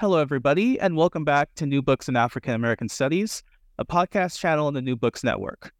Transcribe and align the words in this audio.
Hello, 0.00 0.20
everybody, 0.20 0.78
and 0.78 0.96
welcome 0.96 1.24
back 1.24 1.52
to 1.56 1.66
New 1.66 1.82
Books 1.82 2.08
in 2.08 2.14
African 2.14 2.54
American 2.54 2.88
Studies, 2.88 3.42
a 3.78 3.84
podcast 3.84 4.38
channel 4.38 4.68
on 4.68 4.74
the 4.74 4.80
New 4.80 4.94
Books 4.94 5.24
Network. 5.24 5.72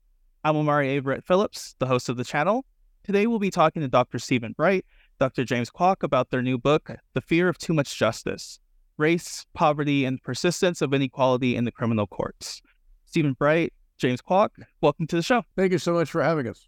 I'm 0.42 0.56
Omari 0.56 1.00
Averett 1.00 1.24
Phillips, 1.24 1.76
the 1.78 1.86
host 1.86 2.08
of 2.08 2.16
the 2.16 2.24
channel. 2.24 2.64
Today, 3.04 3.28
we'll 3.28 3.38
be 3.38 3.52
talking 3.52 3.80
to 3.80 3.86
Dr. 3.86 4.18
Stephen 4.18 4.54
Bright, 4.56 4.84
Dr. 5.20 5.44
James 5.44 5.70
Kwak 5.70 6.02
about 6.02 6.30
their 6.30 6.42
new 6.42 6.58
book, 6.58 6.90
The 7.14 7.20
Fear 7.20 7.48
of 7.48 7.58
Too 7.58 7.72
Much 7.72 7.96
Justice 7.96 8.58
Race, 8.96 9.46
Poverty, 9.54 10.04
and 10.04 10.20
Persistence 10.20 10.82
of 10.82 10.92
Inequality 10.92 11.54
in 11.54 11.64
the 11.64 11.70
Criminal 11.70 12.08
Courts. 12.08 12.60
Stephen 13.06 13.34
Bright, 13.34 13.72
James 13.98 14.20
Kwak, 14.20 14.50
welcome 14.80 15.06
to 15.06 15.14
the 15.14 15.22
show. 15.22 15.44
Thank 15.56 15.70
you 15.70 15.78
so 15.78 15.92
much 15.92 16.10
for 16.10 16.24
having 16.24 16.48
us. 16.48 16.66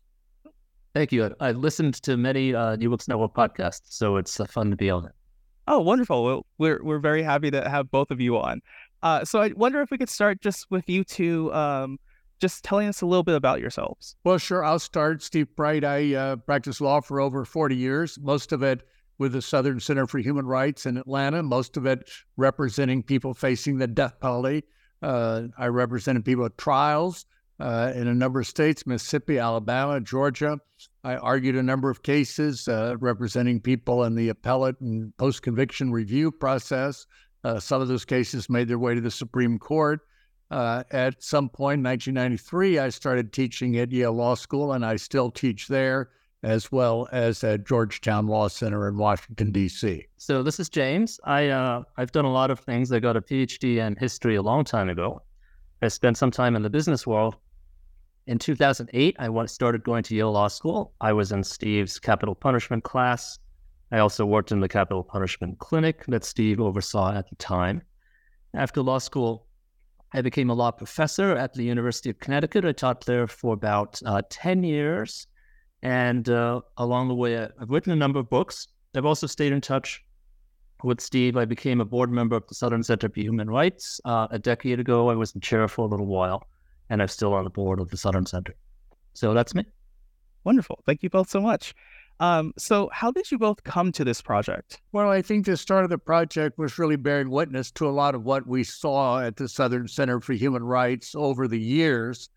Thank 0.94 1.10
you. 1.10 1.34
I've 1.40 1.56
listened 1.56 1.94
to 2.04 2.16
many 2.16 2.54
uh, 2.54 2.76
New 2.76 2.90
Books 2.90 3.08
Network 3.08 3.34
podcasts, 3.34 3.86
so 3.86 4.18
it's 4.18 4.38
uh, 4.38 4.44
fun 4.44 4.70
to 4.70 4.76
be 4.76 4.88
on 4.88 5.06
it. 5.06 5.12
Oh, 5.66 5.80
wonderful. 5.80 6.46
We're 6.58 6.82
we're 6.82 6.98
very 6.98 7.22
happy 7.22 7.50
to 7.50 7.68
have 7.68 7.90
both 7.90 8.10
of 8.10 8.20
you 8.20 8.38
on. 8.38 8.60
Uh, 9.02 9.24
so 9.24 9.40
I 9.40 9.52
wonder 9.56 9.80
if 9.80 9.90
we 9.90 9.98
could 9.98 10.08
start 10.08 10.40
just 10.40 10.70
with 10.70 10.88
you 10.88 11.04
two, 11.04 11.52
um, 11.54 11.98
just 12.40 12.64
telling 12.64 12.88
us 12.88 13.02
a 13.02 13.06
little 13.06 13.22
bit 13.22 13.34
about 13.34 13.60
yourselves. 13.60 14.16
Well, 14.24 14.38
sure. 14.38 14.64
I'll 14.64 14.78
start. 14.78 15.22
Steve 15.22 15.48
Bright. 15.56 15.84
I 15.84 16.14
uh, 16.14 16.36
practiced 16.36 16.80
law 16.80 17.00
for 17.00 17.20
over 17.20 17.44
40 17.44 17.76
years, 17.76 18.18
most 18.20 18.52
of 18.52 18.62
it 18.62 18.82
with 19.18 19.32
the 19.32 19.42
Southern 19.42 19.78
Center 19.78 20.06
for 20.06 20.18
Human 20.18 20.46
Rights 20.46 20.86
in 20.86 20.96
Atlanta, 20.96 21.42
most 21.42 21.76
of 21.76 21.84
it 21.84 22.08
representing 22.38 23.02
people 23.02 23.34
facing 23.34 23.76
the 23.76 23.86
death 23.86 24.18
penalty. 24.18 24.64
Uh, 25.02 25.42
I 25.58 25.66
represented 25.66 26.24
people 26.24 26.46
at 26.46 26.56
trials 26.56 27.26
uh, 27.60 27.92
in 27.94 28.08
a 28.08 28.14
number 28.14 28.40
of 28.40 28.46
states 28.46 28.86
Mississippi, 28.86 29.38
Alabama, 29.38 30.00
Georgia. 30.00 30.58
I 31.02 31.16
argued 31.16 31.56
a 31.56 31.62
number 31.62 31.88
of 31.88 32.02
cases 32.02 32.68
uh, 32.68 32.96
representing 32.98 33.60
people 33.60 34.04
in 34.04 34.14
the 34.14 34.28
appellate 34.28 34.80
and 34.80 35.16
post 35.16 35.42
conviction 35.42 35.90
review 35.92 36.30
process. 36.30 37.06
Uh, 37.42 37.58
some 37.58 37.80
of 37.80 37.88
those 37.88 38.04
cases 38.04 38.50
made 38.50 38.68
their 38.68 38.78
way 38.78 38.94
to 38.94 39.00
the 39.00 39.10
Supreme 39.10 39.58
Court. 39.58 40.00
Uh, 40.50 40.82
at 40.90 41.22
some 41.22 41.48
point 41.48 41.78
in 41.78 41.84
1993, 41.84 42.80
I 42.80 42.88
started 42.88 43.32
teaching 43.32 43.78
at 43.78 43.92
Yale 43.92 44.12
Law 44.12 44.34
School, 44.34 44.72
and 44.72 44.84
I 44.84 44.96
still 44.96 45.30
teach 45.30 45.68
there 45.68 46.10
as 46.42 46.72
well 46.72 47.08
as 47.12 47.44
at 47.44 47.66
Georgetown 47.66 48.26
Law 48.26 48.48
Center 48.48 48.88
in 48.88 48.96
Washington 48.96 49.52
D.C. 49.52 50.06
So 50.16 50.42
this 50.42 50.58
is 50.58 50.68
James. 50.68 51.20
I 51.24 51.48
uh, 51.48 51.82
I've 51.96 52.12
done 52.12 52.24
a 52.24 52.32
lot 52.32 52.50
of 52.50 52.60
things. 52.60 52.92
I 52.92 52.98
got 52.98 53.16
a 53.16 53.20
PhD 53.20 53.76
in 53.76 53.96
history 53.96 54.36
a 54.36 54.42
long 54.42 54.64
time 54.64 54.88
ago. 54.88 55.22
I 55.82 55.88
spent 55.88 56.16
some 56.16 56.30
time 56.30 56.56
in 56.56 56.62
the 56.62 56.70
business 56.70 57.06
world, 57.06 57.36
in 58.30 58.38
2008, 58.38 59.16
I 59.18 59.46
started 59.46 59.82
going 59.82 60.04
to 60.04 60.14
Yale 60.14 60.30
Law 60.30 60.46
School. 60.46 60.92
I 61.00 61.12
was 61.12 61.32
in 61.32 61.42
Steve's 61.42 61.98
capital 61.98 62.36
punishment 62.36 62.84
class. 62.84 63.40
I 63.90 63.98
also 63.98 64.24
worked 64.24 64.52
in 64.52 64.60
the 64.60 64.68
capital 64.68 65.02
punishment 65.02 65.58
clinic 65.58 66.04
that 66.06 66.22
Steve 66.22 66.60
oversaw 66.60 67.12
at 67.12 67.28
the 67.28 67.34
time. 67.34 67.82
After 68.54 68.82
law 68.82 68.98
school, 68.98 69.48
I 70.12 70.22
became 70.22 70.48
a 70.48 70.54
law 70.54 70.70
professor 70.70 71.32
at 71.32 71.54
the 71.54 71.64
University 71.64 72.08
of 72.08 72.20
Connecticut. 72.20 72.64
I 72.64 72.70
taught 72.70 73.04
there 73.04 73.26
for 73.26 73.52
about 73.52 74.00
uh, 74.06 74.22
10 74.30 74.62
years. 74.62 75.26
And 75.82 76.28
uh, 76.28 76.60
along 76.76 77.08
the 77.08 77.16
way, 77.16 77.36
I've 77.36 77.50
written 77.68 77.90
a 77.90 77.96
number 77.96 78.20
of 78.20 78.30
books. 78.30 78.68
I've 78.94 79.06
also 79.06 79.26
stayed 79.26 79.52
in 79.52 79.60
touch 79.60 80.04
with 80.84 81.00
Steve. 81.00 81.36
I 81.36 81.46
became 81.46 81.80
a 81.80 81.84
board 81.84 82.12
member 82.12 82.36
of 82.36 82.46
the 82.46 82.54
Southern 82.54 82.84
Center 82.84 83.08
for 83.08 83.18
Human 83.18 83.50
Rights 83.50 84.00
uh, 84.04 84.28
a 84.30 84.38
decade 84.38 84.78
ago. 84.78 85.10
I 85.10 85.16
was 85.16 85.34
in 85.34 85.40
chair 85.40 85.66
for 85.66 85.84
a 85.84 85.88
little 85.88 86.06
while 86.06 86.46
and 86.90 87.00
I'm 87.00 87.08
still 87.08 87.32
on 87.32 87.44
the 87.44 87.50
board 87.50 87.80
of 87.80 87.90
the 87.90 87.96
Southern 87.96 88.26
Center. 88.26 88.54
So 89.14 89.32
that's 89.32 89.54
me. 89.54 89.64
Wonderful. 90.44 90.82
Thank 90.84 91.02
you 91.02 91.10
both 91.10 91.30
so 91.30 91.40
much. 91.40 91.74
Um, 92.18 92.52
so, 92.58 92.90
how 92.92 93.10
did 93.10 93.30
you 93.30 93.38
both 93.38 93.64
come 93.64 93.92
to 93.92 94.04
this 94.04 94.20
project? 94.20 94.82
Well, 94.92 95.08
I 95.08 95.22
think 95.22 95.46
the 95.46 95.56
start 95.56 95.84
of 95.84 95.90
the 95.90 95.96
project 95.96 96.58
was 96.58 96.78
really 96.78 96.96
bearing 96.96 97.30
witness 97.30 97.70
to 97.72 97.88
a 97.88 97.90
lot 97.90 98.14
of 98.14 98.24
what 98.24 98.46
we 98.46 98.62
saw 98.62 99.20
at 99.20 99.36
the 99.36 99.48
Southern 99.48 99.88
Center 99.88 100.20
for 100.20 100.34
Human 100.34 100.62
Rights 100.62 101.14
over 101.14 101.48
the 101.48 101.58
years. 101.58 102.28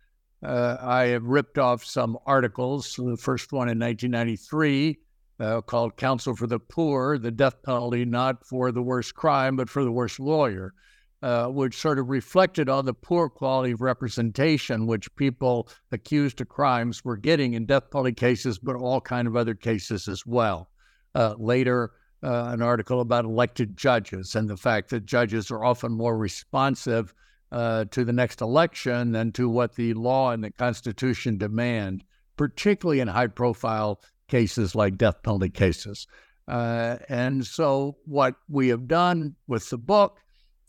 Uh, 0.42 0.78
I 0.80 1.08
have 1.08 1.24
ripped 1.24 1.58
off 1.58 1.84
some 1.84 2.18
articles. 2.26 2.96
The 2.96 3.18
first 3.18 3.52
one 3.52 3.68
in 3.68 3.78
1993 3.80 5.00
uh, 5.40 5.62
called 5.62 5.98
Counsel 5.98 6.36
for 6.36 6.48
the 6.48 6.60
Poor 6.60 7.18
The 7.18 7.32
Death 7.32 7.62
Penalty, 7.64 8.06
not 8.06 8.46
for 8.46 8.72
the 8.72 8.82
worst 8.82 9.16
crime, 9.16 9.58
but 9.58 9.70
for 9.70 9.84
the 9.84 9.92
worst 9.92 10.18
lawyer 10.18 10.74
uh, 11.24 11.48
which 11.48 11.78
sort 11.78 11.98
of 11.98 12.10
reflected 12.10 12.68
on 12.68 12.86
the 12.86 12.94
poor 12.94 13.30
quality 13.30 13.72
of 13.72 13.80
representation 13.80 14.86
which 14.86 15.16
people 15.16 15.70
accused 15.94 16.42
of 16.42 16.50
crimes 16.50 17.06
were 17.06 17.16
getting 17.16 17.54
in 17.54 17.66
death 17.66 17.90
penalty 17.90 18.12
cases, 18.12 18.60
but 18.60 18.76
all 18.76 19.00
kind 19.00 19.26
of 19.26 19.38
other 19.38 19.56
cases 19.56 20.10
as 20.10 20.26
well. 20.26 20.70
Uh, 21.16 21.34
later, 21.38 21.94
uh, 22.24 22.50
an 22.52 22.62
article 22.62 23.00
about 23.00 23.24
elected 23.24 23.78
judges 23.78 24.36
and 24.36 24.50
the 24.50 24.58
fact 24.58 24.90
that 24.90 25.06
judges 25.06 25.50
are 25.50 25.64
often 25.64 25.94
more 25.94 26.18
responsive 26.18 27.14
uh, 27.54 27.86
to 27.86 28.04
the 28.04 28.12
next 28.12 28.42
election 28.42 29.14
than 29.14 29.32
to 29.32 29.48
what 29.48 29.76
the 29.76 29.94
law 29.94 30.32
and 30.32 30.44
the 30.44 30.52
Constitution 30.52 31.38
demand, 31.38 32.04
particularly 32.36 33.00
in 33.00 33.08
high-profile 33.08 34.02
cases 34.28 34.76
like 34.76 34.98
death 34.98 35.24
penalty 35.24 35.50
cases. 35.50 36.06
Uh, 36.50 36.98
and 37.08 37.46
so, 37.48 37.96
what 38.04 38.36
we 38.50 38.68
have 38.68 38.90
done 38.90 39.36
with 39.48 39.70
the 39.70 39.78
book 39.78 40.20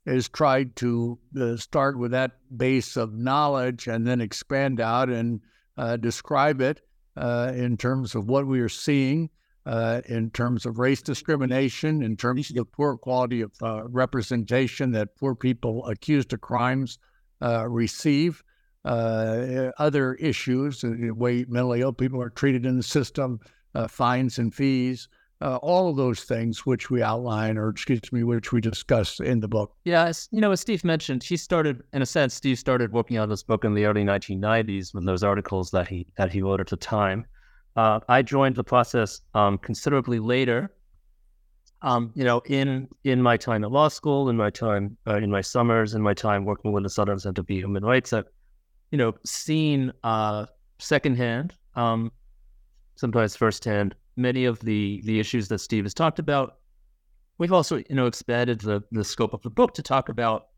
is 0.06 0.28
tried 0.28 0.76
to 0.76 1.18
uh, 1.40 1.56
start 1.56 1.98
with 1.98 2.10
that 2.10 2.32
base 2.56 2.96
of 2.96 3.14
knowledge 3.14 3.86
and 3.86 4.06
then 4.06 4.20
expand 4.20 4.80
out 4.80 5.08
and 5.08 5.40
uh, 5.76 5.96
describe 5.96 6.60
it 6.60 6.80
uh, 7.16 7.52
in 7.54 7.76
terms 7.76 8.14
of 8.14 8.28
what 8.28 8.46
we 8.46 8.60
are 8.60 8.68
seeing, 8.68 9.30
uh, 9.66 10.02
in 10.06 10.30
terms 10.30 10.66
of 10.66 10.78
race 10.78 11.00
discrimination, 11.00 12.02
in 12.02 12.16
terms 12.16 12.50
of 12.50 12.56
the 12.56 12.64
poor 12.64 12.96
quality 12.96 13.40
of 13.40 13.52
uh, 13.62 13.82
representation 13.88 14.92
that 14.92 15.16
poor 15.16 15.34
people 15.34 15.86
accused 15.86 16.32
of 16.32 16.40
crimes 16.40 16.98
uh, 17.40 17.66
receive. 17.68 18.42
other 18.84 20.14
issues, 20.14 20.82
the 20.82 21.10
way 21.12 21.44
mentally 21.48 21.80
ill 21.80 21.92
people 21.92 22.20
are 22.20 22.30
treated 22.30 22.66
in 22.66 22.76
the 22.76 22.82
system, 22.82 23.40
fines 23.88 24.38
and 24.38 24.54
fees, 24.54 25.08
uh, 25.44 25.56
all 25.56 25.90
of 25.90 25.96
those 25.96 26.24
things 26.24 26.64
which 26.64 26.90
we 26.90 27.02
outline 27.02 27.58
or 27.58 27.68
excuse 27.68 28.00
me 28.12 28.24
which 28.24 28.50
we 28.50 28.60
discuss 28.60 29.20
in 29.20 29.40
the 29.40 29.48
book. 29.48 29.76
Yeah 29.84 30.04
as, 30.06 30.28
you 30.32 30.40
know 30.40 30.52
as 30.52 30.60
steve 30.60 30.82
mentioned 30.84 31.22
he 31.22 31.36
started 31.36 31.82
in 31.92 32.02
a 32.02 32.06
sense 32.06 32.34
steve 32.34 32.58
started 32.58 32.92
working 32.92 33.18
on 33.18 33.28
this 33.28 33.42
book 33.42 33.64
in 33.64 33.74
the 33.74 33.84
early 33.84 34.04
1990s 34.04 34.94
with 34.94 35.04
those 35.04 35.22
articles 35.22 35.70
that 35.70 35.86
he 35.86 36.06
that 36.16 36.32
he 36.32 36.42
wrote 36.42 36.60
at 36.60 36.68
the 36.68 36.76
time. 36.76 37.26
Uh, 37.76 38.00
i 38.08 38.22
joined 38.22 38.56
the 38.56 38.64
process 38.64 39.20
um, 39.34 39.58
considerably 39.58 40.18
later 40.18 40.70
um, 41.82 42.10
you 42.14 42.24
know 42.24 42.40
in 42.46 42.88
in 43.04 43.20
my 43.20 43.36
time 43.36 43.62
at 43.62 43.70
law 43.70 43.88
school 43.88 44.30
in 44.30 44.36
my 44.36 44.48
time 44.48 44.96
uh, 45.06 45.16
in 45.16 45.30
my 45.30 45.42
summers 45.42 45.94
in 45.94 46.00
my 46.00 46.14
time 46.14 46.44
working 46.46 46.72
with 46.72 46.82
the 46.82 46.90
southern 46.90 47.18
center 47.18 47.44
for 47.44 47.52
human 47.52 47.84
rights. 47.84 48.12
I've 48.12 48.24
you 48.90 48.98
know 48.98 49.12
seen 49.26 49.92
uh, 50.02 50.46
secondhand 50.78 51.52
um, 51.74 52.10
sometimes 52.96 53.36
firsthand 53.36 53.94
many 54.16 54.44
of 54.44 54.60
the 54.60 55.02
the 55.04 55.20
issues 55.20 55.48
that 55.48 55.58
Steve 55.58 55.84
has 55.84 55.94
talked 55.94 56.18
about. 56.18 56.58
We've 57.38 57.52
also, 57.52 57.78
you 57.78 57.96
know, 57.96 58.06
expanded 58.06 58.60
the 58.60 58.82
the 58.92 59.04
scope 59.04 59.34
of 59.34 59.42
the 59.42 59.50
book 59.50 59.74
to 59.74 59.82
talk 59.82 60.08
about 60.08 60.48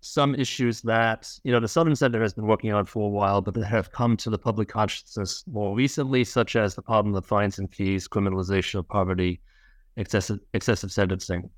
some 0.00 0.34
issues 0.34 0.82
that 0.82 1.30
you 1.42 1.50
know 1.52 1.60
the 1.60 1.68
Southern 1.68 1.96
Center 1.96 2.20
has 2.22 2.34
been 2.34 2.46
working 2.46 2.72
on 2.72 2.86
for 2.86 3.06
a 3.06 3.10
while, 3.10 3.40
but 3.40 3.54
that 3.54 3.64
have 3.64 3.92
come 3.92 4.16
to 4.18 4.30
the 4.30 4.38
public 4.38 4.68
consciousness 4.68 5.44
more 5.46 5.74
recently, 5.74 6.24
such 6.24 6.56
as 6.56 6.74
the 6.74 6.82
problem 6.82 7.14
of 7.14 7.26
fines 7.26 7.58
and 7.58 7.72
fees, 7.74 8.06
criminalization 8.08 8.76
of 8.78 8.88
poverty, 8.88 9.40
excessive 9.96 10.38
excessive 10.54 10.92
sentencing. 10.92 11.50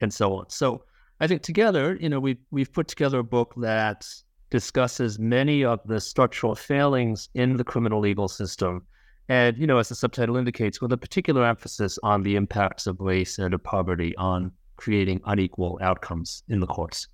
and 0.00 0.12
so 0.12 0.34
on. 0.36 0.50
So 0.50 0.84
I 1.20 1.26
think 1.26 1.42
together, 1.42 1.96
you 2.00 2.08
know, 2.08 2.20
we 2.20 2.38
we've 2.50 2.72
put 2.72 2.88
together 2.88 3.18
a 3.18 3.24
book 3.24 3.54
that 3.58 4.06
discusses 4.50 5.18
many 5.18 5.64
of 5.64 5.80
the 5.86 6.00
structural 6.00 6.54
failings 6.54 7.28
in 7.34 7.56
the 7.56 7.64
criminal 7.64 8.00
legal 8.00 8.28
system. 8.28 8.86
And, 9.28 9.56
you 9.58 9.66
know, 9.66 9.78
as 9.78 9.88
the 9.88 9.94
subtitle 9.94 10.36
indicates, 10.36 10.80
with 10.80 10.92
a 10.92 10.96
particular 10.96 11.44
emphasis 11.44 11.98
on 12.02 12.22
the 12.22 12.36
impacts 12.36 12.86
of 12.86 13.00
race 13.00 13.38
and 13.38 13.54
of 13.54 13.62
poverty 13.62 14.14
on 14.16 14.52
creating 14.76 15.20
unequal 15.24 15.78
outcomes 15.82 16.42
in 16.48 16.60
the 16.60 16.66
courts. 16.66 17.08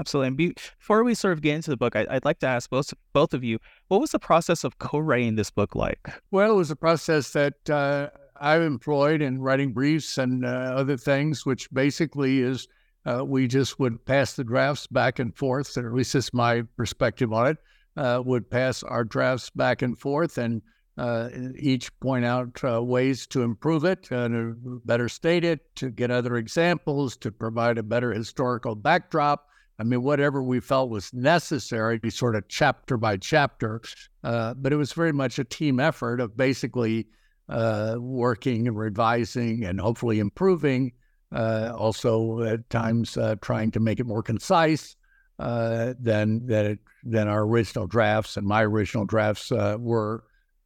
Absolutely. 0.00 0.28
And 0.28 0.36
before 0.36 1.02
we 1.02 1.14
sort 1.14 1.32
of 1.32 1.42
get 1.42 1.56
into 1.56 1.70
the 1.70 1.76
book, 1.76 1.96
I, 1.96 2.06
would 2.10 2.24
like 2.24 2.38
to 2.40 2.46
ask 2.46 2.70
both 2.70 2.94
both 3.12 3.34
of 3.34 3.42
you, 3.42 3.58
what 3.88 4.00
was 4.00 4.12
the 4.12 4.18
process 4.18 4.62
of 4.62 4.78
co-writing 4.78 5.34
this 5.34 5.50
book 5.50 5.74
like? 5.74 6.08
Well, 6.30 6.52
it 6.52 6.54
was 6.54 6.70
a 6.70 6.76
process 6.76 7.32
that 7.32 7.68
uh, 7.68 8.10
I've 8.40 8.62
employed 8.62 9.22
in 9.22 9.40
writing 9.40 9.72
briefs 9.72 10.18
and 10.18 10.44
uh, 10.44 10.48
other 10.48 10.96
things, 10.96 11.44
which 11.44 11.68
basically 11.72 12.40
is 12.40 12.68
uh, 13.06 13.24
we 13.24 13.48
just 13.48 13.80
would 13.80 14.04
pass 14.04 14.34
the 14.34 14.44
drafts 14.44 14.86
back 14.86 15.18
and 15.18 15.36
forth, 15.36 15.76
or 15.76 15.88
at 15.88 15.94
least 15.94 16.12
this 16.12 16.26
is 16.26 16.34
my 16.34 16.62
perspective 16.76 17.32
on 17.32 17.48
it. 17.48 17.58
Uh, 17.96 18.22
would 18.24 18.48
pass 18.48 18.84
our 18.84 19.02
drafts 19.02 19.50
back 19.50 19.82
and 19.82 19.98
forth 19.98 20.38
and 20.38 20.62
uh, 20.98 21.28
each 21.56 21.98
point 22.00 22.24
out 22.24 22.60
uh, 22.64 22.82
ways 22.82 23.26
to 23.28 23.42
improve 23.42 23.84
it, 23.84 24.02
to 24.04 24.54
better 24.84 25.08
state 25.08 25.44
it, 25.44 25.74
to 25.76 25.90
get 25.90 26.10
other 26.10 26.36
examples, 26.36 27.16
to 27.18 27.30
provide 27.30 27.78
a 27.78 27.82
better 27.82 28.12
historical 28.12 28.74
backdrop 28.74 29.48
I 29.78 29.84
mean, 29.84 30.02
whatever 30.02 30.42
we 30.42 30.58
felt 30.60 30.90
was 30.90 31.14
necessary, 31.14 32.00
sort 32.10 32.34
of 32.34 32.48
chapter 32.48 32.96
by 32.96 33.16
chapter. 33.16 33.80
Uh, 34.24 34.54
but 34.54 34.72
it 34.72 34.76
was 34.76 34.92
very 34.92 35.12
much 35.12 35.38
a 35.38 35.44
team 35.44 35.78
effort 35.78 36.20
of 36.20 36.36
basically 36.36 37.06
uh, 37.48 37.96
working 37.98 38.66
and 38.66 38.76
revising 38.76 39.64
and 39.64 39.80
hopefully 39.80 40.18
improving. 40.18 40.92
Uh, 41.30 41.72
also, 41.76 42.42
at 42.42 42.68
times, 42.70 43.16
uh, 43.16 43.36
trying 43.40 43.70
to 43.70 43.80
make 43.80 44.00
it 44.00 44.06
more 44.06 44.22
concise 44.22 44.96
uh, 45.38 45.94
than 46.00 46.44
than, 46.46 46.66
it, 46.66 46.78
than 47.04 47.28
our 47.28 47.42
original 47.42 47.86
drafts 47.86 48.36
and 48.36 48.46
my 48.46 48.64
original 48.64 49.04
drafts 49.04 49.52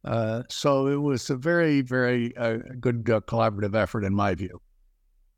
uh, 0.05 0.43
so 0.49 0.87
it 0.87 1.01
was 1.01 1.29
a 1.29 1.35
very, 1.35 1.81
very 1.81 2.29
good 2.79 3.03
collaborative 3.03 3.75
effort, 3.75 4.03
in 4.03 4.13
my 4.13 4.35
view. 4.35 4.61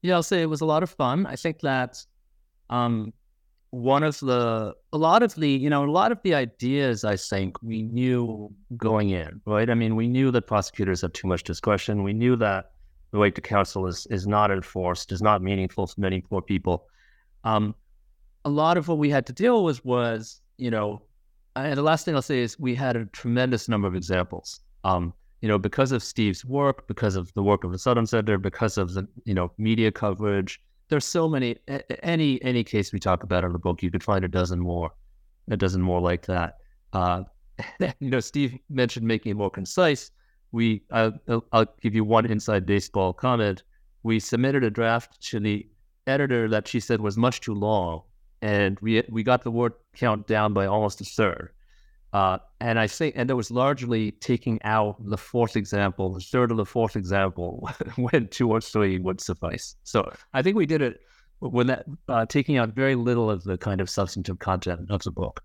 Yeah, 0.02 0.16
I'll 0.16 0.24
say 0.24 0.42
it 0.42 0.50
was 0.50 0.62
a 0.62 0.66
lot 0.66 0.84
of 0.84 0.90
fun. 0.90 1.26
I 1.26 1.36
think 1.36 1.62
that 1.62 2.04
um, 2.70 3.14
one 3.72 4.04
of 4.04 4.20
the 4.20 4.74
a 4.94 4.98
lot 4.98 5.24
of 5.24 5.36
the 5.36 5.50
you 5.50 5.70
know 5.70 5.84
a 5.84 5.92
lot 5.92 6.12
of 6.12 6.20
the 6.24 6.34
ideas 6.34 7.04
I 7.04 7.16
think 7.16 7.62
we 7.62 7.84
knew 7.84 8.54
going 8.78 9.10
in 9.10 9.42
right. 9.46 9.70
I 9.70 9.74
mean, 9.74 9.96
we 9.96 10.08
knew 10.08 10.32
that 10.32 10.44
prosecutors 10.44 11.02
have 11.02 11.14
too 11.14 11.28
much 11.28 11.44
discretion. 11.44 12.04
We 12.04 12.14
knew 12.14 12.36
that 12.38 12.72
the 13.12 13.20
right 13.20 13.36
to 13.36 13.42
counsel 13.42 13.88
is 13.88 14.08
is 14.08 14.28
not 14.28 14.52
enforced, 14.52 15.12
is 15.12 15.22
not 15.22 15.42
meaningful 15.42 15.88
to 15.88 16.00
many 16.00 16.22
poor 16.22 16.42
people. 16.42 16.88
Um, 17.44 17.76
a 18.46 18.50
lot 18.50 18.78
of 18.78 18.88
what 18.88 18.98
we 18.98 19.10
had 19.10 19.26
to 19.28 19.34
deal 19.34 19.64
with 19.64 19.84
was 19.84 20.42
you 20.58 20.72
know, 20.72 21.02
and 21.56 21.78
the 21.78 21.84
last 21.84 22.06
thing 22.06 22.16
I'll 22.16 22.22
say 22.22 22.40
is 22.40 22.60
we 22.60 22.76
had 22.76 22.96
a 22.96 23.06
tremendous 23.06 23.70
number 23.70 23.88
of 23.88 23.96
examples. 23.96 24.62
Um, 24.84 25.14
you 25.42 25.48
know, 25.48 25.58
because 25.58 25.92
of 25.92 26.04
Steve's 26.04 26.44
work, 26.44 26.88
because 26.88 27.16
of 27.16 27.34
the 27.34 27.44
work 27.44 27.64
of 27.64 27.72
the 27.72 27.80
Southern 27.80 28.06
Center, 28.06 28.38
because 28.38 28.78
of 28.78 28.94
the 28.94 29.08
you 29.26 29.34
know 29.34 29.52
media 29.58 29.92
coverage 29.92 30.60
there's 30.90 31.06
so 31.06 31.28
many 31.28 31.56
any 32.04 32.42
any 32.44 32.64
case 32.64 32.94
we 32.94 33.00
talk 33.00 33.24
about 33.24 33.44
in 33.44 33.52
the 33.54 33.60
book 33.60 33.82
you 33.82 33.90
could 33.90 34.04
find 34.04 34.24
a 34.24 34.28
dozen 34.28 34.60
more 34.60 34.92
a 35.50 35.58
dozen 35.58 35.82
more 35.82 36.02
like 36.02 36.26
that. 36.26 36.58
Uh, 36.94 37.24
you 38.00 38.10
know 38.10 38.20
steve 38.20 38.58
mentioned 38.70 39.08
making 39.08 39.32
it 39.32 39.36
more 39.36 39.50
concise. 39.50 40.12
We 40.52 40.84
I'll, 40.92 41.14
I'll 41.52 41.68
give 41.82 41.96
you 41.96 42.04
one 42.04 42.26
inside 42.26 42.66
baseball 42.66 43.14
comment. 43.14 43.64
We 44.04 44.20
submitted 44.20 44.64
a 44.64 44.70
draft 44.70 45.22
to 45.30 45.40
the 45.40 45.68
editor 46.08 46.48
that 46.50 46.68
she 46.68 46.80
said 46.80 47.02
was 47.02 47.18
much 47.18 47.42
too 47.42 47.56
long 47.56 48.04
and 48.46 48.80
we 48.82 49.04
we 49.10 49.22
got 49.24 49.44
the 49.44 49.52
word 49.52 49.74
count 49.96 50.28
down 50.28 50.54
by 50.54 50.66
almost 50.66 51.02
a 51.02 51.06
third 51.06 51.52
uh, 52.16 52.38
and 52.62 52.80
I 52.80 52.88
think, 52.88 53.16
and 53.18 53.30
it 53.30 53.34
was 53.34 53.52
largely 53.52 54.12
taking 54.12 54.58
out 54.64 54.96
the 55.06 55.18
fourth 55.18 55.58
example, 55.58 56.14
the 56.14 56.22
third 56.22 56.50
or 56.50 56.56
the 56.56 56.66
fourth 56.66 56.96
example, 56.96 57.70
when 57.98 58.30
two 58.30 58.50
or 58.50 58.62
three 58.62 59.00
would 59.00 59.20
suffice. 59.20 59.76
So 59.84 60.10
I 60.34 60.42
think 60.42 60.56
we 60.56 60.66
did 60.66 60.82
it 60.82 61.02
when 61.40 61.68
that 61.68 61.86
uh, 62.08 62.26
taking 62.26 62.56
out 62.56 62.70
very 62.70 62.96
little 62.96 63.30
of 63.30 63.44
the 63.44 63.58
kind 63.58 63.82
of 63.82 63.90
substantive 63.90 64.40
content 64.40 64.90
of 64.90 65.04
the 65.04 65.12
book. 65.12 65.42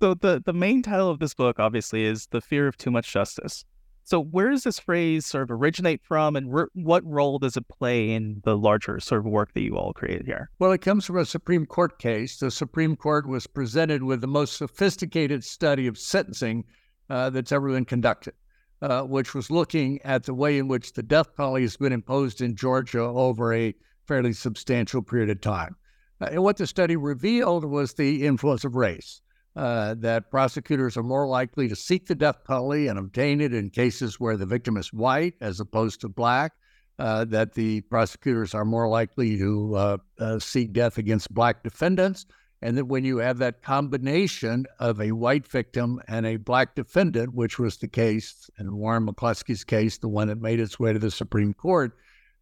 So 0.00 0.14
the 0.14 0.40
the 0.46 0.52
main 0.52 0.80
title 0.80 1.10
of 1.10 1.18
this 1.18 1.34
book, 1.34 1.58
obviously, 1.58 2.04
is 2.04 2.28
"The 2.30 2.40
Fear 2.40 2.68
of 2.68 2.76
Too 2.76 2.92
Much 2.92 3.12
Justice." 3.12 3.64
So 4.06 4.20
where 4.22 4.50
does 4.50 4.62
this 4.62 4.78
phrase 4.78 5.26
sort 5.26 5.42
of 5.42 5.50
originate 5.50 6.00
from, 6.00 6.36
and 6.36 6.54
re- 6.54 6.66
what 6.74 7.04
role 7.04 7.40
does 7.40 7.56
it 7.56 7.66
play 7.66 8.12
in 8.12 8.40
the 8.44 8.56
larger 8.56 9.00
sort 9.00 9.18
of 9.18 9.26
work 9.26 9.52
that 9.52 9.62
you 9.62 9.76
all 9.76 9.92
created 9.92 10.26
here? 10.26 10.48
Well, 10.60 10.70
it 10.70 10.80
comes 10.80 11.04
from 11.04 11.18
a 11.18 11.24
Supreme 11.24 11.66
Court 11.66 11.98
case. 11.98 12.38
The 12.38 12.52
Supreme 12.52 12.94
Court 12.94 13.28
was 13.28 13.48
presented 13.48 14.04
with 14.04 14.20
the 14.20 14.28
most 14.28 14.58
sophisticated 14.58 15.42
study 15.42 15.88
of 15.88 15.98
sentencing 15.98 16.62
uh, 17.10 17.30
that's 17.30 17.50
ever 17.50 17.68
been 17.68 17.84
conducted, 17.84 18.34
uh, 18.80 19.02
which 19.02 19.34
was 19.34 19.50
looking 19.50 20.00
at 20.02 20.22
the 20.22 20.34
way 20.34 20.56
in 20.56 20.68
which 20.68 20.92
the 20.92 21.02
death 21.02 21.34
penalty 21.36 21.62
has 21.62 21.76
been 21.76 21.92
imposed 21.92 22.40
in 22.40 22.54
Georgia 22.54 23.00
over 23.00 23.52
a 23.52 23.74
fairly 24.06 24.32
substantial 24.32 25.02
period 25.02 25.30
of 25.30 25.40
time. 25.40 25.74
Uh, 26.20 26.28
and 26.30 26.44
what 26.44 26.58
the 26.58 26.68
study 26.68 26.94
revealed 26.94 27.64
was 27.64 27.94
the 27.94 28.24
influence 28.24 28.64
of 28.64 28.76
race 28.76 29.20
uh, 29.56 29.94
that 29.94 30.30
prosecutors 30.30 30.96
are 30.96 31.02
more 31.02 31.26
likely 31.26 31.66
to 31.66 31.74
seek 31.74 32.06
the 32.06 32.14
death 32.14 32.44
penalty 32.44 32.88
and 32.88 32.98
obtain 32.98 33.40
it 33.40 33.54
in 33.54 33.70
cases 33.70 34.20
where 34.20 34.36
the 34.36 34.44
victim 34.44 34.76
is 34.76 34.92
white 34.92 35.34
as 35.40 35.60
opposed 35.60 36.00
to 36.02 36.08
black. 36.08 36.52
Uh, 36.98 37.26
that 37.26 37.52
the 37.52 37.82
prosecutors 37.82 38.54
are 38.54 38.64
more 38.64 38.88
likely 38.88 39.36
to 39.36 39.74
uh, 39.76 39.96
uh, 40.18 40.38
seek 40.38 40.72
death 40.72 40.96
against 40.96 41.34
black 41.34 41.62
defendants, 41.62 42.24
and 42.62 42.78
that 42.78 42.86
when 42.86 43.04
you 43.04 43.18
have 43.18 43.36
that 43.36 43.62
combination 43.62 44.64
of 44.78 44.98
a 44.98 45.12
white 45.12 45.46
victim 45.46 46.00
and 46.08 46.24
a 46.24 46.36
black 46.36 46.74
defendant, 46.74 47.34
which 47.34 47.58
was 47.58 47.76
the 47.76 47.86
case 47.86 48.48
in 48.58 48.74
Warren 48.74 49.06
McCleskey's 49.06 49.62
case, 49.62 49.98
the 49.98 50.08
one 50.08 50.28
that 50.28 50.40
made 50.40 50.58
its 50.58 50.80
way 50.80 50.94
to 50.94 50.98
the 50.98 51.10
Supreme 51.10 51.52
Court, 51.52 51.92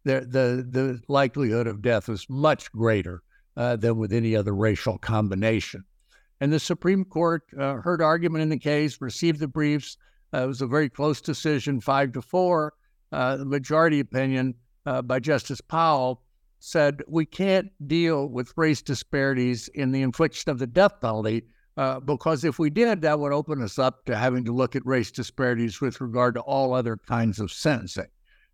the 0.05 0.21
the, 0.21 0.65
the 0.69 1.01
likelihood 1.09 1.67
of 1.67 1.81
death 1.81 2.07
is 2.07 2.25
much 2.29 2.71
greater 2.71 3.23
uh, 3.57 3.75
than 3.75 3.97
with 3.97 4.13
any 4.13 4.37
other 4.37 4.55
racial 4.55 4.97
combination. 4.97 5.83
And 6.41 6.51
the 6.51 6.59
Supreme 6.59 7.05
Court 7.05 7.43
uh, 7.57 7.75
heard 7.75 8.01
argument 8.01 8.41
in 8.41 8.49
the 8.49 8.59
case, 8.59 8.99
received 9.01 9.39
the 9.39 9.47
briefs. 9.47 9.97
Uh, 10.33 10.43
it 10.43 10.47
was 10.47 10.61
a 10.61 10.67
very 10.67 10.89
close 10.89 11.21
decision, 11.21 11.79
five 11.79 12.11
to 12.13 12.21
four. 12.21 12.73
Uh, 13.11 13.37
the 13.37 13.45
majority 13.45 13.99
opinion 13.99 14.53
uh, 14.85 15.01
by 15.01 15.19
Justice 15.19 15.61
Powell 15.61 16.21
said 16.59 17.01
we 17.07 17.25
can't 17.25 17.69
deal 17.87 18.27
with 18.27 18.53
race 18.57 18.81
disparities 18.81 19.67
in 19.69 19.91
the 19.91 20.01
infliction 20.01 20.51
of 20.51 20.59
the 20.59 20.67
death 20.67 20.99
penalty 20.99 21.43
uh, 21.77 21.99
because 21.99 22.43
if 22.43 22.57
we 22.57 22.69
did, 22.69 23.01
that 23.01 23.19
would 23.19 23.33
open 23.33 23.61
us 23.61 23.77
up 23.77 24.05
to 24.05 24.15
having 24.15 24.45
to 24.45 24.53
look 24.53 24.75
at 24.75 24.85
race 24.85 25.11
disparities 25.11 25.81
with 25.81 25.99
regard 25.99 26.33
to 26.35 26.41
all 26.41 26.73
other 26.73 26.97
kinds 26.97 27.39
of 27.39 27.51
sentencing. 27.51 28.07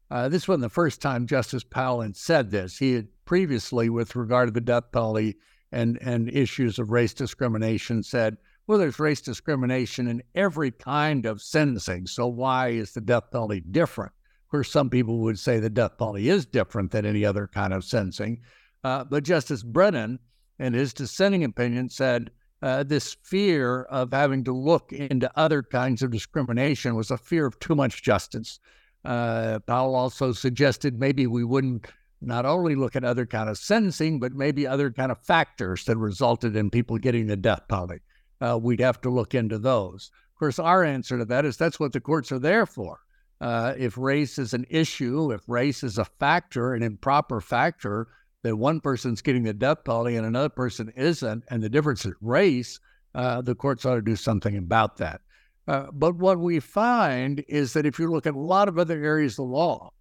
Uh, 0.09 0.27
this 0.27 0.47
wasn't 0.47 0.63
the 0.63 0.69
first 0.69 1.01
time 1.01 1.27
Justice 1.27 1.63
Powell 1.63 2.01
had 2.01 2.17
said 2.17 2.51
this. 2.51 2.77
He 2.77 2.93
had 2.93 3.07
previously, 3.25 3.89
with 3.89 4.15
regard 4.15 4.49
to 4.49 4.51
the 4.51 4.59
death 4.59 4.91
penalty, 4.91 5.37
and, 5.71 5.97
and 6.01 6.29
issues 6.29 6.79
of 6.79 6.91
race 6.91 7.13
discrimination 7.13 8.03
said, 8.03 8.37
well, 8.67 8.77
there's 8.77 8.99
race 8.99 9.21
discrimination 9.21 10.07
in 10.07 10.23
every 10.35 10.71
kind 10.71 11.25
of 11.25 11.41
sentencing. 11.41 12.07
So 12.07 12.27
why 12.27 12.69
is 12.69 12.93
the 12.93 13.01
death 13.01 13.31
penalty 13.31 13.61
different? 13.71 14.11
Where 14.49 14.63
some 14.63 14.89
people 14.89 15.19
would 15.19 15.39
say 15.39 15.59
the 15.59 15.69
death 15.69 15.97
penalty 15.97 16.29
is 16.29 16.45
different 16.45 16.91
than 16.91 17.05
any 17.05 17.25
other 17.25 17.49
kind 17.53 17.73
of 17.73 17.83
sentencing. 17.83 18.41
Uh, 18.83 19.03
but 19.03 19.23
Justice 19.23 19.63
Brennan, 19.63 20.19
in 20.59 20.73
his 20.73 20.93
dissenting 20.93 21.43
opinion, 21.43 21.89
said 21.89 22.31
uh, 22.61 22.83
this 22.83 23.17
fear 23.23 23.83
of 23.83 24.11
having 24.11 24.43
to 24.43 24.53
look 24.53 24.93
into 24.93 25.31
other 25.35 25.63
kinds 25.63 26.01
of 26.01 26.11
discrimination 26.11 26.95
was 26.95 27.11
a 27.11 27.17
fear 27.17 27.45
of 27.45 27.59
too 27.59 27.75
much 27.75 28.03
justice. 28.03 28.59
Uh, 29.03 29.59
Powell 29.65 29.95
also 29.95 30.31
suggested 30.31 30.99
maybe 30.99 31.25
we 31.27 31.43
wouldn't 31.43 31.87
not 32.21 32.45
only 32.45 32.75
look 32.75 32.95
at 32.95 33.03
other 33.03 33.25
kind 33.25 33.49
of 33.49 33.57
sentencing, 33.57 34.19
but 34.19 34.33
maybe 34.33 34.67
other 34.67 34.91
kind 34.91 35.11
of 35.11 35.19
factors 35.19 35.83
that 35.85 35.97
resulted 35.97 36.55
in 36.55 36.69
people 36.69 36.97
getting 36.97 37.27
the 37.27 37.35
death 37.35 37.67
penalty. 37.67 37.99
Uh, 38.39 38.57
we'd 38.61 38.79
have 38.79 39.01
to 39.01 39.09
look 39.09 39.33
into 39.33 39.57
those. 39.57 40.11
Of 40.33 40.39
course, 40.39 40.59
our 40.59 40.83
answer 40.83 41.17
to 41.17 41.25
that 41.25 41.45
is 41.45 41.57
that's 41.57 41.79
what 41.79 41.93
the 41.93 41.99
courts 41.99 42.31
are 42.31 42.39
there 42.39 42.65
for. 42.65 42.99
Uh, 43.39 43.73
if 43.77 43.97
race 43.97 44.37
is 44.37 44.53
an 44.53 44.65
issue, 44.69 45.31
if 45.31 45.41
race 45.47 45.83
is 45.83 45.97
a 45.97 46.05
factor, 46.05 46.73
an 46.73 46.83
improper 46.83 47.41
factor, 47.41 48.07
that 48.43 48.55
one 48.55 48.79
person's 48.79 49.21
getting 49.21 49.43
the 49.43 49.53
death 49.53 49.83
penalty 49.83 50.15
and 50.15 50.25
another 50.25 50.49
person 50.49 50.91
isn't, 50.95 51.43
and 51.49 51.61
the 51.61 51.69
difference 51.69 52.05
is 52.05 52.13
race, 52.21 52.79
uh, 53.15 53.41
the 53.41 53.55
courts 53.55 53.85
ought 53.85 53.95
to 53.95 54.01
do 54.01 54.15
something 54.15 54.57
about 54.57 54.97
that. 54.97 55.21
Uh, 55.67 55.87
but 55.93 56.15
what 56.15 56.39
we 56.39 56.59
find 56.59 57.43
is 57.47 57.73
that 57.73 57.85
if 57.85 57.99
you 57.99 58.09
look 58.09 58.25
at 58.25 58.33
a 58.33 58.39
lot 58.39 58.67
of 58.67 58.77
other 58.77 59.03
areas 59.03 59.33
of 59.33 59.37
the 59.37 59.43
law, 59.43 59.91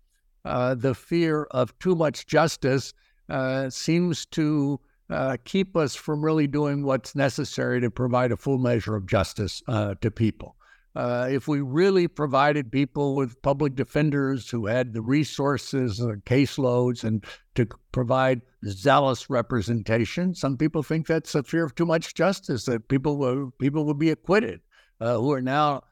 uh, 0.44 0.74
the 0.74 0.94
fear 0.94 1.44
of 1.50 1.78
too 1.78 1.94
much 1.94 2.26
justice 2.26 2.92
uh, 3.28 3.70
seems 3.70 4.26
to 4.26 4.80
uh, 5.10 5.36
keep 5.44 5.76
us 5.76 5.94
from 5.94 6.24
really 6.24 6.46
doing 6.46 6.84
what's 6.84 7.14
necessary 7.14 7.80
to 7.80 7.90
provide 7.90 8.32
a 8.32 8.36
full 8.36 8.58
measure 8.58 8.96
of 8.96 9.06
justice 9.06 9.62
uh, 9.68 9.94
to 10.00 10.10
people. 10.10 10.56
Uh, 10.96 11.28
if 11.30 11.46
we 11.46 11.60
really 11.60 12.08
provided 12.08 12.72
people 12.72 13.14
with 13.14 13.40
public 13.42 13.76
defenders 13.76 14.50
who 14.50 14.66
had 14.66 14.92
the 14.92 15.00
resources, 15.00 16.00
uh, 16.00 16.14
caseloads, 16.26 17.04
and 17.04 17.24
to 17.54 17.66
provide 17.92 18.40
zealous 18.66 19.30
representation, 19.30 20.34
some 20.34 20.56
people 20.56 20.82
think 20.82 21.06
that's 21.06 21.34
a 21.34 21.42
fear 21.44 21.64
of 21.64 21.74
too 21.76 21.86
much 21.86 22.14
justice 22.14 22.64
that 22.64 22.88
people 22.88 23.18
will 23.18 23.52
people 23.60 23.84
will 23.84 23.94
be 23.94 24.10
acquitted 24.10 24.60
who 24.98 25.32
are 25.32 25.40
now 25.40 25.82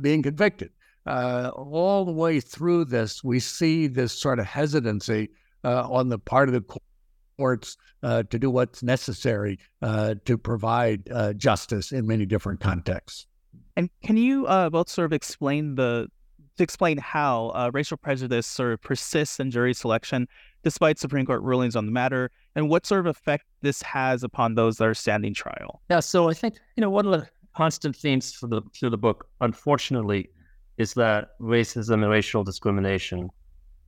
being 0.00 0.22
convicted. 0.22 0.70
Uh, 1.06 1.50
all 1.54 2.04
the 2.04 2.12
way 2.12 2.40
through 2.40 2.84
this, 2.84 3.22
we 3.22 3.38
see 3.38 3.86
this 3.86 4.12
sort 4.12 4.38
of 4.38 4.46
hesitancy 4.46 5.28
uh, 5.64 5.88
on 5.90 6.08
the 6.08 6.18
part 6.18 6.48
of 6.48 6.54
the 6.54 6.78
courts 7.38 7.76
to 8.02 8.38
do 8.38 8.50
what's 8.50 8.82
necessary 8.82 9.58
to 9.82 10.38
provide 10.38 11.08
justice 11.36 11.92
in 11.92 12.06
many 12.06 12.26
different 12.26 12.60
contexts. 12.60 13.26
And 13.76 13.90
can 14.02 14.16
you 14.16 14.46
uh, 14.46 14.70
both 14.70 14.88
sort 14.88 15.06
of 15.06 15.12
explain 15.12 15.74
the 15.74 16.08
to 16.56 16.62
explain 16.62 16.98
how 16.98 17.48
uh, 17.48 17.70
racial 17.72 17.96
prejudice 17.96 18.46
sort 18.46 18.72
of 18.72 18.80
persists 18.80 19.40
in 19.40 19.50
jury 19.50 19.74
selection 19.74 20.28
despite 20.62 20.98
Supreme 20.98 21.26
Court 21.26 21.42
rulings 21.42 21.74
on 21.74 21.84
the 21.84 21.92
matter, 21.92 22.30
and 22.54 22.70
what 22.70 22.86
sort 22.86 23.00
of 23.00 23.06
effect 23.06 23.44
this 23.60 23.82
has 23.82 24.22
upon 24.22 24.54
those 24.54 24.78
that 24.78 24.86
are 24.86 24.94
standing 24.94 25.34
trial? 25.34 25.82
Yeah, 25.90 26.00
so 26.00 26.30
I 26.30 26.34
think 26.34 26.54
you 26.76 26.80
know 26.80 26.90
one 26.90 27.06
of 27.06 27.12
the 27.12 27.28
constant 27.56 27.96
themes 27.96 28.32
for 28.32 28.46
the 28.46 28.62
through 28.72 28.90
the 28.90 28.98
book, 28.98 29.26
unfortunately, 29.40 30.30
is 30.76 30.94
that 30.94 31.38
racism 31.40 32.02
and 32.02 32.10
racial 32.10 32.44
discrimination 32.44 33.30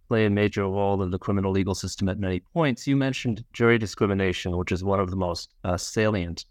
play 0.09 0.27
a 0.27 0.31
major 0.31 0.63
role 0.63 1.03
in 1.03 1.11
the 1.11 1.19
criminal 1.19 1.51
legal 1.51 1.75
system 1.75 2.09
at 2.09 2.19
many 2.19 2.41
points. 2.41 2.87
You 2.87 2.97
mentioned 2.97 3.45
jury 3.53 3.79
discrimination, 3.79 4.57
which 4.57 4.71
is 4.71 4.85
one 4.85 5.01
of 5.01 5.11
the 5.11 5.17
most 5.17 5.55
uh, 5.65 5.77
salient. 5.77 6.45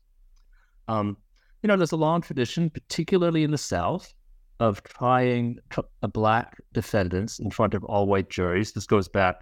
Um, 0.87 1.17
you 1.63 1.67
know, 1.67 1.77
there's 1.77 1.93
a 1.93 1.97
long 1.97 2.21
tradition, 2.21 2.69
particularly 2.69 3.43
in 3.43 3.51
the 3.51 3.57
South, 3.57 4.13
of 4.59 4.83
trying 4.83 5.57
a 6.01 6.07
black 6.07 6.57
defendants 6.73 7.39
in 7.39 7.49
front 7.49 7.73
of 7.73 7.83
all 7.85 8.07
white 8.07 8.29
juries. 8.29 8.71
This 8.71 8.85
goes 8.85 9.07
back, 9.07 9.41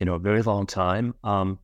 you 0.00 0.06
know, 0.06 0.14
a 0.14 0.18
very 0.18 0.42
long 0.42 0.66
time. 0.66 1.14
Um, 1.24 1.58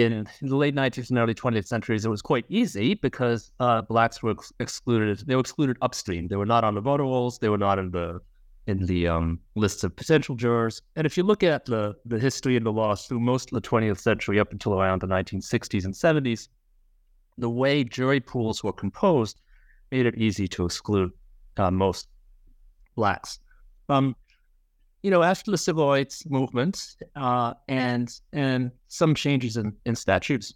in, 0.00 0.12
in, 0.12 0.26
the 0.40 0.56
late 0.56 0.74
19th 0.74 1.10
and 1.10 1.18
early 1.18 1.34
20th 1.34 1.66
centuries, 1.66 2.04
it 2.04 2.08
was 2.08 2.22
quite 2.22 2.44
easy 2.48 2.94
because 2.94 3.52
uh, 3.60 3.82
blacks 3.82 4.22
were 4.22 4.32
ex- 4.32 4.52
excluded. 4.58 5.26
They 5.26 5.34
were 5.34 5.40
excluded 5.40 5.76
upstream. 5.82 6.28
They 6.28 6.36
were 6.36 6.46
not 6.46 6.64
on 6.64 6.74
the 6.74 6.80
voter 6.80 7.02
rolls. 7.04 7.38
They 7.38 7.48
were 7.48 7.58
not 7.58 7.78
in 7.78 7.90
the 7.90 8.20
in 8.68 8.86
the 8.86 9.08
um, 9.08 9.40
lists 9.56 9.82
of 9.82 9.94
potential 9.96 10.36
jurors. 10.36 10.82
And 10.94 11.04
if 11.04 11.16
you 11.16 11.24
look 11.24 11.42
at 11.42 11.64
the 11.64 11.94
the 12.06 12.18
history 12.18 12.56
of 12.56 12.64
the 12.64 12.72
laws 12.72 13.06
through 13.06 13.20
most 13.20 13.52
of 13.52 13.60
the 13.60 13.68
20th 13.68 14.00
century 14.00 14.38
up 14.40 14.52
until 14.52 14.74
around 14.74 15.02
the 15.02 15.08
1960s 15.08 15.84
and 15.84 15.94
70s, 15.94 16.48
the 17.38 17.50
way 17.50 17.84
jury 17.84 18.20
pools 18.20 18.62
were 18.62 18.72
composed 18.72 19.40
made 19.90 20.06
it 20.06 20.16
easy 20.16 20.48
to 20.48 20.64
exclude 20.64 21.10
uh, 21.58 21.70
most 21.70 22.08
blacks. 22.96 23.40
Um, 23.88 24.16
you 25.02 25.10
know, 25.10 25.22
after 25.22 25.50
the 25.50 25.58
civil 25.58 25.88
rights 25.88 26.24
movement 26.26 26.96
uh, 27.16 27.54
and 27.68 28.20
and 28.32 28.70
some 28.88 29.14
changes 29.14 29.56
in, 29.56 29.74
in 29.84 29.96
statutes, 29.96 30.54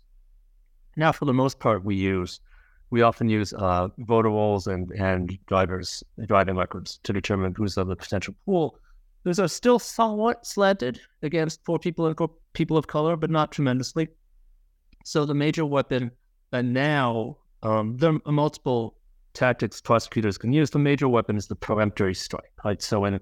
now 0.96 1.12
for 1.12 1.24
the 1.24 1.34
most 1.34 1.58
part 1.58 1.84
we 1.84 1.96
use 1.96 2.40
we 2.90 3.02
often 3.02 3.28
use 3.28 3.52
uh, 3.54 3.88
voter 3.98 4.28
rolls 4.28 4.66
and 4.66 4.90
and 4.92 5.38
drivers 5.46 6.04
driving 6.26 6.56
records 6.56 7.00
to 7.02 7.12
determine 7.12 7.54
who's 7.56 7.76
on 7.78 7.88
the 7.88 7.96
potential 7.96 8.34
pool. 8.44 8.78
Those 9.24 9.40
are 9.40 9.48
still 9.48 9.78
somewhat 9.78 10.46
slanted 10.46 11.00
against 11.22 11.64
poor 11.64 11.80
people 11.80 12.06
and 12.06 12.16
people 12.52 12.76
of 12.76 12.86
color, 12.86 13.16
but 13.16 13.30
not 13.30 13.50
tremendously. 13.50 14.08
So 15.04 15.24
the 15.24 15.34
major 15.34 15.66
weapon 15.66 16.12
and 16.52 16.72
now 16.72 17.38
um, 17.62 17.96
there 17.96 18.18
are 18.24 18.32
multiple 18.32 18.96
tactics 19.34 19.80
prosecutors 19.80 20.38
can 20.38 20.52
use. 20.52 20.70
The 20.70 20.78
major 20.78 21.08
weapon 21.08 21.36
is 21.36 21.48
the 21.48 21.56
peremptory 21.56 22.14
strike. 22.14 22.52
Right. 22.64 22.80
So 22.80 23.04
in 23.04 23.18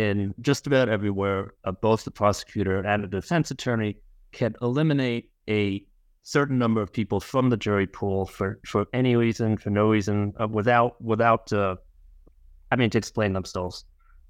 in 0.00 0.34
just 0.40 0.66
about 0.66 0.88
everywhere, 0.88 1.54
uh, 1.64 1.72
both 1.72 2.04
the 2.04 2.10
prosecutor 2.10 2.80
and 2.80 3.04
the 3.04 3.08
defense 3.08 3.50
attorney 3.50 3.98
can 4.32 4.54
eliminate 4.62 5.30
a 5.48 5.84
certain 6.22 6.58
number 6.58 6.80
of 6.80 6.92
people 6.92 7.20
from 7.20 7.50
the 7.50 7.56
jury 7.56 7.86
pool 7.86 8.26
for, 8.26 8.60
for 8.66 8.86
any 8.92 9.16
reason, 9.16 9.56
for 9.56 9.70
no 9.70 9.90
reason, 9.90 10.32
uh, 10.40 10.48
without 10.48 11.00
without 11.02 11.52
uh, 11.52 11.76
having 12.70 12.90
to 12.90 12.98
explain 12.98 13.32
themselves. 13.32 13.84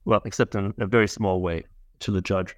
Well, 0.05 0.23
except 0.25 0.55
in 0.55 0.73
a 0.79 0.87
very 0.87 1.09
small 1.09 1.41
way 1.43 1.65
to 2.01 2.11
the 2.11 2.23
judge. 2.23 2.55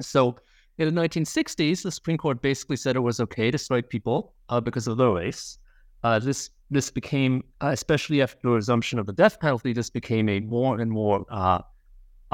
So 0.00 0.36
in 0.78 0.92
the 0.92 1.00
1960s, 1.00 1.82
the 1.82 1.90
Supreme 1.90 2.18
Court 2.18 2.42
basically 2.42 2.76
said 2.76 2.96
it 2.96 3.00
was 3.00 3.20
okay 3.20 3.50
to 3.50 3.58
strike 3.58 3.88
people 3.88 4.34
uh, 4.48 4.60
because 4.60 4.86
of 4.86 4.98
their 4.98 5.10
race. 5.10 5.58
Uh, 6.02 6.18
this 6.18 6.50
this 6.70 6.90
became, 6.90 7.42
uh, 7.62 7.70
especially 7.72 8.20
after 8.20 8.38
the 8.42 8.50
resumption 8.50 8.98
of 8.98 9.06
the 9.06 9.12
death 9.12 9.40
penalty, 9.40 9.72
this 9.72 9.90
became 9.90 10.28
a 10.28 10.40
more 10.40 10.80
and 10.80 10.90
more 10.90 11.24
uh, 11.30 11.60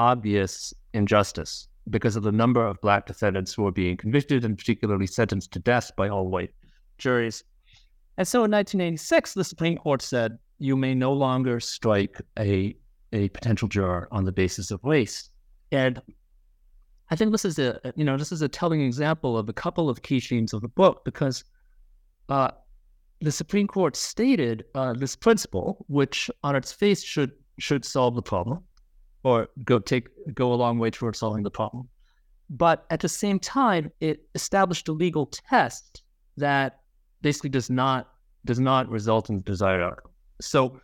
obvious 0.01 0.73
injustice 0.93 1.67
because 1.89 2.15
of 2.15 2.23
the 2.23 2.31
number 2.31 2.65
of 2.65 2.81
black 2.81 3.05
defendants 3.05 3.53
who 3.53 3.63
were 3.63 3.71
being 3.71 3.95
convicted 3.95 4.43
and 4.43 4.57
particularly 4.57 5.05
sentenced 5.05 5.51
to 5.51 5.59
death 5.59 5.91
by 5.95 6.09
all 6.09 6.27
white 6.27 6.53
juries. 6.97 7.43
And 8.17 8.27
so 8.27 8.39
in 8.39 8.51
1986, 8.51 9.35
the 9.35 9.43
Supreme 9.43 9.77
Court 9.77 10.01
said 10.01 10.39
you 10.57 10.75
may 10.75 10.95
no 10.95 11.13
longer 11.13 11.59
strike 11.59 12.19
a 12.39 12.75
a 13.13 13.27
potential 13.29 13.67
juror 13.67 14.07
on 14.11 14.23
the 14.23 14.31
basis 14.31 14.71
of 14.71 14.79
race. 14.83 15.29
And 15.71 16.01
I 17.09 17.15
think 17.17 17.31
this 17.31 17.45
is 17.45 17.59
a 17.59 17.79
you 17.95 18.05
know 18.05 18.17
this 18.17 18.31
is 18.31 18.41
a 18.41 18.47
telling 18.47 18.81
example 18.81 19.37
of 19.37 19.49
a 19.49 19.53
couple 19.53 19.89
of 19.89 20.01
key 20.01 20.19
themes 20.19 20.53
of 20.53 20.61
the 20.61 20.69
book 20.69 21.03
because 21.05 21.43
uh, 22.29 22.51
the 23.19 23.31
Supreme 23.31 23.67
Court 23.67 23.95
stated 23.95 24.65
uh, 24.73 24.93
this 24.93 25.15
principle, 25.15 25.85
which 25.89 26.31
on 26.43 26.55
its 26.55 26.71
face 26.71 27.03
should 27.03 27.31
should 27.59 27.85
solve 27.85 28.15
the 28.15 28.21
problem, 28.21 28.63
or 29.23 29.47
go 29.63 29.79
take 29.79 30.09
go 30.33 30.53
a 30.53 30.55
long 30.55 30.79
way 30.79 30.89
towards 30.89 31.19
solving 31.19 31.43
the 31.43 31.51
problem, 31.51 31.87
but 32.49 32.85
at 32.89 32.99
the 32.99 33.09
same 33.09 33.39
time, 33.39 33.91
it 33.99 34.27
established 34.35 34.87
a 34.87 34.91
legal 34.91 35.25
test 35.27 36.03
that 36.37 36.79
basically 37.21 37.49
does 37.49 37.69
not 37.69 38.09
does 38.45 38.59
not 38.59 38.89
result 38.89 39.29
in 39.29 39.37
the 39.37 39.43
desired 39.43 39.81
outcome. 39.81 40.11
So 40.41 40.79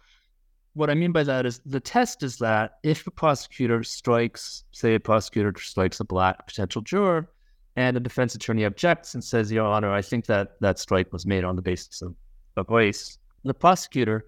what 0.74 0.91
I 0.91 0.94
mean 0.94 1.12
by 1.12 1.24
that 1.24 1.46
is 1.46 1.60
the 1.65 1.79
test 1.79 2.22
is 2.22 2.38
that 2.38 2.77
if 2.84 3.08
a 3.08 3.12
prosecutor 3.12 3.84
strikes, 3.84 4.63
say 4.72 4.94
a 4.94 5.00
prosecutor 5.00 5.53
strikes 5.60 6.00
a 6.00 6.06
black 6.06 6.46
potential 6.46 6.84
juror, 6.84 7.29
and 7.77 7.96
a 7.96 8.00
defense 8.00 8.34
attorney 8.36 8.65
objects 8.65 9.13
and 9.13 9.24
says, 9.24 9.51
Your 9.51 9.65
Honor, 9.65 9.91
I 9.91 10.01
think 10.01 10.25
that 10.25 10.60
that 10.62 10.79
strike 10.79 11.13
was 11.13 11.25
made 11.25 11.44
on 11.44 11.56
the 11.56 11.62
basis 11.62 12.01
of, 12.01 12.15
of 12.58 12.70
race, 12.70 13.20
the 13.44 13.53
prosecutor 13.53 14.25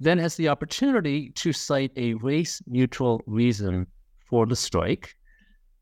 then 0.00 0.18
has 0.18 0.36
the 0.36 0.48
opportunity 0.48 1.30
to 1.30 1.52
cite 1.52 1.92
a 1.96 2.14
race 2.14 2.62
neutral 2.66 3.22
reason 3.26 3.86
for 4.28 4.46
the 4.46 4.56
strike. 4.56 5.14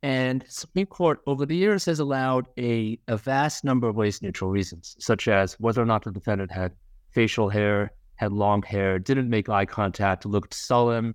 And 0.03 0.45
Supreme 0.49 0.87
Court 0.87 1.21
over 1.27 1.47
the 1.47 1.57
years 1.57 1.87
has 1.87 1.99
allowed 1.99 2.47
a, 2.59 2.99
a 3.09 3.17
vast 3.17 3.65
number 3.65 3.89
of 3.89 3.97
race 3.97 4.21
neutral 4.21 4.51
reasons, 4.51 4.97
such 4.99 5.29
as 5.29 5.55
whether 5.55 5.81
or 5.81 5.87
not 5.87 6.05
the 6.05 6.13
defendant 6.13 6.53
had 6.53 6.73
facial 7.11 7.49
hair, 7.49 7.91
had 8.17 8.33
long 8.33 8.63
hair, 8.63 8.99
didn't 8.99 9.31
make 9.31 9.49
eye 9.49 9.65
contact, 9.65 10.27
looked 10.27 10.53
sullen, 10.53 11.15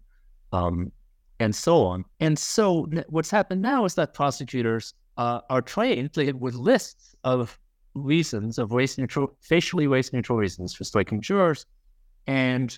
um, 0.51 0.91
and 1.39 1.55
so 1.55 1.85
on. 1.85 2.03
And 2.19 2.37
so 2.37 2.87
what's 3.07 3.29
happened 3.29 3.61
now 3.61 3.85
is 3.85 3.93
that 3.95 4.13
prosecutors 4.13 4.93
uh, 5.17 5.41
are 5.49 5.61
trained 5.61 6.11
with 6.39 6.55
lists 6.55 7.15
of 7.23 7.59
reasons 7.93 8.57
of 8.57 8.71
race 8.71 8.97
neutral, 8.97 9.37
facially 9.41 9.87
race 9.87 10.11
neutral 10.11 10.37
reasons 10.37 10.73
for 10.73 10.83
striking 10.83 11.21
jurors. 11.21 11.65
And 12.27 12.75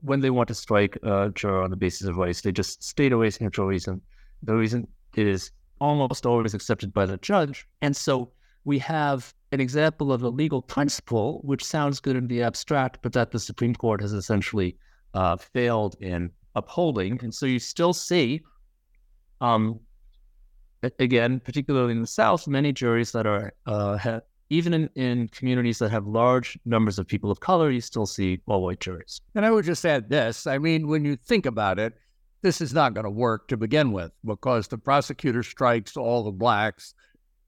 when 0.00 0.20
they 0.20 0.30
want 0.30 0.48
to 0.48 0.54
strike 0.54 0.96
a 1.02 1.30
juror 1.34 1.62
on 1.62 1.70
the 1.70 1.76
basis 1.76 2.06
of 2.06 2.16
race, 2.16 2.40
they 2.40 2.52
just 2.52 2.82
state 2.82 3.12
a 3.12 3.16
race 3.16 3.40
neutral 3.40 3.66
reason. 3.66 4.00
The 4.42 4.54
reason 4.54 4.86
is 5.16 5.50
almost 5.80 6.26
always 6.26 6.54
accepted 6.54 6.92
by 6.92 7.06
the 7.06 7.16
judge. 7.18 7.66
And 7.82 7.96
so 7.96 8.30
we 8.64 8.78
have 8.80 9.34
an 9.52 9.60
example 9.60 10.12
of 10.12 10.22
a 10.22 10.28
legal 10.28 10.62
principle 10.62 11.40
which 11.44 11.64
sounds 11.64 12.00
good 12.00 12.16
in 12.16 12.26
the 12.26 12.42
abstract, 12.42 12.98
but 13.02 13.12
that 13.12 13.30
the 13.30 13.38
Supreme 13.38 13.74
Court 13.74 14.00
has 14.00 14.12
essentially 14.12 14.76
uh, 15.14 15.36
failed 15.36 15.96
in 16.00 16.30
upholding. 16.54 17.18
And 17.22 17.32
so 17.32 17.46
you 17.46 17.58
still 17.58 17.92
see, 17.92 18.42
um, 19.40 19.80
again, 20.98 21.40
particularly 21.40 21.92
in 21.92 22.00
the 22.00 22.06
South, 22.06 22.46
many 22.48 22.72
juries 22.72 23.12
that 23.12 23.26
are 23.26 23.52
uh, 23.66 24.20
even 24.54 24.72
in, 24.72 24.88
in 24.94 25.28
communities 25.28 25.78
that 25.78 25.90
have 25.90 26.06
large 26.06 26.58
numbers 26.64 26.98
of 26.98 27.06
people 27.06 27.30
of 27.30 27.40
color, 27.40 27.70
you 27.70 27.80
still 27.80 28.06
see 28.06 28.40
all 28.46 28.62
white 28.62 28.80
juries. 28.80 29.20
And 29.34 29.44
I 29.44 29.50
would 29.50 29.64
just 29.64 29.84
add 29.84 30.08
this 30.08 30.46
I 30.46 30.58
mean, 30.58 30.86
when 30.86 31.04
you 31.04 31.16
think 31.16 31.46
about 31.46 31.78
it, 31.78 31.94
this 32.42 32.60
is 32.60 32.72
not 32.72 32.94
going 32.94 33.04
to 33.04 33.10
work 33.10 33.48
to 33.48 33.56
begin 33.56 33.90
with 33.92 34.12
because 34.24 34.68
the 34.68 34.78
prosecutor 34.78 35.42
strikes 35.42 35.96
all 35.96 36.22
the 36.22 36.30
blacks 36.30 36.94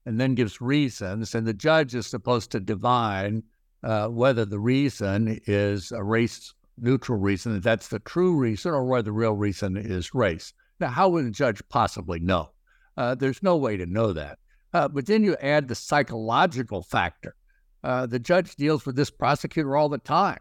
and 0.05 0.19
then 0.19 0.35
gives 0.35 0.61
reasons, 0.61 1.35
and 1.35 1.45
the 1.45 1.53
judge 1.53 1.93
is 1.93 2.07
supposed 2.07 2.51
to 2.51 2.59
divine 2.59 3.43
uh, 3.83 4.07
whether 4.07 4.45
the 4.45 4.59
reason 4.59 5.39
is 5.45 5.91
a 5.91 6.03
race 6.03 6.53
neutral 6.77 7.17
reason, 7.19 7.55
if 7.55 7.63
that's 7.63 7.87
the 7.89 7.99
true 7.99 8.35
reason, 8.35 8.71
or 8.71 8.83
whether 8.85 9.03
the 9.03 9.11
real 9.11 9.33
reason 9.33 9.77
is 9.77 10.13
race. 10.13 10.53
Now, 10.79 10.89
how 10.89 11.09
would 11.09 11.25
the 11.25 11.31
judge 11.31 11.61
possibly 11.69 12.19
know? 12.19 12.51
Uh, 12.95 13.15
there's 13.15 13.43
no 13.43 13.57
way 13.57 13.77
to 13.77 13.85
know 13.85 14.13
that. 14.13 14.39
Uh, 14.73 14.87
but 14.87 15.05
then 15.05 15.23
you 15.23 15.35
add 15.41 15.67
the 15.67 15.75
psychological 15.75 16.83
factor. 16.83 17.35
Uh, 17.83 18.05
the 18.05 18.19
judge 18.19 18.55
deals 18.55 18.85
with 18.85 18.95
this 18.95 19.09
prosecutor 19.09 19.75
all 19.75 19.89
the 19.89 19.97
time. 19.97 20.39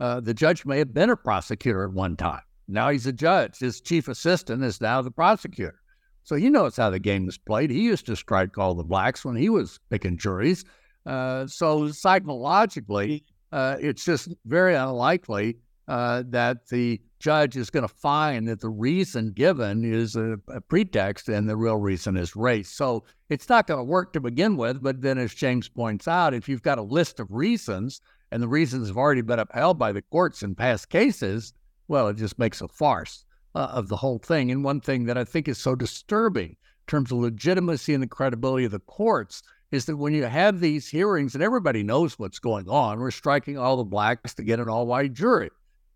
Uh, 0.00 0.20
the 0.20 0.34
judge 0.34 0.64
may 0.64 0.78
have 0.78 0.94
been 0.94 1.10
a 1.10 1.16
prosecutor 1.16 1.84
at 1.84 1.92
one 1.92 2.16
time. 2.16 2.42
Now 2.66 2.90
he's 2.90 3.06
a 3.06 3.12
judge. 3.12 3.58
His 3.58 3.80
chief 3.80 4.08
assistant 4.08 4.62
is 4.62 4.80
now 4.80 5.02
the 5.02 5.10
prosecutor. 5.10 5.80
So 6.24 6.36
he 6.36 6.50
knows 6.50 6.76
how 6.76 6.90
the 6.90 6.98
game 6.98 7.28
is 7.28 7.38
played. 7.38 7.70
He 7.70 7.80
used 7.80 8.06
to 8.06 8.16
strike 8.16 8.58
all 8.58 8.74
the 8.74 8.84
blacks 8.84 9.24
when 9.24 9.36
he 9.36 9.48
was 9.48 9.80
picking 9.90 10.18
juries. 10.18 10.64
Uh, 11.06 11.46
so 11.46 11.88
psychologically, 11.90 13.24
uh, 13.50 13.76
it's 13.80 14.04
just 14.04 14.28
very 14.44 14.74
unlikely 14.74 15.56
uh, 15.88 16.22
that 16.28 16.68
the 16.68 17.00
judge 17.18 17.56
is 17.56 17.70
going 17.70 17.86
to 17.86 17.94
find 17.94 18.46
that 18.46 18.60
the 18.60 18.68
reason 18.68 19.32
given 19.32 19.84
is 19.84 20.16
a, 20.16 20.36
a, 20.48 20.60
pretext 20.60 21.28
and 21.28 21.48
the 21.48 21.56
real 21.56 21.78
reason 21.78 22.16
is 22.16 22.36
race. 22.36 22.70
So 22.70 23.04
it's 23.28 23.48
not 23.48 23.66
going 23.66 23.78
to 23.78 23.84
work 23.84 24.12
to 24.12 24.20
begin 24.20 24.56
with. 24.56 24.82
But 24.82 25.02
then, 25.02 25.18
as 25.18 25.34
James 25.34 25.68
points 25.68 26.08
out, 26.08 26.34
if 26.34 26.48
you've 26.48 26.62
got 26.62 26.78
a 26.78 26.82
list 26.82 27.20
of 27.20 27.30
reasons 27.30 28.00
and 28.30 28.42
the 28.42 28.48
reasons 28.48 28.88
have 28.88 28.96
already 28.96 29.22
been 29.22 29.38
upheld 29.38 29.78
by 29.78 29.92
the 29.92 30.02
courts 30.02 30.42
in 30.42 30.54
past 30.54 30.88
cases, 30.88 31.52
well, 31.88 32.08
it 32.08 32.16
just 32.16 32.38
makes 32.38 32.60
a 32.60 32.68
farce 32.68 33.24
uh, 33.54 33.70
of 33.72 33.88
the 33.88 33.96
whole 33.96 34.18
thing. 34.18 34.50
And 34.50 34.64
one 34.64 34.80
thing 34.80 35.04
that 35.06 35.18
I 35.18 35.24
think 35.24 35.48
is 35.48 35.58
so 35.58 35.74
disturbing 35.74 36.50
in 36.50 36.56
terms 36.86 37.12
of 37.12 37.18
legitimacy 37.18 37.94
and 37.94 38.02
the 38.02 38.08
credibility 38.08 38.64
of 38.64 38.72
the 38.72 38.80
courts 38.80 39.42
is 39.70 39.84
that 39.86 39.96
when 39.96 40.14
you 40.14 40.24
have 40.24 40.60
these 40.60 40.88
hearings 40.88 41.34
and 41.34 41.44
everybody 41.44 41.82
knows 41.82 42.18
what's 42.18 42.38
going 42.38 42.68
on, 42.68 42.98
we're 42.98 43.10
striking 43.10 43.58
all 43.58 43.76
the 43.76 43.84
blacks 43.84 44.34
to 44.34 44.42
get 44.42 44.60
an 44.60 44.68
all 44.68 44.86
white 44.86 45.12
jury. 45.12 45.50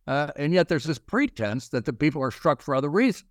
Uh, 0.06 0.30
and 0.36 0.52
yet 0.52 0.68
there's 0.68 0.84
this 0.84 0.98
pretense 0.98 1.68
that 1.68 1.84
the 1.84 1.92
people 1.92 2.22
are 2.22 2.30
struck 2.30 2.60
for 2.60 2.74
other 2.74 2.90
reasons. 2.90 3.24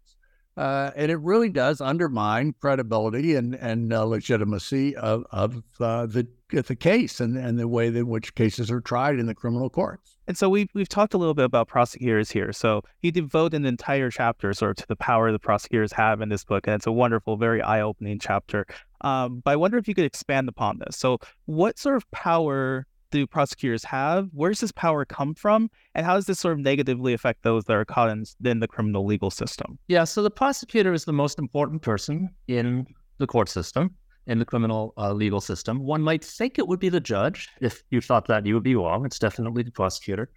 Uh, 0.58 0.92
and 0.96 1.10
it 1.12 1.18
really 1.18 1.50
does 1.50 1.80
undermine 1.80 2.54
credibility 2.60 3.36
and, 3.36 3.56
and 3.56 3.94
uh, 3.94 4.04
legitimacy 4.04 4.96
of, 4.98 5.26
of 5.32 5.64
uh, 5.80 6.06
the, 6.06 6.28
the 6.50 6.76
case 6.76 7.22
and, 7.22 7.38
and 7.38 7.58
the 7.58 7.68
way 7.68 7.88
in 7.88 8.08
which 8.08 8.36
cases 8.36 8.70
are 8.70 8.82
tried 8.82 9.18
in 9.18 9.28
the 9.28 9.34
criminal 9.34 9.70
courts. 9.70 10.18
And 10.28 10.38
so 10.38 10.50
we've, 10.50 10.68
we've 10.74 10.90
talked 10.90 11.14
a 11.14 11.18
little 11.18 11.34
bit 11.34 11.46
about 11.46 11.70
prosecutors 11.70 12.30
here. 12.30 12.52
So 12.52 12.84
you 13.02 13.12
devote 13.12 13.54
an 13.54 13.66
entire 13.66 14.12
chapter 14.12 14.54
sort 14.54 14.72
of 14.72 14.84
to 14.84 14.88
the 14.88 14.96
power 14.98 15.32
the 15.32 15.40
prosecutors 15.40 15.94
have 15.94 16.22
in 16.22 16.30
this 16.30 16.44
book. 16.44 16.68
And 16.68 16.76
it's 16.76 16.88
a 16.88 16.92
wonderful, 16.92 17.38
very 17.38 17.62
eye 17.62 17.82
opening 17.82 18.20
chapter. 18.20 18.66
Um, 19.02 19.42
but 19.44 19.52
I 19.52 19.56
wonder 19.56 19.78
if 19.78 19.88
you 19.88 19.96
could 19.96 20.06
expand 20.06 20.50
upon 20.50 20.80
this. 20.80 20.98
So, 20.98 21.18
what 21.46 21.80
sort 21.80 21.96
of 21.96 22.10
power 22.12 22.86
do 23.12 23.28
prosecutors 23.28 23.84
have? 23.84 24.30
Where 24.34 24.50
does 24.50 24.62
this 24.62 24.72
power 24.72 25.06
come 25.06 25.36
from? 25.36 25.70
And 25.96 26.06
how 26.06 26.16
does 26.16 26.26
this 26.26 26.40
sort 26.40 26.54
of 26.54 26.60
negatively 26.60 27.14
affect 27.14 27.44
those 27.44 27.66
that 27.66 27.74
are 27.74 27.86
caught 27.86 28.10
in, 28.10 28.24
in 28.44 28.60
the 28.60 28.68
criminal 28.68 29.06
legal 29.06 29.30
system? 29.30 29.78
Yeah, 29.88 30.04
so 30.06 30.24
the 30.24 30.32
prosecutor 30.32 30.94
is 30.94 31.06
the 31.06 31.14
most 31.14 31.38
important 31.38 31.82
person 31.82 32.30
in 32.48 32.88
the 33.18 33.28
court 33.28 33.50
system, 33.50 33.96
in 34.28 34.40
the 34.40 34.46
criminal 34.46 34.94
uh, 34.98 35.14
legal 35.14 35.42
system. 35.42 35.80
One 35.80 36.02
might 36.02 36.24
think 36.24 36.58
it 36.58 36.68
would 36.68 36.80
be 36.80 36.90
the 36.90 37.00
judge. 37.00 37.50
If 37.60 37.84
you 37.92 38.02
thought 38.02 38.28
that, 38.28 38.46
you 38.46 38.54
would 38.56 38.64
be 38.64 38.76
wrong. 38.76 39.06
It's 39.06 39.20
definitely 39.20 39.64
the 39.64 39.72
prosecutor. 39.72 40.32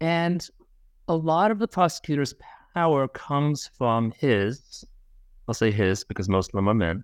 And 0.00 0.46
a 1.08 1.16
lot 1.16 1.50
of 1.50 1.58
the 1.58 1.68
prosecutor's 1.68 2.34
power 2.74 3.08
comes 3.08 3.70
from 3.76 4.12
his, 4.12 4.84
I'll 5.46 5.54
say 5.54 5.70
his 5.70 6.04
because 6.04 6.28
most 6.28 6.48
of 6.48 6.52
them 6.52 6.68
are 6.68 6.74
men, 6.74 7.02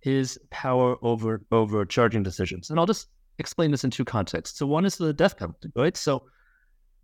his 0.00 0.38
power 0.50 0.96
over 1.02 1.42
over 1.52 1.84
charging 1.84 2.22
decisions. 2.22 2.70
And 2.70 2.78
I'll 2.80 2.86
just 2.86 3.08
explain 3.38 3.70
this 3.70 3.84
in 3.84 3.90
two 3.90 4.04
contexts. 4.04 4.58
So 4.58 4.66
one 4.66 4.84
is 4.84 4.96
the 4.96 5.12
death 5.12 5.36
penalty, 5.36 5.70
right? 5.74 5.96
So 5.96 6.24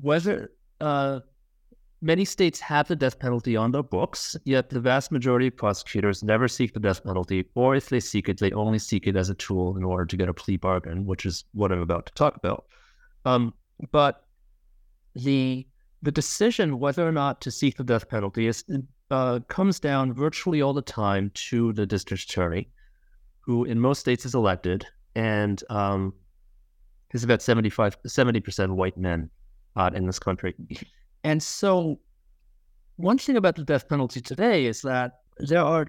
whether 0.00 0.52
uh, 0.80 1.20
many 2.00 2.24
states 2.24 2.60
have 2.60 2.88
the 2.88 2.96
death 2.96 3.18
penalty 3.18 3.56
on 3.56 3.72
their 3.72 3.82
books, 3.82 4.36
yet 4.44 4.70
the 4.70 4.80
vast 4.80 5.10
majority 5.10 5.48
of 5.48 5.56
prosecutors 5.56 6.22
never 6.22 6.48
seek 6.48 6.72
the 6.72 6.80
death 6.80 7.02
penalty, 7.02 7.44
or 7.54 7.74
if 7.74 7.88
they 7.88 8.00
seek 8.00 8.28
it, 8.28 8.38
they 8.38 8.52
only 8.52 8.78
seek 8.78 9.06
it 9.06 9.16
as 9.16 9.30
a 9.30 9.34
tool 9.34 9.76
in 9.76 9.84
order 9.84 10.04
to 10.06 10.16
get 10.16 10.28
a 10.28 10.34
plea 10.34 10.56
bargain, 10.56 11.06
which 11.06 11.26
is 11.26 11.44
what 11.52 11.72
I'm 11.72 11.82
about 11.82 12.06
to 12.06 12.12
talk 12.14 12.36
about. 12.36 12.66
Um, 13.24 13.54
but 13.90 14.24
the 15.14 15.66
the 16.02 16.12
decision 16.12 16.78
whether 16.78 17.06
or 17.06 17.10
not 17.10 17.40
to 17.40 17.50
seek 17.50 17.76
the 17.76 17.82
death 17.82 18.08
penalty 18.08 18.46
is 18.46 18.64
uh, 19.10 19.40
comes 19.48 19.80
down 19.80 20.12
virtually 20.12 20.62
all 20.62 20.72
the 20.72 20.82
time 20.82 21.30
to 21.34 21.72
the 21.72 21.86
district 21.86 22.22
attorney, 22.24 22.68
who 23.40 23.64
in 23.64 23.80
most 23.80 24.00
states 24.00 24.24
is 24.24 24.34
elected, 24.34 24.86
and 25.18 25.64
um, 25.68 26.14
there's 27.10 27.24
about 27.24 27.42
75, 27.42 28.00
70% 28.02 28.70
white 28.70 28.96
men 28.96 29.28
uh, 29.74 29.90
in 29.92 30.06
this 30.06 30.20
country. 30.20 30.54
And 31.24 31.42
so, 31.42 31.98
one 32.96 33.18
thing 33.18 33.36
about 33.36 33.56
the 33.56 33.64
death 33.64 33.88
penalty 33.88 34.20
today 34.20 34.66
is 34.66 34.80
that 34.82 35.22
there 35.38 35.62
are 35.62 35.88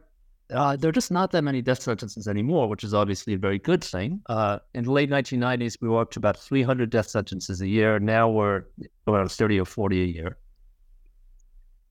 uh, 0.51 0.75
there 0.75 0.89
are 0.89 0.91
just 0.91 1.11
not 1.11 1.29
that 1.29 1.43
many 1.43 1.61
death 1.61 1.83
sentences 1.83 2.27
anymore, 2.27 2.67
which 2.67 2.83
is 2.83 2.95
obviously 2.95 3.35
a 3.35 3.37
very 3.37 3.59
good 3.59 3.83
thing. 3.83 4.19
Uh, 4.29 4.57
in 4.73 4.85
the 4.85 4.91
late 4.91 5.11
1990s, 5.11 5.77
we 5.79 5.87
were 5.87 6.01
up 6.01 6.09
to 6.09 6.19
about 6.19 6.35
300 6.35 6.89
death 6.89 7.07
sentences 7.07 7.61
a 7.61 7.67
year. 7.67 7.99
Now 7.99 8.27
we're 8.27 8.63
around 9.07 9.29
30 9.31 9.59
or 9.59 9.65
40 9.65 10.01
a 10.01 10.05
year. 10.05 10.37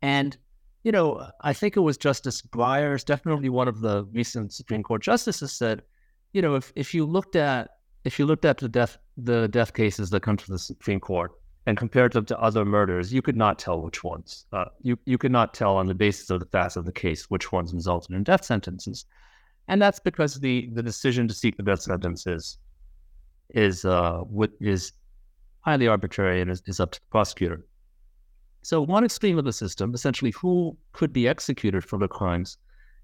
And, 0.02 0.36
you 0.82 0.90
know, 0.90 1.24
I 1.42 1.52
think 1.52 1.76
it 1.76 1.80
was 1.80 1.96
Justice 1.96 2.42
Breyer's, 2.42 3.04
definitely 3.04 3.48
one 3.48 3.68
of 3.68 3.80
the 3.80 4.04
recent 4.12 4.52
Supreme 4.52 4.82
Court 4.82 5.02
justices 5.02 5.52
said, 5.52 5.82
you 6.32 6.42
know, 6.42 6.54
if, 6.54 6.72
if 6.76 6.94
you 6.94 7.04
looked 7.04 7.36
at 7.36 7.70
if 8.04 8.18
you 8.18 8.26
looked 8.26 8.44
at 8.44 8.58
the 8.58 8.68
death 8.68 8.98
the 9.16 9.48
death 9.48 9.74
cases 9.74 10.10
that 10.10 10.22
come 10.22 10.36
to 10.36 10.50
the 10.50 10.58
Supreme 10.58 11.00
Court 11.00 11.32
and 11.66 11.76
compared 11.76 12.12
them 12.12 12.24
to 12.26 12.38
other 12.38 12.64
murders, 12.64 13.12
you 13.12 13.20
could 13.20 13.36
not 13.36 13.58
tell 13.58 13.80
which 13.82 14.04
ones. 14.04 14.46
Uh, 14.52 14.66
you 14.82 14.98
you 15.04 15.18
could 15.18 15.32
not 15.32 15.54
tell 15.54 15.76
on 15.76 15.86
the 15.86 15.94
basis 15.94 16.30
of 16.30 16.40
the 16.40 16.46
facts 16.46 16.76
of 16.76 16.84
the 16.84 16.92
case 16.92 17.30
which 17.30 17.52
ones 17.52 17.74
resulted 17.74 18.14
in 18.14 18.22
death 18.22 18.44
sentences, 18.44 19.04
and 19.68 19.80
that's 19.80 20.00
because 20.00 20.40
the 20.40 20.68
the 20.72 20.82
decision 20.82 21.28
to 21.28 21.34
seek 21.34 21.56
the 21.56 21.62
death 21.62 21.82
sentence 21.82 22.26
is 22.26 22.58
is 23.54 23.84
uh 23.84 24.22
is 24.60 24.92
highly 25.60 25.88
arbitrary 25.88 26.40
and 26.40 26.50
is, 26.50 26.62
is 26.66 26.80
up 26.80 26.90
to 26.92 27.00
the 27.00 27.06
prosecutor. 27.10 27.64
So 28.62 28.82
one 28.82 29.04
extreme 29.04 29.38
of 29.38 29.44
the 29.44 29.52
system, 29.52 29.94
essentially 29.94 30.32
who 30.32 30.76
could 30.92 31.12
be 31.12 31.28
executed 31.28 31.84
for 31.84 31.98
the 31.98 32.08
crimes, 32.08 32.58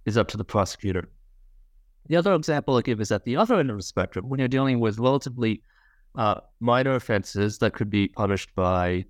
is 0.05 0.17
up 0.17 0.29
to 0.29 0.37
the 0.37 0.45
prosecutor. 0.45 1.09
The 2.07 2.17
other 2.17 2.35
example 2.35 2.77
I 2.77 2.83
give 2.83 3.01
is 3.01 3.11
at 3.11 3.25
the 3.25 3.37
other 3.37 3.59
end 3.59 3.71
of 3.71 3.77
the 3.77 3.83
spectrum, 3.83 4.29
when 4.29 4.39
you're 4.39 4.49
dealing 4.49 4.79
with 4.79 4.99
relatively 4.99 5.63
uh, 6.17 6.41
minor 6.61 6.95
offenses 6.95 7.59
that 7.59 7.73
could 7.73 7.91
be 7.91 8.09
punished 8.09 8.55
by 8.55 9.05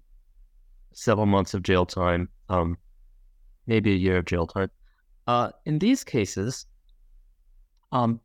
several 0.92 1.26
months 1.26 1.54
of 1.54 1.62
jail 1.62 1.84
time, 1.84 2.28
um, 2.48 2.78
maybe 3.66 3.92
a 3.92 3.96
year 3.96 4.18
of 4.18 4.26
jail 4.26 4.46
time. 4.46 4.70
Uh, 5.26 5.50
in 5.64 5.78
these 5.78 6.04
cases, 6.04 6.66
um, 7.90 8.20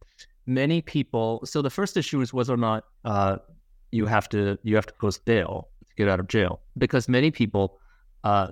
many 0.45 0.81
people. 0.81 1.41
So 1.45 1.61
the 1.61 1.69
first 1.69 1.97
issue 1.97 2.21
is 2.21 2.33
whether 2.33 2.53
or 2.53 2.57
not 2.57 2.83
uh, 3.05 3.37
you 3.91 4.05
have 4.05 4.29
to 4.29 4.57
you 4.63 4.75
have 4.75 4.85
to 4.85 4.93
post 4.93 5.25
bail 5.25 5.69
to 5.87 5.95
get 5.95 6.07
out 6.07 6.19
of 6.19 6.27
jail, 6.27 6.61
because 6.77 7.09
many 7.09 7.31
people 7.31 7.79
uh, 8.23 8.49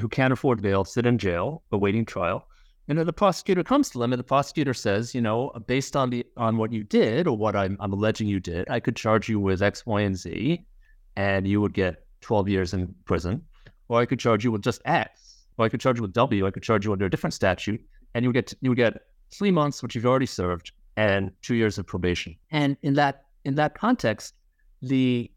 who 0.00 0.08
can't 0.08 0.32
afford 0.32 0.62
bail 0.62 0.84
sit 0.84 1.06
in 1.06 1.18
jail 1.18 1.62
awaiting 1.70 2.04
trial. 2.04 2.48
And 2.88 2.98
then 2.98 3.06
the 3.06 3.12
prosecutor 3.12 3.64
comes 3.64 3.88
to 3.90 3.98
them, 3.98 4.12
and 4.12 4.20
the 4.20 4.24
prosecutor 4.24 4.74
says, 4.74 5.14
you 5.14 5.22
know, 5.22 5.50
based 5.66 5.96
on 5.96 6.10
the 6.10 6.26
on 6.36 6.58
what 6.58 6.72
you 6.72 6.84
did 6.84 7.26
or 7.26 7.36
what 7.36 7.56
I'm, 7.56 7.76
I'm 7.80 7.92
alleging 7.92 8.28
you 8.28 8.40
did, 8.40 8.68
I 8.68 8.80
could 8.80 8.94
charge 8.94 9.28
you 9.28 9.40
with 9.40 9.62
X, 9.62 9.86
Y, 9.86 10.02
and 10.02 10.16
Z, 10.16 10.64
and 11.16 11.48
you 11.48 11.60
would 11.60 11.72
get 11.72 12.04
12 12.20 12.48
years 12.48 12.74
in 12.74 12.94
prison, 13.06 13.42
or 13.88 14.00
I 14.00 14.06
could 14.06 14.18
charge 14.18 14.44
you 14.44 14.52
with 14.52 14.62
just 14.62 14.82
X, 14.84 15.46
or 15.56 15.64
I 15.64 15.68
could 15.70 15.80
charge 15.80 15.96
you 15.96 16.02
with 16.02 16.12
W, 16.12 16.46
I 16.46 16.50
could 16.50 16.62
charge 16.62 16.84
you 16.84 16.92
under 16.92 17.06
a 17.06 17.10
different 17.10 17.32
statute, 17.32 17.80
and 18.14 18.22
you 18.22 18.28
would 18.28 18.34
get 18.34 18.52
you 18.60 18.70
would 18.70 18.76
get 18.76 19.02
three 19.30 19.50
months, 19.50 19.82
which 19.82 19.94
you've 19.94 20.06
already 20.06 20.26
served, 20.26 20.72
and 20.96 21.30
two 21.40 21.54
years 21.54 21.78
of 21.78 21.86
probation. 21.86 22.36
And 22.50 22.76
in 22.82 22.94
that 22.94 23.24
in 23.44 23.54
that 23.54 23.78
context, 23.78 24.34
the 24.82 25.30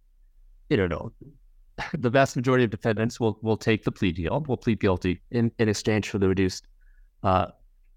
you 0.70 0.76
don't 0.76 0.90
know 0.90 1.14
the 1.98 2.10
vast 2.10 2.36
majority 2.36 2.66
of 2.66 2.72
defendants 2.72 3.22
will 3.22 3.40
will 3.42 3.58
take 3.58 3.86
the 3.86 3.92
plea 3.92 4.12
deal, 4.12 4.44
will 4.48 4.58
plead 4.58 4.82
guilty 4.82 5.22
in, 5.32 5.50
in 5.60 5.70
exchange 5.70 6.10
for 6.10 6.18
the 6.18 6.28
reduced 6.28 6.68
uh, 7.24 7.48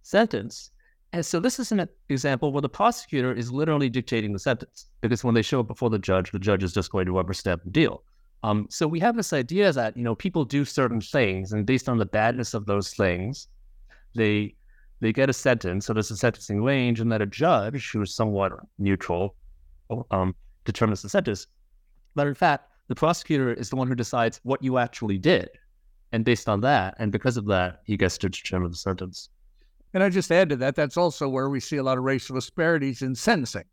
sentence. 0.03 0.71
And 1.13 1.27
so 1.27 1.41
this 1.41 1.59
is 1.59 1.73
an 1.73 1.89
example 2.09 2.53
where 2.53 2.63
the 2.63 2.69
prosecutor 2.69 3.33
is 3.33 3.51
literally 3.51 3.89
dictating 3.89 4.33
the 4.33 4.39
sentence 4.39 4.87
because 5.01 5.25
when 5.25 5.35
they 5.35 5.43
show 5.43 5.61
up 5.61 5.67
before 5.67 5.91
the 5.91 5.99
judge, 5.99 6.31
the 6.31 6.39
judge 6.39 6.63
is 6.63 6.73
just 6.73 6.93
going 6.93 7.07
to 7.07 7.13
rubber 7.13 7.35
stamp 7.35 7.65
the 7.65 7.71
deal. 7.71 8.05
Um, 8.43 8.67
so 8.71 8.87
we 8.87 9.01
have 9.01 9.17
this 9.17 9.33
idea 9.33 9.73
that 9.73 9.97
you 9.97 10.03
know 10.03 10.15
people 10.15 10.45
do 10.45 10.65
certain 10.65 11.01
things, 11.01 11.53
and 11.53 11.67
based 11.67 11.89
on 11.89 11.99
the 11.99 12.07
badness 12.07 12.55
of 12.55 12.65
those 12.67 12.95
things, 12.95 13.49
they 14.15 14.55
they 15.01 15.13
get 15.13 15.29
a 15.29 15.33
sentence. 15.33 15.87
So 15.87 15.93
there's 15.93 16.11
a 16.11 16.17
sentencing 16.17 16.63
range, 16.63 17.01
and 17.01 17.13
that 17.13 17.21
a 17.21 17.27
judge 17.27 17.91
who 17.91 18.01
is 18.01 18.15
somewhat 18.15 18.53
neutral 18.79 19.35
um, 20.11 20.35
determines 20.65 21.03
the 21.03 21.09
sentence. 21.09 21.47
But 22.15 22.27
in 22.27 22.35
fact, 22.35 22.71
the 22.89 22.95
prosecutor 22.95 23.53
is 23.53 23.71
the 23.71 23.77
one 23.77 23.89
who 23.89 23.95
decides 23.95 24.41
what 24.43 24.63
you 24.63 24.79
actually 24.79 25.19
did. 25.19 25.51
And 26.13 26.25
based 26.25 26.49
on 26.49 26.61
that, 26.63 26.95
and 26.99 27.13
because 27.13 27.37
of 27.37 27.47
that, 27.47 27.81
he 27.85 27.97
gets 27.97 28.19
to 28.19 28.29
determine 28.29 28.71
the 28.71 28.77
sentence. 28.77 29.29
And 29.95 30.03
I 30.03 30.09
just 30.09 30.31
add 30.31 30.49
to 30.51 30.57
that, 30.57 30.77
that's 30.77 30.97
also 30.97 31.29
where 31.29 31.49
we 31.49 31.61
see 31.61 31.77
a 31.77 31.83
lot 31.83 31.99
of 31.99 32.05
racial 32.05 32.35
disparities 32.35 33.03
in 33.03 33.15
sentencing, 33.15 33.65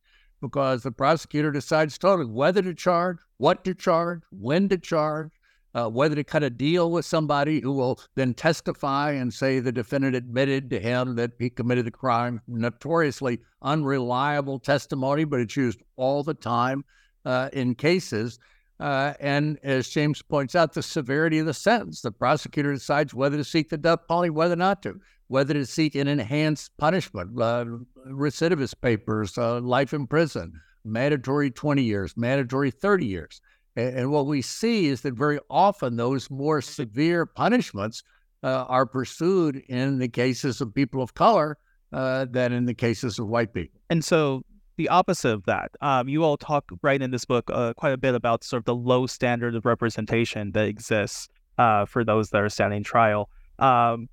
because 0.42 0.84
the 0.84 0.92
prosecutor 0.92 1.52
decides 1.52 1.98
totally 1.98 2.30
whether 2.30 2.62
to 2.62 2.74
charge, 2.74 3.18
what 3.38 3.64
to 3.66 3.74
charge, 3.74 4.22
when 4.32 4.70
to 4.70 4.78
charge, 4.78 5.32
uh, 5.76 5.88
whether 5.88 6.16
to 6.16 6.24
cut 6.24 6.42
a 6.42 6.50
deal 6.50 6.90
with 6.92 7.06
somebody 7.06 7.60
who 7.60 7.72
will 7.72 8.00
then 8.16 8.34
testify 8.34 9.12
and 9.12 9.32
say 9.32 9.60
the 9.60 9.72
defendant 9.72 10.16
admitted 10.16 10.70
to 10.72 10.80
him 10.80 11.16
that 11.16 11.32
he 11.38 11.50
committed 11.50 11.86
the 11.86 11.92
crime. 11.92 12.42
Notoriously 12.48 13.40
unreliable 13.62 14.60
testimony, 14.60 15.24
but 15.24 15.40
it's 15.40 15.56
used 15.56 15.82
all 15.96 16.24
the 16.24 16.34
time 16.34 16.84
uh, 17.26 17.50
in 17.54 17.76
cases 17.76 18.40
Uh, 18.80 19.14
and 19.20 19.58
as 19.64 19.90
James 19.90 20.22
points 20.22 20.56
out, 20.56 20.74
the 20.74 20.84
severity 20.84 21.40
of 21.40 21.46
the 21.46 21.54
sentence. 21.54 22.02
The 22.02 22.12
prosecutor 22.12 22.74
decides 22.74 23.14
whether 23.14 23.38
to 23.38 23.44
seek 23.44 23.70
the 23.70 23.78
death 23.78 24.08
penalty, 24.08 24.30
whether 24.30 24.56
not 24.56 24.84
to, 24.84 25.00
whether 25.28 25.54
to 25.54 25.66
seek 25.66 25.96
an 25.96 26.08
enhanced 26.08 26.78
punishment, 26.78 27.42
uh, 27.42 27.66
recidivist 28.08 28.76
papers, 28.82 29.38
uh, 29.38 29.60
life 29.62 29.94
in 29.94 30.06
prison, 30.06 30.54
mandatory 30.86 31.50
20 31.50 31.82
years, 31.82 32.16
mandatory 32.16 32.70
30 32.70 33.06
years. 33.06 33.42
And, 33.76 33.98
and, 33.98 34.12
what 34.12 34.28
we 34.28 34.42
see 34.42 34.88
is 34.88 35.02
that 35.02 35.16
very 35.16 35.40
often 35.50 35.96
those 35.96 36.30
more 36.30 36.62
severe 36.62 37.26
punishments 37.26 38.04
uh, 38.44 38.66
are 38.68 38.86
pursued 38.86 39.58
in 39.68 39.98
the 39.98 40.08
cases 40.08 40.62
of 40.62 40.74
people 40.74 41.02
of 41.02 41.16
color 41.16 41.58
uh, 41.92 42.26
than 42.30 42.54
in 42.54 42.66
the 42.66 42.74
cases 42.74 43.18
of 43.18 43.28
white 43.28 43.54
people. 43.54 43.80
And 43.90 44.06
so 44.06 44.44
the 44.78 44.90
opposite 44.90 45.34
of 45.34 45.44
that. 45.46 45.72
Um, 45.82 46.08
you 46.08 46.24
all 46.24 46.38
talk 46.38 46.66
right 46.82 47.02
in 47.02 47.12
this 47.12 47.26
book 47.26 47.50
uh, 47.52 47.74
quite 47.74 47.94
a 47.94 47.98
bit 47.98 48.16
about 48.16 48.44
sort 48.44 48.62
of 48.62 48.66
the 48.66 48.76
low 48.76 49.08
standard 49.08 49.56
of 49.56 49.66
representation 49.66 50.52
that 50.52 50.66
exists 50.66 51.28
uh, 51.58 51.86
for 51.86 52.04
those 52.04 52.30
that 52.30 52.42
are 52.42 52.50
standing 52.50 52.84
trial. 52.84 53.30
Um, 53.60 54.10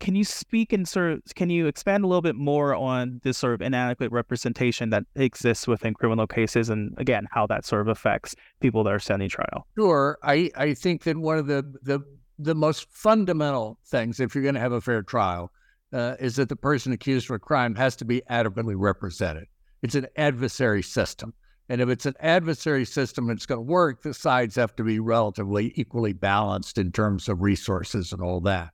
can 0.00 0.16
you 0.16 0.24
speak 0.24 0.72
and 0.72 0.88
sort 0.88 1.12
of 1.12 1.22
can 1.36 1.50
you 1.50 1.68
expand 1.68 2.02
a 2.02 2.08
little 2.08 2.22
bit 2.22 2.34
more 2.34 2.74
on 2.74 3.20
this 3.22 3.38
sort 3.38 3.54
of 3.54 3.62
inadequate 3.62 4.10
representation 4.10 4.90
that 4.90 5.04
exists 5.14 5.68
within 5.68 5.94
criminal 5.94 6.26
cases, 6.26 6.68
and 6.68 6.94
again 6.98 7.28
how 7.30 7.46
that 7.46 7.64
sort 7.64 7.82
of 7.82 7.88
affects 7.88 8.34
people 8.60 8.82
that 8.84 8.92
are 8.92 8.98
standing 8.98 9.28
trial? 9.28 9.66
Sure, 9.76 10.18
I 10.24 10.50
I 10.56 10.74
think 10.74 11.04
that 11.04 11.16
one 11.16 11.38
of 11.38 11.46
the 11.46 11.62
the 11.82 12.00
the 12.40 12.56
most 12.56 12.90
fundamental 12.90 13.78
things, 13.86 14.18
if 14.18 14.34
you're 14.34 14.42
going 14.42 14.54
to 14.54 14.60
have 14.60 14.72
a 14.72 14.80
fair 14.80 15.02
trial, 15.02 15.52
uh, 15.92 16.14
is 16.18 16.36
that 16.36 16.48
the 16.48 16.56
person 16.56 16.92
accused 16.92 17.30
of 17.30 17.36
a 17.36 17.38
crime 17.38 17.74
has 17.76 17.94
to 17.96 18.04
be 18.04 18.22
adequately 18.28 18.74
represented. 18.74 19.46
It's 19.82 19.94
an 19.94 20.06
adversary 20.16 20.82
system. 20.82 21.34
And 21.68 21.80
if 21.80 21.88
it's 21.88 22.06
an 22.06 22.14
adversary 22.20 22.84
system 22.84 23.30
it's 23.30 23.46
going 23.46 23.58
to 23.58 23.72
work, 23.72 24.02
the 24.02 24.14
sides 24.14 24.56
have 24.56 24.74
to 24.76 24.84
be 24.84 25.00
relatively 25.00 25.72
equally 25.76 26.14
balanced 26.14 26.78
in 26.78 26.92
terms 26.92 27.28
of 27.28 27.42
resources 27.42 28.12
and 28.12 28.22
all 28.22 28.40
that. 28.40 28.70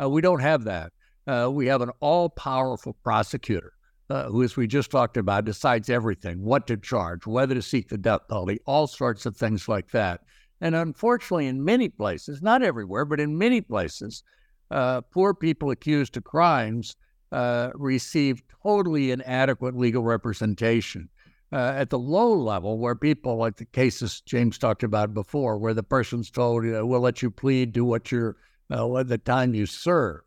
Uh, 0.00 0.08
we 0.08 0.20
don't 0.20 0.40
have 0.40 0.64
that. 0.64 0.92
Uh, 1.26 1.50
we 1.52 1.66
have 1.66 1.82
an 1.82 1.90
all 2.00 2.28
powerful 2.28 2.96
prosecutor 3.02 3.72
uh, 4.10 4.28
who, 4.28 4.44
as 4.44 4.56
we 4.56 4.66
just 4.68 4.92
talked 4.92 5.16
about, 5.16 5.44
decides 5.44 5.90
everything 5.90 6.40
what 6.42 6.66
to 6.68 6.76
charge, 6.76 7.26
whether 7.26 7.54
to 7.54 7.62
seek 7.62 7.88
the 7.88 7.98
death 7.98 8.20
penalty, 8.28 8.60
all 8.66 8.86
sorts 8.86 9.26
of 9.26 9.36
things 9.36 9.68
like 9.68 9.90
that. 9.90 10.20
And 10.60 10.76
unfortunately, 10.76 11.48
in 11.48 11.64
many 11.64 11.88
places, 11.88 12.40
not 12.40 12.62
everywhere, 12.62 13.04
but 13.04 13.20
in 13.20 13.36
many 13.36 13.60
places, 13.60 14.22
uh, 14.70 15.00
poor 15.00 15.34
people 15.34 15.70
accused 15.70 16.16
of 16.16 16.24
crimes 16.24 16.96
uh, 17.32 17.70
receive 17.74 18.42
totally 18.62 19.10
inadequate 19.10 19.76
legal 19.76 20.02
representation. 20.02 21.08
Uh, 21.52 21.72
at 21.76 21.90
the 21.90 21.98
low 21.98 22.34
level, 22.34 22.76
where 22.76 22.96
people, 22.96 23.36
like 23.36 23.56
the 23.56 23.64
cases 23.64 24.20
James 24.22 24.58
talked 24.58 24.82
about 24.82 25.14
before, 25.14 25.58
where 25.58 25.74
the 25.74 25.82
person's 25.82 26.28
told, 26.28 26.64
you 26.64 26.72
know, 26.72 26.84
we'll 26.84 27.00
let 27.00 27.22
you 27.22 27.30
plead, 27.30 27.72
do 27.72 27.84
what 27.84 28.10
you're, 28.10 28.36
uh, 28.70 29.02
the 29.04 29.16
time 29.16 29.54
you 29.54 29.64
served. 29.64 30.24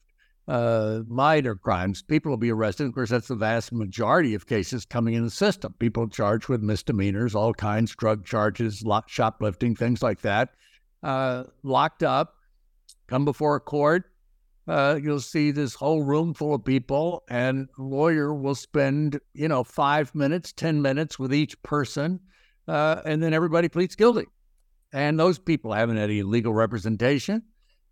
Uh, 0.47 1.01
minor 1.07 1.55
crimes, 1.55 2.01
people 2.01 2.29
will 2.31 2.37
be 2.37 2.51
arrested. 2.51 2.87
Of 2.87 2.93
course, 2.95 3.09
that's 3.09 3.27
the 3.27 3.35
vast 3.35 3.73
majority 3.73 4.33
of 4.33 4.47
cases 4.47 4.85
coming 4.85 5.13
in 5.13 5.23
the 5.23 5.29
system. 5.29 5.75
People 5.77 6.07
charged 6.07 6.47
with 6.47 6.63
misdemeanors, 6.63 7.35
all 7.35 7.53
kinds, 7.53 7.93
drug 7.95 8.25
charges, 8.25 8.83
shoplifting, 9.07 9.75
things 9.75 10.01
like 10.01 10.21
that, 10.21 10.49
uh, 11.03 11.43
locked 11.63 12.01
up, 12.01 12.35
come 13.07 13.25
before 13.25 13.57
a 13.57 13.59
court, 13.59 14.05
uh, 14.67 14.99
you'll 15.01 15.19
see 15.19 15.51
this 15.51 15.73
whole 15.73 16.03
room 16.03 16.33
full 16.33 16.53
of 16.53 16.63
people, 16.63 17.23
and 17.29 17.67
lawyer 17.77 18.33
will 18.33 18.55
spend, 18.55 19.19
you 19.33 19.47
know, 19.47 19.63
five 19.63 20.13
minutes, 20.13 20.53
10 20.53 20.81
minutes 20.81 21.17
with 21.17 21.33
each 21.33 21.61
person, 21.63 22.19
uh, 22.67 23.01
and 23.05 23.21
then 23.21 23.33
everybody 23.33 23.67
pleads 23.67 23.95
guilty. 23.95 24.25
And 24.93 25.19
those 25.19 25.39
people 25.39 25.73
haven't 25.73 25.97
had 25.97 26.09
any 26.09 26.23
legal 26.23 26.53
representation 26.53 27.43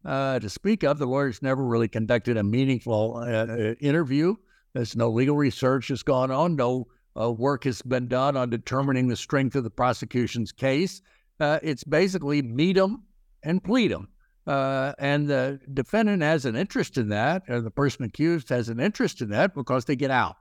uh, 0.05 0.39
to 0.39 0.49
speak 0.49 0.83
of. 0.83 0.99
The 0.99 1.05
lawyers 1.05 1.41
never 1.41 1.63
really 1.63 1.87
conducted 1.87 2.37
a 2.37 2.43
meaningful 2.43 3.17
uh, 3.17 3.45
uh, 3.45 3.73
interview. 3.79 4.35
There's 4.73 4.95
no 4.95 5.09
legal 5.09 5.35
research 5.35 5.87
has 5.87 6.03
gone 6.03 6.31
on. 6.31 6.55
No 6.55 6.87
uh, 7.19 7.31
work 7.31 7.63
has 7.63 7.81
been 7.81 8.07
done 8.07 8.37
on 8.37 8.49
determining 8.49 9.07
the 9.07 9.15
strength 9.15 9.55
of 9.55 9.63
the 9.63 9.69
prosecution's 9.69 10.51
case. 10.51 11.01
it's 11.39 11.83
basically 11.83 12.41
meet 12.41 12.75
them 12.75 13.03
and 13.43 13.63
plead 13.63 13.91
them. 13.91 14.07
Uh, 14.47 14.93
and 14.97 15.27
the 15.27 15.59
defendant 15.73 16.23
has 16.23 16.45
an 16.45 16.55
interest 16.55 16.97
in 16.97 17.09
that, 17.09 17.43
or 17.49 17.59
the 17.59 17.69
person 17.69 18.05
accused 18.05 18.47
has 18.47 18.69
an 18.69 18.79
interest 18.79 19.21
in 19.21 19.29
that 19.29 19.53
because 19.53 19.83
they 19.85 19.95
get 19.95 20.09
out, 20.09 20.37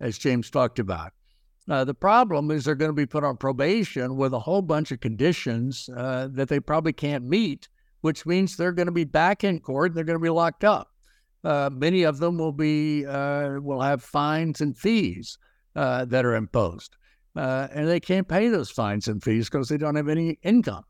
as 0.00 0.18
James 0.18 0.50
talked 0.50 0.80
about. 0.80 1.12
Uh, 1.70 1.84
the 1.84 1.94
problem 1.94 2.50
is 2.50 2.64
they're 2.64 2.74
going 2.74 2.90
to 2.90 2.92
be 2.92 3.06
put 3.06 3.24
on 3.24 3.36
probation 3.36 4.16
with 4.16 4.34
a 4.34 4.38
whole 4.38 4.60
bunch 4.60 4.90
of 4.90 5.00
conditions 5.00 5.88
uh, 5.96 6.28
that 6.32 6.48
they 6.48 6.58
probably 6.58 6.92
can't 6.92 7.24
meet, 7.24 7.68
which 8.00 8.26
means 8.26 8.56
they're 8.56 8.72
going 8.72 8.86
to 8.86 8.92
be 8.92 9.04
back 9.04 9.44
in 9.44 9.60
court 9.60 9.90
and 9.90 9.96
they're 9.96 10.04
going 10.04 10.18
to 10.18 10.22
be 10.22 10.28
locked 10.28 10.64
up. 10.64 10.90
Uh, 11.44 11.70
many 11.72 12.02
of 12.02 12.18
them 12.18 12.36
will 12.38 12.52
be 12.52 13.06
uh, 13.06 13.60
will 13.60 13.80
have 13.80 14.02
fines 14.02 14.62
and 14.62 14.76
fees 14.76 15.38
uh, 15.76 16.04
that 16.06 16.24
are 16.24 16.34
imposed, 16.34 16.96
and 17.36 17.86
they 17.86 18.00
can't 18.00 18.26
pay 18.26 18.48
those 18.48 18.70
fines 18.70 19.08
and 19.08 19.22
fees 19.22 19.48
because 19.48 19.68
they 19.68 19.76
don't 19.76 19.94
have 19.94 20.08
any 20.08 20.38
income. 20.42 20.84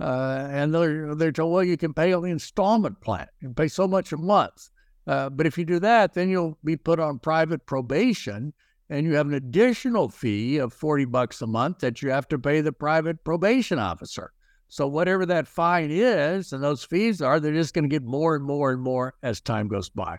Uh, 0.00 0.48
and 0.50 0.74
they're, 0.74 1.14
they're 1.14 1.32
told, 1.32 1.52
well, 1.52 1.64
you 1.64 1.76
can 1.76 1.92
pay 1.92 2.12
on 2.12 2.22
the 2.22 2.30
installment 2.30 3.00
plan. 3.00 3.26
Can 3.40 3.54
pay 3.54 3.68
so 3.68 3.86
much 3.86 4.12
a 4.12 4.16
month. 4.16 4.70
Uh, 5.06 5.28
but 5.28 5.46
if 5.46 5.58
you 5.58 5.64
do 5.64 5.78
that, 5.80 6.14
then 6.14 6.28
you'll 6.28 6.58
be 6.64 6.76
put 6.76 7.00
on 7.00 7.18
private 7.18 7.66
probation 7.66 8.52
and 8.88 9.06
you 9.06 9.14
have 9.14 9.26
an 9.26 9.34
additional 9.34 10.08
fee 10.08 10.58
of 10.58 10.72
40 10.72 11.04
bucks 11.06 11.42
a 11.42 11.46
month 11.46 11.78
that 11.78 12.02
you 12.02 12.10
have 12.10 12.28
to 12.28 12.38
pay 12.38 12.60
the 12.60 12.72
private 12.72 13.22
probation 13.24 13.78
officer. 13.78 14.32
So 14.68 14.86
whatever 14.86 15.26
that 15.26 15.48
fine 15.48 15.90
is 15.90 16.52
and 16.52 16.62
those 16.62 16.84
fees 16.84 17.20
are, 17.20 17.40
they're 17.40 17.52
just 17.52 17.74
going 17.74 17.84
to 17.84 17.88
get 17.88 18.04
more 18.04 18.36
and 18.36 18.44
more 18.44 18.70
and 18.70 18.80
more 18.80 19.14
as 19.22 19.40
time 19.40 19.68
goes 19.68 19.88
by. 19.88 20.18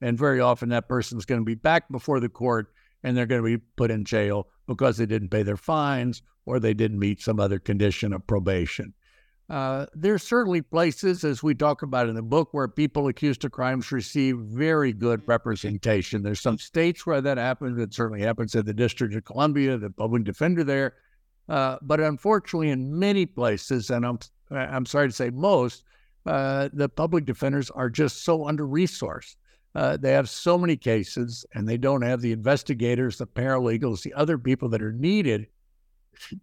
And 0.00 0.18
very 0.18 0.40
often 0.40 0.68
that 0.70 0.88
person's 0.88 1.24
going 1.24 1.40
to 1.40 1.44
be 1.44 1.54
back 1.54 1.90
before 1.90 2.20
the 2.20 2.28
court 2.28 2.72
and 3.04 3.16
they're 3.16 3.26
going 3.26 3.42
to 3.42 3.58
be 3.58 3.64
put 3.76 3.90
in 3.90 4.04
jail 4.04 4.48
because 4.66 4.96
they 4.96 5.06
didn't 5.06 5.30
pay 5.30 5.42
their 5.42 5.56
fines 5.56 6.22
or 6.46 6.58
they 6.58 6.74
didn't 6.74 6.98
meet 6.98 7.20
some 7.20 7.38
other 7.38 7.58
condition 7.58 8.12
of 8.12 8.26
probation. 8.26 8.94
Uh, 9.50 9.86
there's 9.94 10.22
certainly 10.22 10.62
places, 10.62 11.24
as 11.24 11.42
we 11.42 11.54
talk 11.54 11.82
about 11.82 12.08
in 12.08 12.14
the 12.14 12.22
book, 12.22 12.48
where 12.52 12.68
people 12.68 13.08
accused 13.08 13.44
of 13.44 13.52
crimes 13.52 13.92
receive 13.92 14.38
very 14.38 14.92
good 14.92 15.20
representation. 15.26 16.22
There's 16.22 16.40
some 16.40 16.58
states 16.58 17.04
where 17.04 17.20
that 17.20 17.38
happens. 17.38 17.78
It 17.78 17.92
certainly 17.92 18.22
happens 18.22 18.54
in 18.54 18.64
the 18.64 18.72
District 18.72 19.14
of 19.14 19.24
Columbia, 19.24 19.76
the 19.76 19.90
public 19.90 20.24
defender 20.24 20.64
there. 20.64 20.94
Uh, 21.48 21.76
but 21.82 22.00
unfortunately, 22.00 22.70
in 22.70 22.98
many 22.98 23.26
places, 23.26 23.90
and 23.90 24.06
I'm 24.06 24.18
I'm 24.50 24.86
sorry 24.86 25.08
to 25.08 25.14
say 25.14 25.30
most, 25.30 25.84
uh, 26.26 26.68
the 26.72 26.88
public 26.88 27.24
defenders 27.24 27.70
are 27.70 27.90
just 27.90 28.24
so 28.24 28.46
under 28.46 28.66
resourced. 28.66 29.36
Uh, 29.74 29.96
they 29.96 30.12
have 30.12 30.28
so 30.28 30.58
many 30.58 30.76
cases, 30.76 31.46
and 31.54 31.66
they 31.66 31.78
don't 31.78 32.02
have 32.02 32.20
the 32.20 32.32
investigators, 32.32 33.16
the 33.16 33.26
paralegals, 33.26 34.02
the 34.02 34.12
other 34.14 34.38
people 34.38 34.68
that 34.68 34.82
are 34.82 34.92
needed 34.92 35.46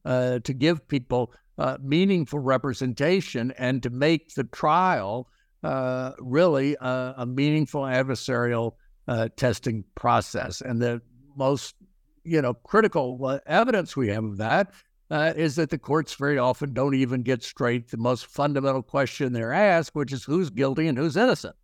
uh, 0.05 0.39
to 0.39 0.53
give 0.53 0.87
people 0.87 1.33
uh, 1.57 1.77
meaningful 1.81 2.39
representation 2.39 3.51
and 3.57 3.83
to 3.83 3.89
make 3.89 4.33
the 4.33 4.45
trial 4.45 5.27
uh, 5.63 6.13
really 6.19 6.75
a, 6.79 7.13
a, 7.17 7.25
meaningful 7.25 7.81
adversarial 7.81 8.73
uh, 9.09 9.27
testing 9.35 9.83
process. 9.95 10.61
And 10.61 10.81
the 10.81 11.01
most, 11.35 11.75
you 12.23 12.41
know, 12.41 12.53
critical 12.53 13.19
uh, 13.25 13.39
evidence 13.45 13.97
we 13.97 14.07
have 14.07 14.23
of 14.23 14.37
that 14.37 14.71
uh, 15.11 15.33
is 15.35 15.55
that 15.55 15.69
the 15.69 15.77
courts 15.77 16.13
very 16.15 16.37
often 16.37 16.73
don't 16.73 16.95
even 16.95 17.23
get 17.23 17.43
straight 17.43 17.89
the 17.89 17.97
most 17.97 18.27
fundamental 18.27 18.81
question 18.81 19.33
they're 19.33 19.51
asked, 19.51 19.95
which 19.95 20.13
is 20.13 20.23
who's 20.23 20.49
guilty 20.49 20.87
and 20.87 20.97
who's 20.97 21.17
innocent. 21.17 21.55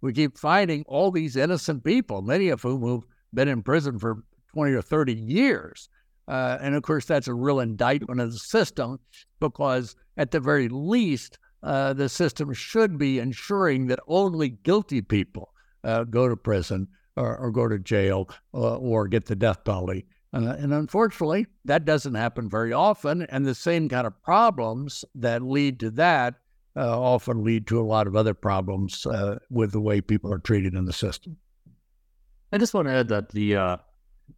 We 0.00 0.12
keep 0.12 0.36
finding 0.36 0.84
all 0.88 1.10
these 1.10 1.36
innocent 1.36 1.84
people, 1.84 2.22
many 2.22 2.48
of 2.48 2.62
whom 2.62 2.86
have 2.90 3.04
been 3.32 3.48
in 3.48 3.62
prison 3.62 3.98
for 3.98 4.24
20 4.52 4.72
or 4.72 4.82
30 4.82 5.14
years. 5.14 5.88
Uh, 6.26 6.58
and 6.60 6.74
of 6.74 6.82
course, 6.82 7.04
that's 7.04 7.28
a 7.28 7.34
real 7.34 7.60
indictment 7.60 8.20
of 8.20 8.32
the 8.32 8.38
system 8.38 8.98
because, 9.40 9.94
at 10.16 10.30
the 10.30 10.40
very 10.40 10.68
least, 10.68 11.38
uh, 11.62 11.92
the 11.92 12.08
system 12.08 12.52
should 12.52 12.98
be 12.98 13.18
ensuring 13.18 13.86
that 13.86 14.00
only 14.06 14.50
guilty 14.50 15.00
people 15.00 15.52
uh, 15.82 16.04
go 16.04 16.28
to 16.28 16.36
prison 16.36 16.88
or, 17.16 17.36
or 17.36 17.50
go 17.50 17.68
to 17.68 17.78
jail 17.78 18.28
uh, 18.54 18.76
or 18.76 19.08
get 19.08 19.26
the 19.26 19.36
death 19.36 19.64
penalty. 19.64 20.06
and 20.32 20.72
unfortunately, 20.72 21.46
that 21.64 21.84
doesn't 21.84 22.14
happen 22.14 22.48
very 22.48 22.72
often. 22.72 23.22
And 23.22 23.46
the 23.46 23.54
same 23.54 23.88
kind 23.88 24.06
of 24.06 24.20
problems 24.22 25.04
that 25.14 25.42
lead 25.42 25.78
to 25.80 25.90
that 25.92 26.34
uh, 26.76 27.00
often 27.00 27.44
lead 27.44 27.66
to 27.68 27.80
a 27.80 27.82
lot 27.84 28.06
of 28.06 28.16
other 28.16 28.34
problems 28.34 29.06
uh, 29.06 29.38
with 29.50 29.72
the 29.72 29.80
way 29.80 30.00
people 30.00 30.32
are 30.32 30.38
treated 30.38 30.74
in 30.74 30.86
the 30.86 30.92
system. 30.92 31.36
I 32.52 32.58
just 32.58 32.74
want 32.74 32.88
to 32.88 32.94
add 32.94 33.08
that 33.08 33.30
the 33.30 33.78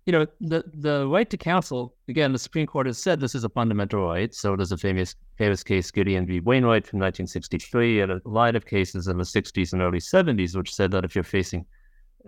you 0.05 0.13
know, 0.13 0.27
the 0.41 0.65
the 0.75 1.07
right 1.07 1.29
to 1.31 1.37
counsel, 1.37 1.95
again, 2.09 2.33
the 2.33 2.39
Supreme 2.39 2.67
Court 2.67 2.87
has 2.87 2.99
said 2.99 3.21
this 3.21 3.35
is 3.35 3.45
a 3.45 3.49
fundamental 3.49 4.07
right. 4.07 4.35
So 4.35 4.57
there's 4.57 4.73
a 4.73 4.77
famous 4.77 5.15
famous 5.37 5.63
case, 5.63 5.91
Gideon 5.91 6.27
v. 6.27 6.41
Wainwright 6.41 6.87
from 6.87 6.99
1963, 6.99 8.01
and 8.01 8.13
a 8.13 8.21
line 8.25 8.57
of 8.57 8.67
cases 8.67 9.09
in 9.09 9.19
the 9.19 9.25
60s 9.25 9.73
and 9.73 9.83
early 9.83 9.99
70s, 9.99 10.57
which 10.57 10.75
said 10.75 10.91
that 10.93 11.05
if 11.05 11.15
you're 11.15 11.25
facing 11.25 11.67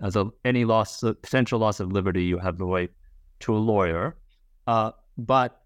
as 0.02 0.16
a, 0.16 0.28
any 0.44 0.64
loss, 0.64 1.00
potential 1.00 1.58
loss 1.58 1.80
of 1.80 1.92
liberty, 1.92 2.24
you 2.24 2.38
have 2.38 2.58
the 2.58 2.66
right 2.66 2.90
to 3.40 3.54
a 3.54 3.58
lawyer. 3.58 4.16
Uh, 4.66 4.92
but 5.16 5.62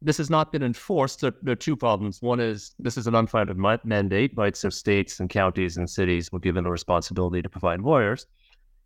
this 0.00 0.16
has 0.16 0.30
not 0.30 0.52
been 0.52 0.62
enforced. 0.62 1.20
There, 1.20 1.34
there, 1.42 1.52
are 1.52 1.56
two 1.56 1.76
problems. 1.76 2.22
One 2.22 2.40
is 2.40 2.74
this 2.78 2.96
is 2.96 3.06
an 3.06 3.14
unfunded 3.14 3.84
mandate, 3.84 4.32
right? 4.36 4.56
So 4.56 4.70
states 4.70 5.20
and 5.20 5.28
counties 5.28 5.76
and 5.76 5.88
cities 5.88 6.30
were 6.30 6.38
given 6.38 6.64
the 6.64 6.70
responsibility 6.70 7.42
to 7.42 7.48
provide 7.48 7.80
lawyers. 7.80 8.26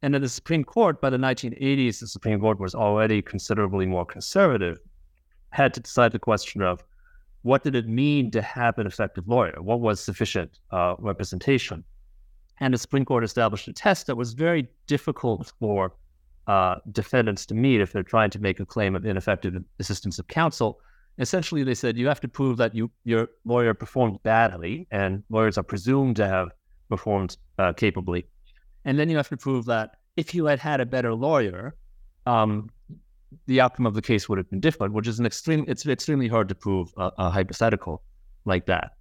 And 0.03 0.13
then 0.13 0.23
the 0.23 0.29
Supreme 0.29 0.65
Court, 0.65 1.01
by 1.01 1.11
the 1.11 1.17
1980s, 1.17 2.01
the 2.01 2.09
Supreme 2.09 2.41
Court 2.41 2.59
was 2.59 2.75
already 2.75 3.23
considerably 3.23 3.87
more 3.87 4.05
conservative, 4.05 4.79
had 5.51 5.73
to 5.75 5.81
decide 5.81 6.11
the 6.11 6.19
question 6.19 6.61
of 6.61 6.83
what 7.43 7.63
did 7.63 7.75
it 7.77 7.89
mean 7.89 8.31
to 8.33 8.43
have 8.43 8.79
an 8.79 8.87
effective 8.87 9.29
lawyer? 9.29 9.55
What 9.61 9.81
was 9.81 10.01
sufficient 10.01 10.59
uh, 10.71 10.97
representation? 10.99 11.85
And 12.61 12.75
the 12.75 12.79
Supreme 12.79 13.05
Court 13.05 13.25
established 13.25 13.69
a 13.69 13.73
test 13.73 14.07
that 14.07 14.17
was 14.17 14.33
very 14.33 14.69
difficult 14.87 15.53
for 15.59 15.95
uh, 16.47 16.77
defendants 16.91 17.47
to 17.47 17.55
meet 17.55 17.81
if 17.81 17.93
they're 17.93 18.03
trying 18.03 18.31
to 18.31 18.39
make 18.41 18.61
a 18.61 18.67
claim 18.67 18.97
of 18.97 19.07
ineffective 19.07 19.55
assistance 19.79 20.19
of 20.19 20.27
counsel. 20.29 20.81
Essentially, 21.19 21.63
they 21.63 21.75
said 21.75 21.97
you 21.97 22.09
have 22.09 22.21
to 22.21 22.29
prove 22.29 22.57
that 22.57 22.75
you 22.75 22.91
your 23.05 23.29
lawyer 23.45 23.75
performed 23.75 24.23
badly, 24.23 24.87
and 24.91 25.23
lawyers 25.29 25.59
are 25.59 25.63
presumed 25.63 26.17
to 26.17 26.27
have 26.27 26.49
performed 26.89 27.37
uh, 27.59 27.73
capably. 27.73 28.27
And 28.85 28.99
then 28.99 29.09
you 29.09 29.17
have 29.17 29.29
to 29.29 29.37
prove 29.37 29.65
that 29.67 29.97
if 30.17 30.35
you 30.35 30.47
had 30.47 30.59
had 30.59 30.81
a 30.81 30.87
better 30.87 31.15
lawyer, 31.15 31.75
um, 32.27 32.71
the 33.47 33.61
outcome 33.61 33.87
of 33.87 33.95
the 33.95 34.03
case 34.03 34.29
would 34.29 34.39
have 34.39 34.51
been 34.51 34.61
different, 34.61 34.93
which 34.93 35.09
is 35.09 35.19
an 35.19 35.27
extreme. 35.27 35.65
It's 35.69 35.87
extremely 35.87 36.29
hard 36.29 36.49
to 36.49 36.55
prove 36.55 36.93
a, 36.97 37.11
a 37.19 37.31
hypothetical 37.31 38.03
like 38.45 38.67
that. 38.67 38.93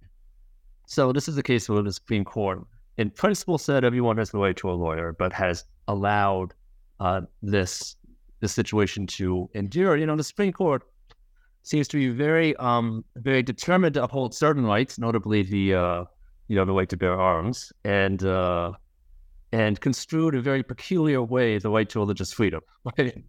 So 0.86 1.12
this 1.12 1.28
is 1.28 1.36
the 1.36 1.42
case 1.42 1.68
where 1.68 1.82
the 1.82 1.92
Supreme 1.92 2.24
Court, 2.24 2.60
in 2.96 3.10
principle, 3.10 3.58
said 3.58 3.84
everyone 3.84 4.16
has 4.18 4.30
the 4.30 4.38
right 4.38 4.56
to 4.56 4.70
a 4.70 4.72
lawyer, 4.72 5.14
but 5.18 5.32
has 5.32 5.64
allowed 5.88 6.54
uh, 7.00 7.22
this 7.42 7.96
this 8.40 8.52
situation 8.52 9.06
to 9.06 9.48
endure. 9.54 9.96
You 9.96 10.06
know, 10.06 10.16
the 10.16 10.24
Supreme 10.24 10.52
Court 10.52 10.82
seems 11.62 11.86
to 11.88 11.96
be 11.96 12.08
very 12.08 12.56
um, 12.56 13.04
very 13.16 13.42
determined 13.42 13.94
to 13.94 14.02
uphold 14.02 14.34
certain 14.34 14.64
rights, 14.64 14.98
notably 14.98 15.42
the 15.42 15.74
uh, 15.74 16.04
you 16.48 16.56
know 16.56 16.64
the 16.64 16.72
right 16.72 16.88
to 16.88 16.96
bear 16.96 17.18
arms, 17.18 17.72
and 17.84 18.24
uh, 18.24 18.72
and 19.52 19.80
construed 19.80 20.34
in 20.34 20.40
a 20.40 20.42
very 20.42 20.62
peculiar 20.62 21.22
way 21.22 21.58
the 21.58 21.70
right 21.76 21.88
to 21.90 21.98
religious 21.98 22.32
freedom. 22.32 22.60
Right? 22.98 23.22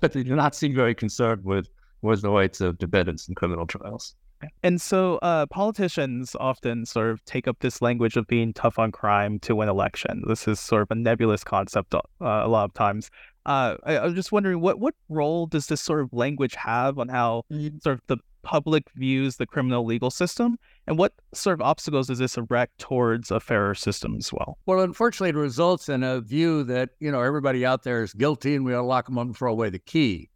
but 0.00 0.12
they 0.12 0.22
do 0.22 0.36
not 0.36 0.54
seem 0.54 0.74
very 0.74 0.94
concerned 0.94 1.44
with 1.44 1.68
with 2.02 2.22
the 2.22 2.30
rights 2.30 2.60
of 2.60 2.78
defendants 2.78 3.26
in 3.26 3.34
criminal 3.34 3.66
trials. 3.66 4.14
And 4.62 4.80
so 4.80 5.16
uh, 5.22 5.46
politicians 5.46 6.36
often 6.38 6.84
sort 6.84 7.10
of 7.10 7.24
take 7.24 7.48
up 7.48 7.56
this 7.60 7.80
language 7.80 8.16
of 8.16 8.26
being 8.26 8.52
tough 8.52 8.78
on 8.78 8.92
crime 8.92 9.38
to 9.40 9.56
win 9.56 9.70
election. 9.70 10.22
This 10.28 10.46
is 10.46 10.60
sort 10.60 10.82
of 10.82 10.90
a 10.90 10.94
nebulous 10.94 11.42
concept 11.42 11.94
uh, 11.94 12.02
a 12.20 12.46
lot 12.46 12.64
of 12.64 12.74
times. 12.74 13.10
Uh, 13.46 13.76
I, 13.84 14.06
am 14.06 14.14
just 14.14 14.32
wondering 14.32 14.60
what 14.60 14.78
what 14.78 14.94
role 15.08 15.46
does 15.46 15.68
this 15.68 15.80
sort 15.80 16.00
of 16.00 16.12
language 16.12 16.54
have 16.56 16.98
on 16.98 17.08
how 17.08 17.44
mm-hmm. 17.50 17.78
sort 17.78 17.94
of 17.94 18.02
the 18.08 18.18
public 18.42 18.84
views 18.94 19.36
the 19.36 19.46
criminal 19.46 19.84
legal 19.84 20.10
system, 20.10 20.58
and 20.86 20.98
what 20.98 21.14
sort 21.34 21.54
of 21.54 21.62
obstacles 21.62 22.06
does 22.06 22.18
this 22.18 22.36
erect 22.36 22.78
towards 22.78 23.30
a 23.30 23.40
fairer 23.40 23.74
system 23.74 24.16
as 24.16 24.32
well? 24.32 24.58
Well, 24.66 24.80
unfortunately, 24.80 25.30
it 25.30 25.40
results 25.40 25.88
in 25.88 26.02
a 26.02 26.20
view 26.20 26.62
that 26.64 26.90
you 27.00 27.10
know 27.10 27.22
everybody 27.22 27.66
out 27.66 27.82
there 27.82 28.02
is 28.02 28.12
guilty, 28.12 28.54
and 28.54 28.64
we 28.64 28.74
ought 28.74 28.82
to 28.82 28.86
lock 28.86 29.06
them 29.06 29.18
up 29.18 29.26
and 29.26 29.36
throw 29.36 29.52
away 29.52 29.70
the 29.70 29.78
key. 29.78 30.30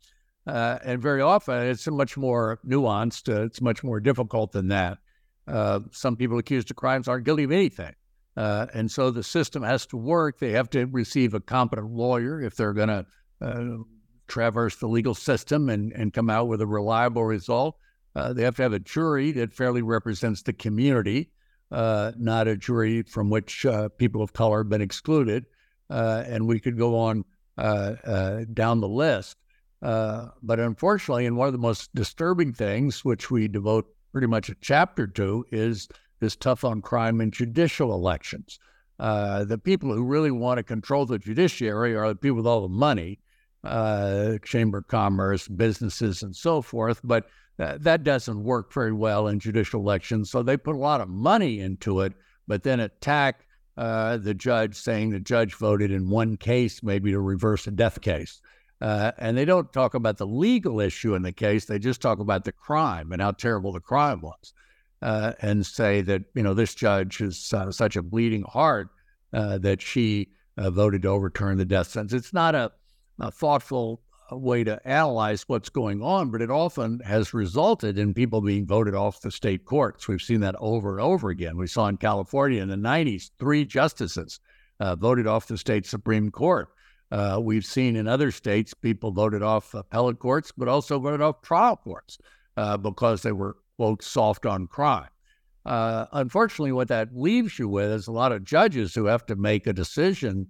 Uh, 0.47 0.79
and 0.85 1.01
very 1.01 1.21
often, 1.21 1.55
it's 1.67 1.87
much 1.87 2.17
more 2.17 2.59
nuanced. 2.67 3.33
Uh, 3.33 3.45
it's 3.45 3.61
much 3.61 3.85
more 3.85 4.01
difficult 4.01 4.53
than 4.53 4.69
that. 4.69 4.99
Uh, 5.47 5.81
some 5.93 6.17
people 6.17 6.39
accused 6.39 6.71
of 6.71 6.77
crimes 6.77 7.09
aren't 7.09 7.25
guilty 7.25 7.45
of 7.45 7.53
anything. 7.53 7.95
Uh, 8.37 8.67
and 8.73 8.91
so 8.91 9.11
the 9.11 9.23
system 9.23 9.63
has 9.63 9.87
to 9.87 9.97
work. 9.97 10.39
They 10.39 10.53
have 10.53 10.71
to 10.71 10.87
receive 10.87 11.35
a 11.35 11.41
competent 11.41 11.93
lawyer 11.93 12.41
if 12.41 12.57
they're 12.57 12.73
going 12.73 12.89
to 12.89 13.07
uh, 13.41 13.83
traverse 14.29 14.77
the 14.77 14.87
legal 14.87 15.15
system 15.15 15.69
and, 15.69 15.93
and 15.93 16.13
come 16.13 16.31
out 16.31 16.49
with 16.49 16.61
a 16.61 16.67
reliable 16.67 17.25
result. 17.25 17.77
Uh, 18.17 18.33
they 18.33 18.43
have 18.43 18.57
to 18.57 18.63
have 18.63 18.73
a 18.73 18.79
jury 18.79 19.33
that 19.33 19.53
fairly 19.53 19.83
represents 19.83 20.43
the 20.43 20.53
community, 20.53 21.31
uh, 21.71 22.13
not 22.19 22.49
a 22.49 22.57
jury 22.57 23.03
from 23.03 23.31
which 23.31 23.65
uh, 23.65 23.89
people 23.91 24.23
of 24.23 24.33
color 24.33 24.59
have 24.59 24.69
been 24.69 24.81
excluded. 24.81 25.47
Uh, 25.89 26.25
and 26.27 26.47
we 26.47 26.61
could 26.61 26.79
go 26.79 26.97
on 26.97 27.25
down 27.57 28.81
the 28.81 28.89
list. 28.89 29.37
but 29.81 30.61
unfortunately, 30.61 31.27
and 31.27 31.37
one 31.37 31.49
of 31.49 31.53
the 31.53 31.59
most 31.59 31.95
disturbing 31.95 32.53
things, 32.53 33.05
which 33.05 33.31
we 33.31 33.49
devote 33.49 33.87
pretty 34.13 34.27
much 34.27 34.49
a 34.49 34.57
chapter 34.61 35.07
to, 35.07 35.45
is 35.51 35.89
is 36.21 36.37
tough 36.37 36.65
on 36.65 36.83
crime 36.83 37.21
in 37.21 37.31
judicial 37.31 37.95
elections. 37.95 38.59
Uh, 38.99 39.45
the 39.45 39.57
people 39.57 39.95
who 39.95 40.05
really 40.05 40.31
want 40.31 40.59
to 40.59 40.63
control 40.63 41.07
the 41.07 41.19
judiciary 41.19 41.97
are 41.97 42.09
the 42.09 42.15
people 42.15 42.37
with 42.37 42.47
all 42.47 42.61
the 42.61 42.69
money, 42.69 43.19
uh, 43.65 44.37
chamber 44.45 44.79
of 44.79 44.89
commerce, 44.89 45.49
businesses, 45.49 46.23
and 46.23 46.37
so 46.37 46.61
forth. 46.61 47.01
But 47.03 47.27
that 47.61 48.05
doesn't 48.05 48.43
work 48.43 48.73
very 48.73 48.93
well 48.93 49.29
in 49.29 49.39
judicial 49.39 49.81
elections. 49.81 50.31
So 50.31 50.43
they 50.43 50.57
put 50.57 50.75
a 50.75 50.79
lot 50.79 51.01
of 51.01 51.09
money 51.09 51.61
into 51.61 52.01
it, 52.01 52.15
but 52.49 52.63
then 52.63 52.81
attack 52.81 53.47
uh, 53.77 54.17
the 54.17 54.35
judge, 54.35 54.77
saying 54.77 55.11
the 55.11 55.21
judge 55.21 55.55
voted 55.55 55.91
in 55.91 56.09
one 56.09 56.37
case, 56.37 56.83
maybe 56.83 57.13
to 57.13 57.21
reverse 57.21 57.67
a 57.67 57.71
death 57.71 58.01
case. 58.01 58.41
Uh, 58.81 59.13
and 59.19 59.37
they 59.37 59.45
don't 59.45 59.73
talk 59.73 59.95
about 59.95 60.17
the 60.17 60.27
legal 60.27 60.81
issue 60.81 61.15
in 61.15 61.23
the 61.23 61.33
case. 61.33 61.67
They 61.67 61.79
just 61.79 62.01
talk 62.01 62.19
about 62.19 62.45
the 62.45 62.53
crime 62.53 63.13
and 63.13 63.21
how 63.21 63.33
terrible 63.33 63.73
the 63.73 63.81
crime 63.81 64.23
was 64.23 64.55
uh, 65.03 65.33
and 65.41 65.65
say 65.65 66.01
that 66.03 66.23
you 66.35 66.43
know 66.43 66.55
this 66.55 66.75
judge 66.75 67.21
is 67.21 67.53
uh, 67.53 67.71
such 67.71 67.97
a 67.97 68.03
bleeding 68.03 68.43
heart 68.43 68.89
uh, 69.33 69.59
that 69.59 69.81
she 69.81 70.29
voted 70.57 71.03
to 71.03 71.09
overturn 71.09 71.57
the 71.57 71.65
death 71.65 71.89
sentence. 71.89 72.13
It's 72.13 72.35
not 72.35 72.55
a, 72.55 72.71
a, 73.19 73.31
thoughtful 73.31 74.03
way 74.37 74.65
to 74.65 74.81
analyze 74.87 75.45
what's 75.47 75.69
going 75.69 76.03
on, 76.03 76.31
but 76.31 76.43
it 76.43 76.51
often 76.51 77.01
has 77.01 77.35
resulted 77.35 77.99
in 77.99 78.15
people 78.15 78.41
being 78.41 78.67
voted 78.67 78.95
off 78.95 79.21
the 79.21 79.31
state 79.31 79.65
courts. 79.65 80.09
We've 80.09 80.23
seen 80.23 80.41
that 80.41 80.57
over 80.59 80.93
and 80.93 81.01
over 81.01 81.31
again. 81.31 81.57
We 81.57 81.67
saw 81.67 81.87
in 81.87 81.97
California 81.97 82.63
in 82.63 82.69
the 82.69 82.77
'90s 82.77 83.31
three 83.39 83.65
justices 83.65 84.41
uh, 84.79 84.97
voted 84.97 85.27
off 85.27 85.47
the 85.47 85.59
state 85.59 85.87
supreme 85.87 86.31
court. 86.31 86.69
we've 87.41 87.65
seen 87.65 87.97
in 87.97 88.07
other 88.07 88.31
states 88.31 88.75
people 88.75 89.11
voted 89.13 89.43
off 89.43 89.75
appellate 89.75 90.19
courts, 90.19 90.53
but 90.57 90.69
also 90.69 90.99
voted 90.99 91.21
off 91.21 91.43
trial 91.43 91.77
courts 91.77 92.19
because 92.83 93.23
they 93.23 93.33
were 93.33 93.57
quote, 93.81 94.03
soft 94.03 94.45
on 94.45 94.67
crime. 94.67 95.09
Uh, 95.65 96.05
unfortunately, 96.13 96.71
what 96.71 96.89
that 96.89 97.17
leaves 97.17 97.59
you 97.59 97.67
with 97.67 97.91
is 97.91 98.09
a 98.09 98.13
lot 98.13 98.31
of 98.31 98.45
judges 98.45 98.95
who 98.95 99.07
have 99.07 99.25
to 99.25 99.37
make 99.37 99.67
a 99.67 99.73
decision. 99.73 100.47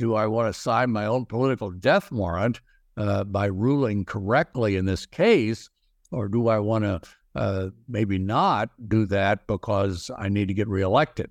Do 0.00 0.14
I 0.14 0.28
want 0.28 0.52
to 0.52 0.58
sign 0.58 0.90
my 0.92 1.04
own 1.04 1.26
political 1.26 1.70
death 1.70 2.10
warrant 2.10 2.62
uh, 2.96 3.22
by 3.24 3.44
ruling 3.44 4.06
correctly 4.06 4.76
in 4.76 4.86
this 4.86 5.04
case, 5.04 5.68
or 6.10 6.26
do 6.26 6.48
I 6.48 6.58
want 6.58 6.84
to 6.84 7.02
uh, 7.34 7.68
maybe 7.86 8.18
not 8.18 8.70
do 8.88 9.04
that 9.06 9.46
because 9.46 10.10
I 10.16 10.30
need 10.30 10.48
to 10.48 10.54
get 10.54 10.68
reelected? 10.68 11.30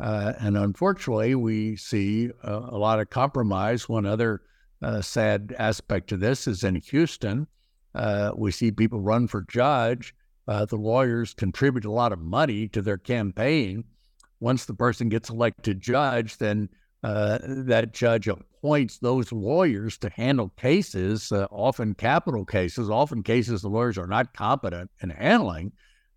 Uh, 0.00 0.32
and 0.40 0.56
unfortunately, 0.56 1.36
we 1.36 1.76
see 1.76 2.30
a, 2.42 2.52
a, 2.52 2.76
lot 2.76 2.98
of 2.98 3.08
compromise. 3.08 3.88
One 3.88 4.04
other 4.04 4.42
uh, 4.82 5.00
sad 5.00 5.54
aspect 5.56 6.08
to 6.08 6.16
this 6.16 6.48
is 6.48 6.64
in 6.64 6.74
Houston. 6.74 7.46
Uh, 7.94 8.32
we 8.34 8.50
see 8.50 8.72
people 8.72 9.00
run 9.00 9.28
for 9.28 9.42
judge. 9.42 10.12
Uh, 10.48 10.64
the 10.64 10.74
lawyers 10.74 11.34
contribute 11.34 11.84
a 11.84 11.92
lot 11.92 12.12
of 12.12 12.18
money 12.18 12.66
to 12.66 12.82
their 12.82 12.98
campaign. 12.98 13.84
Once 14.40 14.64
the 14.64 14.74
person 14.74 15.08
gets 15.08 15.30
elected 15.30 15.80
judge, 15.80 16.38
then 16.38 16.68
uh, 17.02 17.38
that 17.42 17.92
judge 17.92 18.28
appoints 18.28 18.98
those 18.98 19.30
lawyers 19.32 19.98
to 19.98 20.10
handle 20.10 20.50
cases, 20.58 21.30
uh, 21.32 21.46
often 21.50 21.94
capital 21.94 22.44
cases, 22.44 22.90
often 22.90 23.22
cases 23.22 23.62
the 23.62 23.68
lawyers 23.68 23.98
are 23.98 24.06
not 24.06 24.34
competent 24.34 24.90
in 25.02 25.10
handling, 25.10 25.72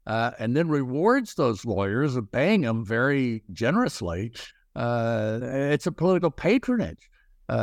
uh, 0.08 0.32
and 0.40 0.56
then 0.56 0.68
rewards 0.68 1.36
those 1.36 1.66
lawyers 1.66 2.16
of 2.16 2.32
paying 2.32 2.62
them 2.62 2.84
very 2.86 3.44
generously. 3.54 4.32
Uh, 4.76 5.40
it's 5.42 5.88
a 5.88 5.92
political 5.92 6.32
patronage 6.32 7.10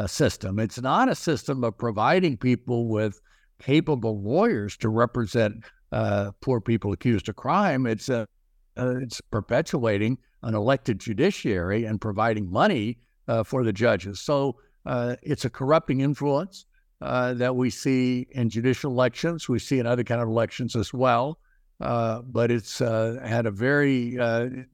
system. 0.06 0.58
It's 0.58 0.78
not 0.78 1.08
a 1.08 1.14
system 1.14 1.64
of 1.64 1.78
providing 1.78 2.36
people 2.36 2.88
with 2.88 3.18
capable 3.58 4.20
lawyers 4.20 4.76
to 4.78 4.88
represent 4.88 5.64
uh, 5.92 6.32
poor 6.40 6.60
people 6.60 6.92
accused 6.92 7.28
of 7.28 7.36
crime. 7.36 7.86
It's 7.86 8.08
uh, 8.08 8.26
uh, 8.76 8.96
it's 8.98 9.20
perpetuating 9.20 10.18
an 10.42 10.54
elected 10.54 11.00
judiciary 11.00 11.84
and 11.84 12.00
providing 12.00 12.50
money 12.50 12.98
uh, 13.28 13.42
for 13.42 13.62
the 13.62 13.72
judges. 13.72 14.20
So 14.20 14.56
uh, 14.86 15.16
it's 15.22 15.44
a 15.44 15.50
corrupting 15.50 16.00
influence 16.00 16.66
uh, 17.00 17.34
that 17.34 17.54
we 17.54 17.70
see 17.70 18.26
in 18.32 18.50
judicial 18.50 18.90
elections. 18.90 19.48
We 19.48 19.58
see 19.58 19.78
in 19.78 19.86
other 19.86 20.04
kind 20.04 20.20
of 20.20 20.28
elections 20.28 20.74
as 20.74 20.92
well. 20.92 21.38
but 21.78 22.50
it's 22.50 22.78
had 22.78 23.46
a 23.46 23.50
very 23.50 24.16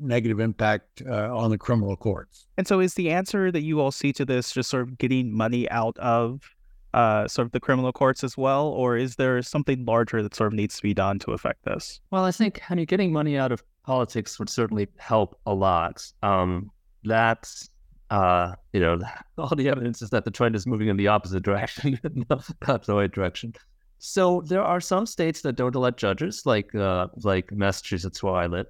negative 0.00 0.40
impact 0.40 1.02
on 1.02 1.50
the 1.50 1.58
criminal 1.58 1.96
courts. 1.96 2.46
And 2.56 2.66
so, 2.66 2.80
is 2.80 2.94
the 2.94 3.10
answer 3.10 3.52
that 3.52 3.62
you 3.62 3.80
all 3.80 3.92
see 3.92 4.12
to 4.14 4.24
this 4.24 4.52
just 4.52 4.70
sort 4.70 4.84
of 4.84 4.96
getting 4.98 5.36
money 5.36 5.68
out 5.70 5.98
of 5.98 6.54
uh, 6.94 7.26
sort 7.26 7.46
of 7.46 7.52
the 7.52 7.60
criminal 7.60 7.92
courts 7.92 8.22
as 8.22 8.38
well, 8.38 8.68
or 8.68 8.96
is 8.96 9.16
there 9.16 9.42
something 9.42 9.84
larger 9.84 10.22
that 10.22 10.34
sort 10.34 10.52
of 10.52 10.56
needs 10.56 10.76
to 10.76 10.82
be 10.82 10.94
done 10.94 11.18
to 11.18 11.32
affect 11.32 11.64
this? 11.64 12.00
Well, 12.12 12.24
I 12.24 12.30
think 12.30 12.62
I 12.70 12.76
mean, 12.76 12.86
getting 12.86 13.12
money 13.12 13.36
out 13.36 13.50
of 13.50 13.64
politics 13.84 14.38
would 14.38 14.48
certainly 14.48 14.86
help 14.96 15.38
a 15.44 15.52
lot. 15.52 16.06
Um, 16.22 16.70
that's 17.02 17.68
uh, 18.14 18.54
you 18.72 18.80
know, 18.80 19.00
all 19.38 19.54
the 19.56 19.68
evidence 19.68 20.00
is 20.00 20.10
that 20.10 20.24
the 20.24 20.30
trend 20.30 20.54
is 20.54 20.66
moving 20.66 20.88
in 20.88 20.96
the 20.96 21.08
opposite 21.08 21.42
direction, 21.42 21.98
not 22.30 22.86
the 22.86 22.94
right 22.94 23.12
direction. 23.12 23.52
So 23.98 24.42
there 24.46 24.62
are 24.62 24.80
some 24.80 25.06
states 25.06 25.40
that 25.42 25.56
don't 25.56 25.74
elect 25.74 25.98
judges, 25.98 26.42
like 26.44 26.74
uh, 26.74 27.08
like 27.22 27.50
Massachusetts, 27.52 28.22
where 28.22 28.34
I 28.34 28.46
live. 28.46 28.66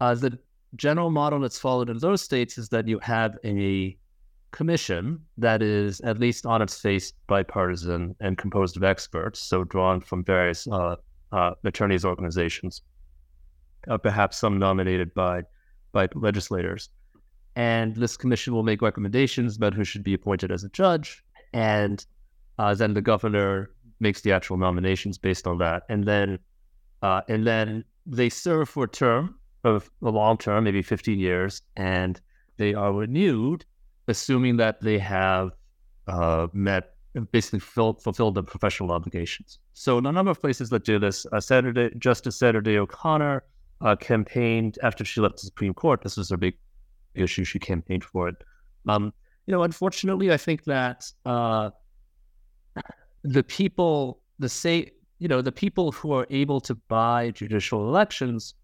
Uh, 0.00 0.14
the 0.14 0.38
general 0.76 1.10
model 1.10 1.40
that's 1.40 1.58
followed 1.58 1.90
in 1.90 1.98
those 1.98 2.22
states 2.22 2.58
is 2.58 2.68
that 2.68 2.86
you 2.86 2.98
have 3.00 3.36
a 3.44 3.96
commission 4.50 5.20
that 5.38 5.62
is 5.62 6.00
at 6.02 6.18
least 6.18 6.46
on 6.46 6.62
its 6.62 6.80
face 6.80 7.12
bipartisan 7.26 8.14
and 8.20 8.38
composed 8.38 8.76
of 8.76 8.84
experts, 8.84 9.40
so 9.40 9.64
drawn 9.64 10.00
from 10.00 10.22
various 10.22 10.68
uh, 10.68 10.96
uh, 11.32 11.50
attorneys' 11.64 12.04
organizations, 12.04 12.82
uh, 13.88 13.98
perhaps 13.98 14.36
some 14.36 14.58
nominated 14.58 15.12
by 15.14 15.42
by 15.92 16.06
legislators. 16.14 16.90
And 17.58 17.96
this 17.96 18.16
commission 18.16 18.54
will 18.54 18.62
make 18.62 18.80
recommendations 18.80 19.56
about 19.56 19.74
who 19.74 19.82
should 19.82 20.04
be 20.04 20.14
appointed 20.14 20.52
as 20.52 20.62
a 20.62 20.68
judge, 20.68 21.24
and 21.52 22.06
uh, 22.56 22.72
then 22.74 22.94
the 22.94 23.02
governor 23.02 23.72
makes 23.98 24.20
the 24.20 24.30
actual 24.30 24.56
nominations 24.56 25.18
based 25.18 25.44
on 25.44 25.58
that, 25.58 25.82
and 25.88 26.04
then 26.04 26.38
uh, 27.02 27.22
and 27.28 27.44
then 27.44 27.84
they 28.06 28.28
serve 28.28 28.68
for 28.68 28.84
a 28.84 28.88
term 28.88 29.34
of 29.64 29.90
a 30.02 30.08
long 30.08 30.38
term, 30.38 30.62
maybe 30.62 30.82
15 30.82 31.18
years, 31.18 31.62
and 31.76 32.20
they 32.58 32.74
are 32.74 32.92
renewed, 32.92 33.64
assuming 34.06 34.56
that 34.58 34.80
they 34.80 34.98
have 35.00 35.50
uh, 36.06 36.46
met 36.52 36.94
basically 37.32 37.58
fulfilled, 37.58 38.00
fulfilled 38.00 38.36
the 38.36 38.42
professional 38.44 38.92
obligations. 38.92 39.58
So, 39.74 39.98
in 39.98 40.06
a 40.06 40.12
number 40.12 40.30
of 40.30 40.40
places 40.40 40.70
that 40.70 40.84
do 40.84 41.00
this, 41.00 41.26
uh, 41.32 41.40
Saturday, 41.40 41.90
Justice 41.98 42.36
Sandra 42.36 42.62
Day 42.62 42.78
O'Connor 42.78 43.42
uh, 43.80 43.96
campaigned 43.96 44.78
after 44.84 45.04
she 45.04 45.20
left 45.20 45.38
the 45.38 45.46
Supreme 45.46 45.74
Court. 45.74 46.02
This 46.02 46.16
was 46.16 46.30
her 46.30 46.36
big 46.36 46.54
issue. 47.20 47.44
She 47.44 47.58
campaigned 47.58 48.04
for 48.04 48.28
it. 48.28 48.36
Um, 48.88 49.12
you 49.46 49.52
know, 49.52 49.62
unfortunately, 49.62 50.32
I 50.32 50.36
think 50.36 50.64
that 50.64 51.10
uh, 51.24 51.70
the 53.22 53.42
people, 53.42 54.20
the 54.38 54.48
say, 54.48 54.92
you 55.18 55.28
know, 55.28 55.42
the 55.42 55.52
people 55.52 55.92
who 55.92 56.12
are 56.12 56.26
able 56.30 56.60
to 56.62 56.74
buy 56.74 57.30
judicial 57.30 57.88
elections 57.88 58.54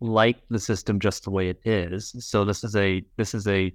like 0.00 0.38
the 0.48 0.58
system 0.58 1.00
just 1.00 1.24
the 1.24 1.30
way 1.30 1.48
it 1.48 1.60
is. 1.64 2.14
So 2.20 2.44
this 2.44 2.62
is 2.64 2.76
a 2.76 3.04
this 3.16 3.34
is 3.34 3.46
a 3.48 3.74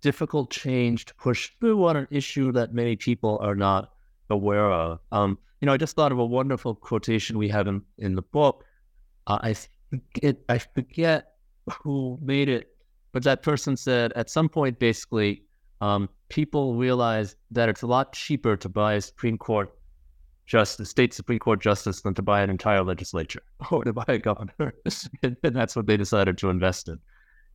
difficult 0.00 0.50
change 0.50 1.06
to 1.06 1.14
push 1.14 1.50
through 1.60 1.84
on 1.84 1.96
an 1.96 2.08
issue 2.10 2.52
that 2.52 2.72
many 2.72 2.96
people 2.96 3.38
are 3.42 3.54
not 3.54 3.92
aware 4.30 4.70
of. 4.70 5.00
Um, 5.12 5.38
you 5.60 5.66
know, 5.66 5.72
I 5.72 5.76
just 5.76 5.96
thought 5.96 6.12
of 6.12 6.18
a 6.18 6.24
wonderful 6.24 6.74
quotation 6.74 7.36
we 7.36 7.48
have 7.48 7.66
in, 7.66 7.82
in 7.98 8.14
the 8.14 8.22
book. 8.22 8.64
Uh, 9.26 9.38
I 9.42 9.56
forget 9.90 10.36
I 10.48 10.58
forget 10.58 11.34
who 11.82 12.18
made 12.22 12.48
it, 12.48 12.68
but 13.12 13.22
that 13.22 13.42
person 13.42 13.76
said 13.76 14.12
at 14.14 14.30
some 14.30 14.48
point 14.48 14.78
basically 14.78 15.42
um, 15.80 16.08
people 16.28 16.74
realize 16.74 17.36
that 17.50 17.68
it's 17.68 17.82
a 17.82 17.86
lot 17.86 18.12
cheaper 18.12 18.56
to 18.56 18.68
buy 18.68 18.94
a 18.94 19.00
Supreme 19.00 19.38
Court 19.38 19.72
justice, 20.46 20.90
state 20.90 21.14
Supreme 21.14 21.38
Court 21.38 21.60
justice, 21.60 22.00
than 22.00 22.14
to 22.14 22.22
buy 22.22 22.40
an 22.40 22.50
entire 22.50 22.82
legislature 22.82 23.42
or 23.70 23.84
to 23.84 23.92
buy 23.92 24.04
a 24.08 24.18
governor, 24.18 24.74
and, 25.22 25.36
that's 25.42 25.76
what 25.76 25.86
they 25.86 25.96
decided 25.96 26.38
to 26.38 26.50
invest 26.50 26.88
in. 26.88 26.98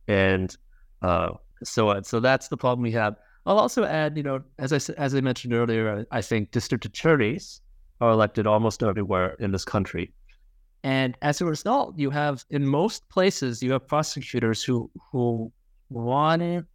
And 0.08 0.56
uh, 1.02 1.30
so, 1.62 1.88
uh, 1.88 2.02
so 2.02 2.20
that's 2.20 2.48
the 2.48 2.56
problem 2.56 2.82
we 2.82 2.92
have. 2.92 3.16
I'll 3.46 3.58
also 3.58 3.84
add, 3.84 4.16
you 4.16 4.22
know, 4.22 4.42
as 4.58 4.72
I 4.72 4.92
as 4.96 5.14
I 5.14 5.20
mentioned 5.20 5.52
earlier, 5.52 6.06
I 6.10 6.22
think 6.22 6.50
district 6.50 6.86
attorneys 6.86 7.60
are 8.00 8.10
elected 8.10 8.46
almost 8.46 8.82
everywhere 8.82 9.34
in 9.38 9.52
this 9.52 9.66
country, 9.66 10.12
and 10.84 11.16
as 11.22 11.40
a 11.40 11.46
result, 11.46 11.98
you 11.98 12.10
have 12.10 12.44
in 12.50 12.66
most 12.66 13.08
places 13.08 13.62
you 13.62 13.72
have 13.72 13.88
prosecutors 13.88 14.62
who 14.62 14.90
who 15.10 15.50
want 15.88 16.66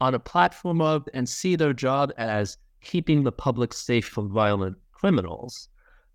on 0.00 0.14
a 0.14 0.18
platform 0.18 0.80
of 0.80 1.06
and 1.12 1.28
see 1.28 1.54
their 1.54 1.74
job 1.74 2.10
as 2.16 2.56
keeping 2.80 3.22
the 3.22 3.32
public 3.32 3.74
safe 3.74 4.06
from 4.06 4.32
violent 4.32 4.76
criminals, 4.92 5.68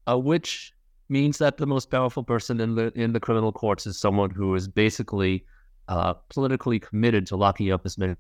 uh, 0.08 0.18
which 0.18 0.74
means 1.10 1.38
that 1.38 1.58
the 1.58 1.68
most 1.68 1.92
powerful 1.92 2.24
person 2.24 2.60
in 2.60 2.74
the 2.74 2.92
in 2.96 3.14
the 3.14 3.20
criminal 3.20 3.52
courts 3.52 3.86
is 3.86 4.00
someone 4.00 4.32
who 4.32 4.56
is 4.56 4.68
basically 4.68 5.46
uh, 5.88 6.14
politically 6.30 6.80
committed 6.80 7.28
to 7.28 7.36
locking 7.36 7.72
up 7.72 7.86
as 7.86 7.96
many 8.00 8.16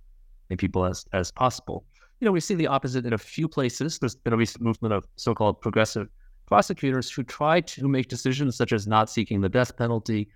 people 0.58 0.86
as 0.86 1.04
as 1.13 1.32
possible. 1.32 1.84
You 2.19 2.26
know, 2.26 2.32
we 2.32 2.41
see 2.41 2.54
the 2.54 2.67
opposite 2.67 3.08
in 3.08 3.13
a 3.13 3.17
few 3.17 3.48
places. 3.48 3.98
There's 3.98 4.15
been 4.15 4.34
a 4.34 4.38
recent 4.38 4.63
movement 4.63 4.93
of 4.93 5.08
so-called 5.15 5.62
progressive 5.62 6.10
prosecutors 6.50 7.12
who 7.12 7.24
try 7.24 7.62
to 7.62 7.88
make 7.88 8.08
decisions 8.08 8.58
such 8.58 8.74
as 8.74 8.88
not 8.88 9.10
seeking 9.10 9.40
the 9.40 9.48
death 9.48 9.78
penalty, 9.78 10.28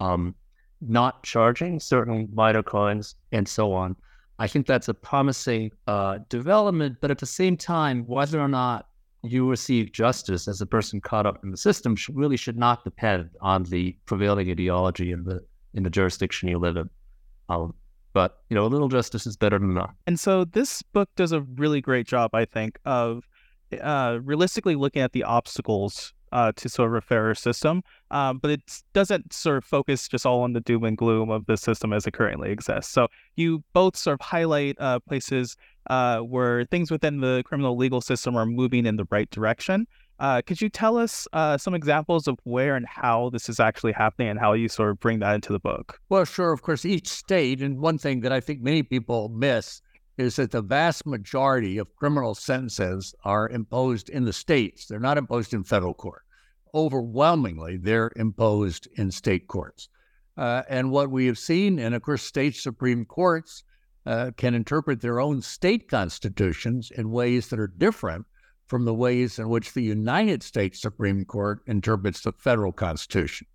um, 0.00 0.34
not 0.80 1.22
charging 1.22 1.78
certain 1.78 2.26
minor 2.32 2.62
crimes, 2.62 3.16
and 3.32 3.46
so 3.46 3.72
on. 3.72 3.94
I 4.38 4.46
think 4.46 4.66
that's 4.66 4.88
a 4.88 4.94
promising 4.94 5.70
uh, 5.86 6.20
development. 6.30 6.96
But 7.02 7.10
at 7.10 7.18
the 7.18 7.26
same 7.26 7.56
time, 7.56 8.06
whether 8.06 8.40
or 8.40 8.48
not 8.48 8.86
you 9.22 9.50
receive 9.50 9.92
justice 9.92 10.48
as 10.48 10.60
a 10.62 10.66
person 10.66 11.00
caught 11.00 11.26
up 11.26 11.42
in 11.44 11.50
the 11.50 11.56
system 11.56 11.96
really 12.14 12.36
should 12.36 12.56
not 12.56 12.82
depend 12.84 13.28
on 13.42 13.64
the 13.64 13.94
prevailing 14.06 14.50
ideology 14.50 15.12
in 15.12 15.24
the 15.24 15.44
in 15.74 15.82
the 15.82 15.90
jurisdiction 15.90 16.48
you 16.48 16.58
live 16.58 16.76
in. 16.76 16.88
Um, 17.50 17.74
but 18.14 18.38
you 18.48 18.54
know, 18.54 18.64
a 18.64 18.68
little 18.68 18.88
justice 18.88 19.26
is 19.26 19.36
better 19.36 19.58
than 19.58 19.74
none. 19.74 19.90
And 20.06 20.18
so 20.18 20.44
this 20.44 20.80
book 20.80 21.10
does 21.14 21.32
a 21.32 21.42
really 21.42 21.82
great 21.82 22.06
job, 22.06 22.30
I 22.32 22.46
think, 22.46 22.78
of 22.86 23.28
uh, 23.80 24.18
realistically 24.22 24.74
looking 24.74 25.02
at 25.02 25.12
the 25.12 25.24
obstacles 25.24 26.12
uh, 26.32 26.52
to 26.56 26.68
sort 26.68 26.90
of 26.90 26.94
a 26.96 27.00
fairer 27.00 27.34
system, 27.34 27.82
um, 28.10 28.38
but 28.38 28.50
it 28.50 28.82
doesn't 28.92 29.32
sort 29.32 29.58
of 29.58 29.64
focus 29.64 30.08
just 30.08 30.26
all 30.26 30.42
on 30.42 30.52
the 30.52 30.60
doom 30.60 30.84
and 30.84 30.96
gloom 30.96 31.30
of 31.30 31.46
the 31.46 31.56
system 31.56 31.92
as 31.92 32.06
it 32.06 32.12
currently 32.12 32.50
exists. 32.50 32.92
So 32.92 33.08
you 33.36 33.64
both 33.72 33.96
sort 33.96 34.20
of 34.20 34.26
highlight 34.26 34.76
uh, 34.78 35.00
places 35.00 35.56
uh, 35.88 36.18
where 36.20 36.64
things 36.66 36.90
within 36.90 37.20
the 37.20 37.42
criminal 37.46 37.76
legal 37.76 38.00
system 38.00 38.36
are 38.36 38.46
moving 38.46 38.86
in 38.86 38.96
the 38.96 39.06
right 39.10 39.30
direction. 39.30 39.86
Uh, 40.20 40.42
could 40.42 40.60
you 40.60 40.68
tell 40.68 40.98
us 40.98 41.28
uh, 41.32 41.56
some 41.56 41.74
examples 41.74 42.26
of 42.26 42.38
where 42.42 42.74
and 42.74 42.86
how 42.86 43.30
this 43.30 43.48
is 43.48 43.60
actually 43.60 43.92
happening 43.92 44.28
and 44.28 44.40
how 44.40 44.52
you 44.52 44.68
sort 44.68 44.90
of 44.90 44.98
bring 44.98 45.20
that 45.20 45.34
into 45.34 45.52
the 45.52 45.60
book? 45.60 46.00
Well, 46.08 46.24
sure. 46.24 46.52
Of 46.52 46.62
course, 46.62 46.84
each 46.84 47.08
state, 47.08 47.62
and 47.62 47.78
one 47.78 47.98
thing 47.98 48.20
that 48.20 48.32
I 48.32 48.40
think 48.40 48.60
many 48.60 48.82
people 48.82 49.28
miss 49.28 49.80
is 50.18 50.36
that 50.36 50.50
the 50.50 50.60
vast 50.60 51.06
majority 51.06 51.78
of 51.78 51.94
criminal 51.96 52.34
sentences 52.34 53.14
are 53.24 53.48
imposed 53.48 54.10
in 54.10 54.24
the 54.24 54.32
states. 54.32 54.86
They're 54.86 54.98
not 54.98 55.16
imposed 55.16 55.54
in 55.54 55.64
federal 55.64 55.94
court. 55.94 56.22
Overwhelmingly, 56.74 57.76
they're 57.76 58.10
imposed 58.16 58.88
in 58.96 59.10
state 59.10 59.46
courts. 59.46 59.88
Uh, 60.36 60.62
and 60.68 60.90
what 60.90 61.10
we 61.10 61.26
have 61.26 61.38
seen, 61.38 61.78
and 61.78 61.94
of 61.94 62.02
course, 62.02 62.22
state 62.22 62.56
Supreme 62.56 63.04
Courts 63.04 63.62
uh, 64.06 64.32
can 64.36 64.54
interpret 64.54 65.00
their 65.00 65.20
own 65.20 65.40
state 65.40 65.88
constitutions 65.88 66.90
in 66.90 67.10
ways 67.10 67.48
that 67.48 67.60
are 67.60 67.66
different 67.66 68.26
from 68.66 68.84
the 68.84 68.94
ways 68.94 69.38
in 69.38 69.48
which 69.48 69.72
the 69.72 69.82
United 69.82 70.42
States 70.42 70.80
Supreme 70.80 71.24
Court 71.24 71.60
interprets 71.66 72.22
the 72.22 72.32
federal 72.32 72.72
Constitution. 72.72 73.46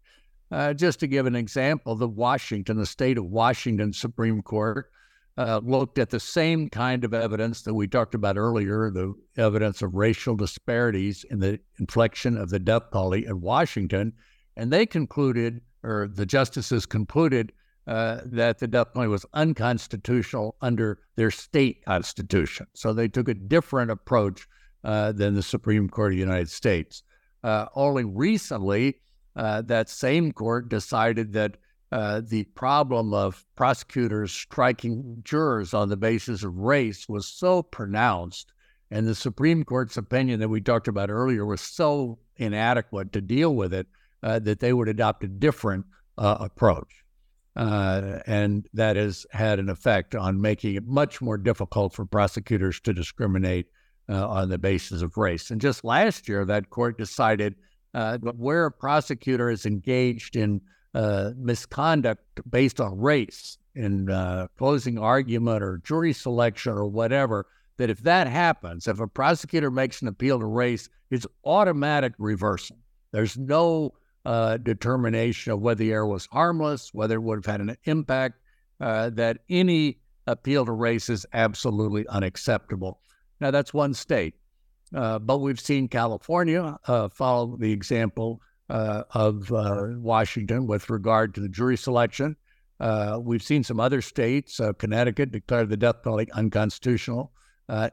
Uh, 0.52 0.74
just 0.74 1.00
to 1.00 1.08
give 1.08 1.26
an 1.26 1.36
example, 1.36 1.96
the 1.96 2.08
Washington, 2.08 2.78
the 2.78 2.86
state 2.86 3.18
of 3.18 3.26
Washington 3.26 3.94
Supreme 3.94 4.42
Court 4.42 4.90
uh, 5.38 5.60
looked 5.64 5.98
at 5.98 6.10
the 6.10 6.20
same 6.20 6.70
kind 6.70 7.04
of 7.04 7.14
evidence 7.14 7.64
that 7.64 7.74
we 7.74 7.88
talked 7.88 8.14
about 8.16 8.38
earlier 8.38 8.92
the 8.92 9.14
evidence 9.38 9.82
of 9.82 9.96
racial 9.96 10.36
disparities 10.36 11.26
in 11.30 11.40
the 11.40 11.60
inflection 11.80 12.38
of 12.38 12.50
the 12.50 12.60
death 12.60 12.92
penalty 12.92 13.26
in 13.26 13.42
Washington. 13.42 14.14
And 14.56 14.72
they 14.72 14.86
concluded, 14.86 15.62
or 15.84 16.08
the 16.08 16.26
justices 16.26 16.86
concluded, 16.86 17.52
uh, 17.88 18.22
that 18.26 18.60
the 18.60 18.68
death 18.68 18.94
penalty 18.94 19.10
was 19.10 19.26
unconstitutional 19.34 20.56
under 20.62 21.00
their 21.16 21.32
state 21.32 21.84
constitution. 21.86 22.68
So 22.74 22.94
they 22.94 23.08
took 23.08 23.28
a 23.28 23.34
different 23.34 23.92
approach 23.92 24.48
uh, 24.84 25.14
than 25.14 25.34
the 25.34 25.44
Supreme 25.44 25.90
Court 25.90 26.12
of 26.12 26.18
the 26.18 26.22
United 26.22 26.50
States. 26.50 27.04
Uh, 27.44 27.66
only 27.76 28.04
recently, 28.04 29.00
uh, 29.36 29.64
that 29.64 29.90
same 29.90 30.32
court 30.32 30.70
decided 30.70 31.34
that 31.34 31.58
uh, 31.94 32.22
the 32.28 32.44
problem 32.56 33.14
of 33.14 33.46
prosecutors 33.56 34.32
striking 34.32 35.22
jurors 35.24 35.76
on 35.76 35.90
the 35.90 35.96
basis 35.96 36.44
of 36.44 36.58
race 36.58 37.08
was 37.08 37.28
so 37.28 37.62
pronounced, 37.62 38.52
and 38.90 39.06
the 39.06 39.14
Supreme 39.14 39.64
Court's 39.64 39.96
opinion 39.96 40.40
that 40.40 40.50
we 40.50 40.60
talked 40.60 40.88
about 40.88 41.12
earlier 41.12 41.46
was 41.46 41.62
so 41.62 42.18
inadequate 42.38 43.14
to 43.14 43.22
deal 43.22 43.54
with 43.54 43.76
it 43.76 43.86
uh, 44.24 44.40
that 44.40 44.60
they 44.60 44.74
would 44.74 44.88
adopt 44.88 45.24
a 45.24 45.28
different 45.28 45.86
uh, 46.18 46.38
approach. 46.40 47.04
Uh, 47.56 48.18
and 48.26 48.68
that 48.74 48.96
has 48.96 49.28
had 49.32 49.60
an 49.60 49.70
effect 49.70 50.16
on 50.16 50.42
making 50.42 50.74
it 50.74 50.88
much 50.88 51.22
more 51.22 51.38
difficult 51.38 51.94
for 51.94 52.08
prosecutors 52.08 52.80
to 52.80 52.92
discriminate 52.92 53.68
uh, 54.10 54.28
on 54.28 54.50
the 54.50 54.58
basis 54.58 55.04
of 55.04 55.16
race. 55.16 55.52
And 55.52 55.62
just 55.62 55.84
last 55.84 56.28
year, 56.28 56.44
that 56.44 56.72
court 56.72 56.98
decided 56.98 57.54
where 58.22 58.66
a 58.66 58.72
prosecutor 58.72 59.52
is 59.52 59.68
engaged 59.68 60.36
in 60.36 60.60
uh, 60.94 61.32
misconduct 61.38 62.22
based 62.50 62.80
on 62.80 63.00
race 63.00 63.58
in 63.76 64.10
uh, 64.10 64.48
closing 64.58 64.98
argument 65.00 65.64
or 65.64 65.82
jury 65.84 66.14
selection 66.14 66.74
or 66.74 66.86
whatever, 66.86 67.48
that 67.78 67.90
if 67.90 68.00
that 68.04 68.28
happens, 68.28 68.88
if 68.88 69.00
a 69.00 69.08
prosecutor 69.08 69.72
makes 69.72 70.02
an 70.02 70.08
appeal 70.08 70.40
to 70.40 70.46
race, 70.46 70.90
it's 71.10 71.26
automatic 71.44 72.14
reversal. 72.18 72.78
There's 73.12 73.38
no 73.38 73.94
uh, 74.26 74.58
determination 74.58 75.52
of 75.52 75.62
whether 75.62 75.80
the 75.80 75.92
error 75.92 76.08
was 76.08 76.28
harmless, 76.32 76.94
whether 76.94 77.16
it 77.16 77.22
would 77.22 77.38
have 77.38 77.52
had 77.52 77.62
an 77.62 77.76
impact, 77.86 78.40
uh, 78.80 79.10
that 79.12 79.40
any 79.50 80.00
appeal 80.28 80.66
to 80.66 80.72
race 80.72 81.10
is 81.10 81.26
absolutely 81.34 82.08
unacceptable. 82.08 83.00
Now, 83.40 83.52
that's 83.52 83.74
one 83.74 83.94
state. 83.94 84.36
Uh, 84.96 85.18
but 85.20 85.40
we've 85.40 85.60
seen 85.60 85.88
California 85.88 86.78
uh, 86.88 87.10
follow 87.10 87.58
the 87.58 87.72
example 87.72 88.42
uh, 88.70 89.04
of 89.12 89.52
uh, 89.52 89.88
Washington 89.98 90.68
with 90.68 90.90
regard 90.90 91.34
to 91.36 91.42
the 91.42 91.50
jury 91.50 91.78
selection. 91.78 92.36
Uh, 92.80 93.20
we've 93.22 93.44
seen 93.44 93.64
some 93.64 93.80
other 93.80 94.02
states, 94.02 94.60
Connecticut 94.78 95.32
declared 95.32 95.70
the 95.70 95.78
death 95.78 96.04
penalty 96.04 96.32
unconstitutional 96.34 97.32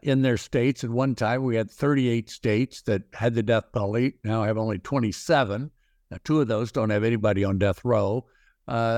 in 0.02 0.22
their 0.22 0.36
states. 0.36 0.82
At 0.82 0.90
one 0.90 1.14
time, 1.14 1.44
we 1.44 1.56
had 1.56 1.70
38 1.70 2.28
states 2.28 2.82
that 2.82 3.02
had 3.12 3.34
the 3.34 3.42
death 3.42 3.72
penalty. 3.72 4.14
Now 4.24 4.42
have 4.42 4.58
only 4.58 4.78
27. 4.78 5.70
Now, 6.10 6.16
two 6.24 6.40
of 6.40 6.48
those 6.48 6.72
don't 6.72 6.90
have 6.90 7.04
anybody 7.04 7.44
on 7.44 7.58
death 7.58 7.84
row. 7.84 8.26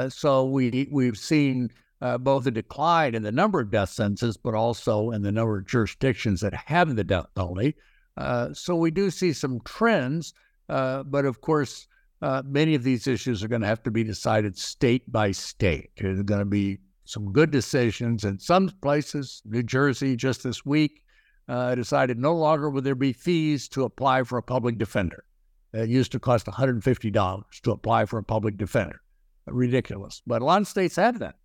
so 0.09 0.47
we 0.47 0.89
we've 0.91 1.19
seen 1.19 1.71
uh, 2.03 2.19
both 2.19 2.47
a 2.47 2.51
decline 2.51 3.15
in 3.15 3.23
the 3.23 3.31
number 3.33 3.61
of 3.61 3.71
death 3.71 3.91
sentences, 3.91 4.37
but 4.37 4.55
also 4.55 5.13
in 5.13 5.23
the 5.23 5.31
number 5.31 5.59
of 5.59 5.67
jurisdictions 5.67 6.41
that 6.41 6.53
have 6.53 6.95
the 6.97 7.05
death 7.05 7.27
penalty. 7.37 7.77
Uh, 8.17 8.53
so 8.53 8.75
we 8.75 8.91
do 8.91 9.09
see 9.09 9.33
some 9.33 9.61
trends, 9.65 10.35
uh, 10.69 11.03
but 11.03 11.25
of 11.25 11.41
course, 11.41 11.87
uh, 12.23 12.43
many 12.47 12.75
of 12.75 12.85
these 12.85 13.07
issues 13.07 13.43
are 13.43 13.49
going 13.49 13.61
to 13.61 13.67
have 13.67 13.83
to 13.83 13.91
be 13.91 14.05
decided 14.05 14.57
state 14.57 15.11
by 15.11 15.33
state. 15.33 15.91
There's 15.97 16.23
going 16.23 16.41
to 16.41 16.45
be 16.45 16.79
some 17.05 17.33
good 17.33 17.51
decisions 17.51 18.25
in 18.25 18.39
some 18.39 18.71
places. 18.81 19.43
New 19.45 19.63
Jersey 19.63 20.15
just 20.15 20.45
this 20.45 20.65
week 20.65 21.03
uh, 21.49 21.75
decided 21.75 22.19
no 22.19 22.35
longer 22.35 22.71
would 22.71 22.85
there 22.85 22.95
be 22.95 23.13
fees 23.13 23.69
to 23.71 23.85
apply 23.85 24.23
for 24.23 24.39
a 24.39 24.43
public 24.43 24.79
defender. 24.79 25.25
It 25.73 25.89
used 25.89 26.13
to 26.13 26.21
cost 26.21 26.47
$150 26.47 27.45
to 27.63 27.71
apply 27.73 28.05
for 28.05 28.19
a 28.19 28.23
public 28.23 28.57
defender. 28.57 29.01
Ridiculous. 29.47 30.23
But 30.27 30.43
a 30.43 30.45
lot 30.45 30.61
of 30.61 30.69
states 30.69 30.95
have 30.97 31.19
that. 31.19 31.37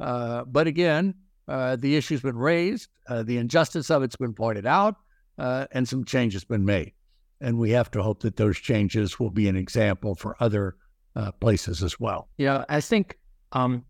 Uh, 0.00 0.44
but 0.44 0.66
again, 0.66 1.14
uh, 1.46 1.76
the 1.76 1.96
issue's 1.96 2.22
been 2.22 2.38
raised, 2.38 2.88
the 3.08 3.36
injustice 3.36 3.90
of 3.90 4.02
it's 4.02 4.16
been 4.16 4.32
pointed 4.32 4.64
out, 4.64 4.96
and 5.36 5.86
some 5.86 6.04
changes 6.04 6.44
been 6.44 6.64
made. 6.64 6.92
And 7.42 7.58
we 7.58 7.70
have 7.70 7.90
to 7.90 8.02
hope 8.02 8.20
that 8.20 8.36
those 8.36 8.56
changes 8.56 9.18
will 9.18 9.30
be 9.30 9.48
an 9.48 9.56
example 9.56 10.14
for 10.14 10.36
other 10.38 10.76
uh, 11.16 11.32
places 11.32 11.82
as 11.82 11.98
well. 11.98 12.28
Yeah, 12.38 12.64
I 12.68 12.80
think 12.80 13.18
um, 13.50 13.84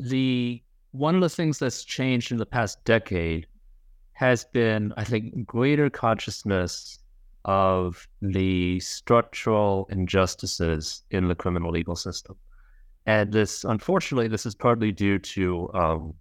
the 0.00 0.62
one 0.90 1.14
of 1.14 1.20
the 1.20 1.28
things 1.28 1.60
that's 1.60 1.84
changed 1.84 2.32
in 2.32 2.38
the 2.38 2.46
past 2.46 2.84
decade 2.84 3.46
has 4.12 4.44
been, 4.44 4.92
I 4.96 5.04
think, 5.04 5.46
greater 5.46 5.88
consciousness 5.88 6.98
of 7.44 8.08
the 8.20 8.80
structural 8.80 9.86
injustices 9.90 11.04
in 11.10 11.28
the 11.28 11.34
criminal 11.34 11.70
legal 11.70 11.96
system. 11.96 12.36
And 13.06 13.32
this, 13.32 13.64
unfortunately, 13.64 14.28
this 14.28 14.44
is 14.44 14.54
partly 14.54 14.92
due 14.92 15.18
to, 15.18 15.70
um, 15.72 16.14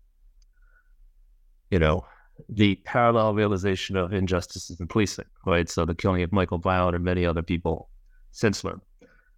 you 1.72 1.80
know, 1.80 2.06
the 2.48 2.76
parallel 2.86 3.34
realization 3.34 3.96
of 3.96 4.14
injustices 4.14 4.80
in 4.80 4.88
policing, 4.88 5.26
right? 5.46 5.70
So 5.70 5.86
the 5.86 5.96
killing 5.96 6.24
of 6.24 6.32
Michael 6.32 6.58
Brown 6.58 6.96
and 6.96 7.04
many 7.04 7.26
other 7.26 7.42
people 7.42 7.90
since 8.32 8.62
then. 8.62 8.80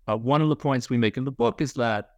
Uh, 0.07 0.17
one 0.17 0.41
of 0.41 0.49
the 0.49 0.55
points 0.55 0.89
we 0.89 0.97
make 0.97 1.17
in 1.17 1.23
the 1.23 1.31
book 1.31 1.61
is 1.61 1.73
that 1.73 2.11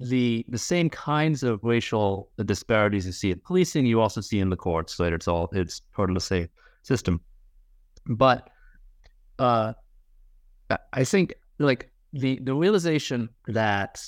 the 0.00 0.44
the 0.48 0.58
same 0.58 0.88
kinds 0.88 1.42
of 1.42 1.60
racial 1.62 2.30
disparities 2.44 3.04
you 3.04 3.12
see 3.12 3.30
in 3.30 3.40
policing, 3.40 3.84
you 3.84 4.00
also 4.00 4.20
see 4.20 4.40
in 4.40 4.48
the 4.48 4.56
courts. 4.56 4.98
Right? 4.98 5.12
It's 5.12 5.28
all 5.28 5.50
it's 5.52 5.80
part 5.80 6.10
of 6.10 6.14
the 6.14 6.20
same 6.20 6.48
system. 6.82 7.20
But 8.06 8.48
uh, 9.38 9.74
I 10.92 11.04
think 11.04 11.34
like 11.58 11.90
the 12.12 12.38
the 12.42 12.54
realization 12.54 13.28
that 13.46 14.02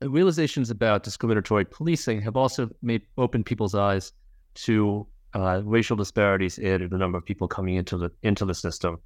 realizations 0.00 0.70
about 0.70 1.02
discriminatory 1.02 1.64
policing 1.64 2.20
have 2.22 2.36
also 2.36 2.68
made 2.82 3.02
open 3.18 3.44
people's 3.44 3.74
eyes 3.74 4.12
to 4.54 5.06
uh, 5.34 5.62
racial 5.64 5.96
disparities 5.96 6.58
in 6.58 6.88
the 6.88 6.98
number 6.98 7.18
of 7.18 7.24
people 7.24 7.48
coming 7.48 7.76
into 7.76 7.96
the 7.96 8.10
into 8.22 8.44
the 8.44 8.54
system, 8.54 8.98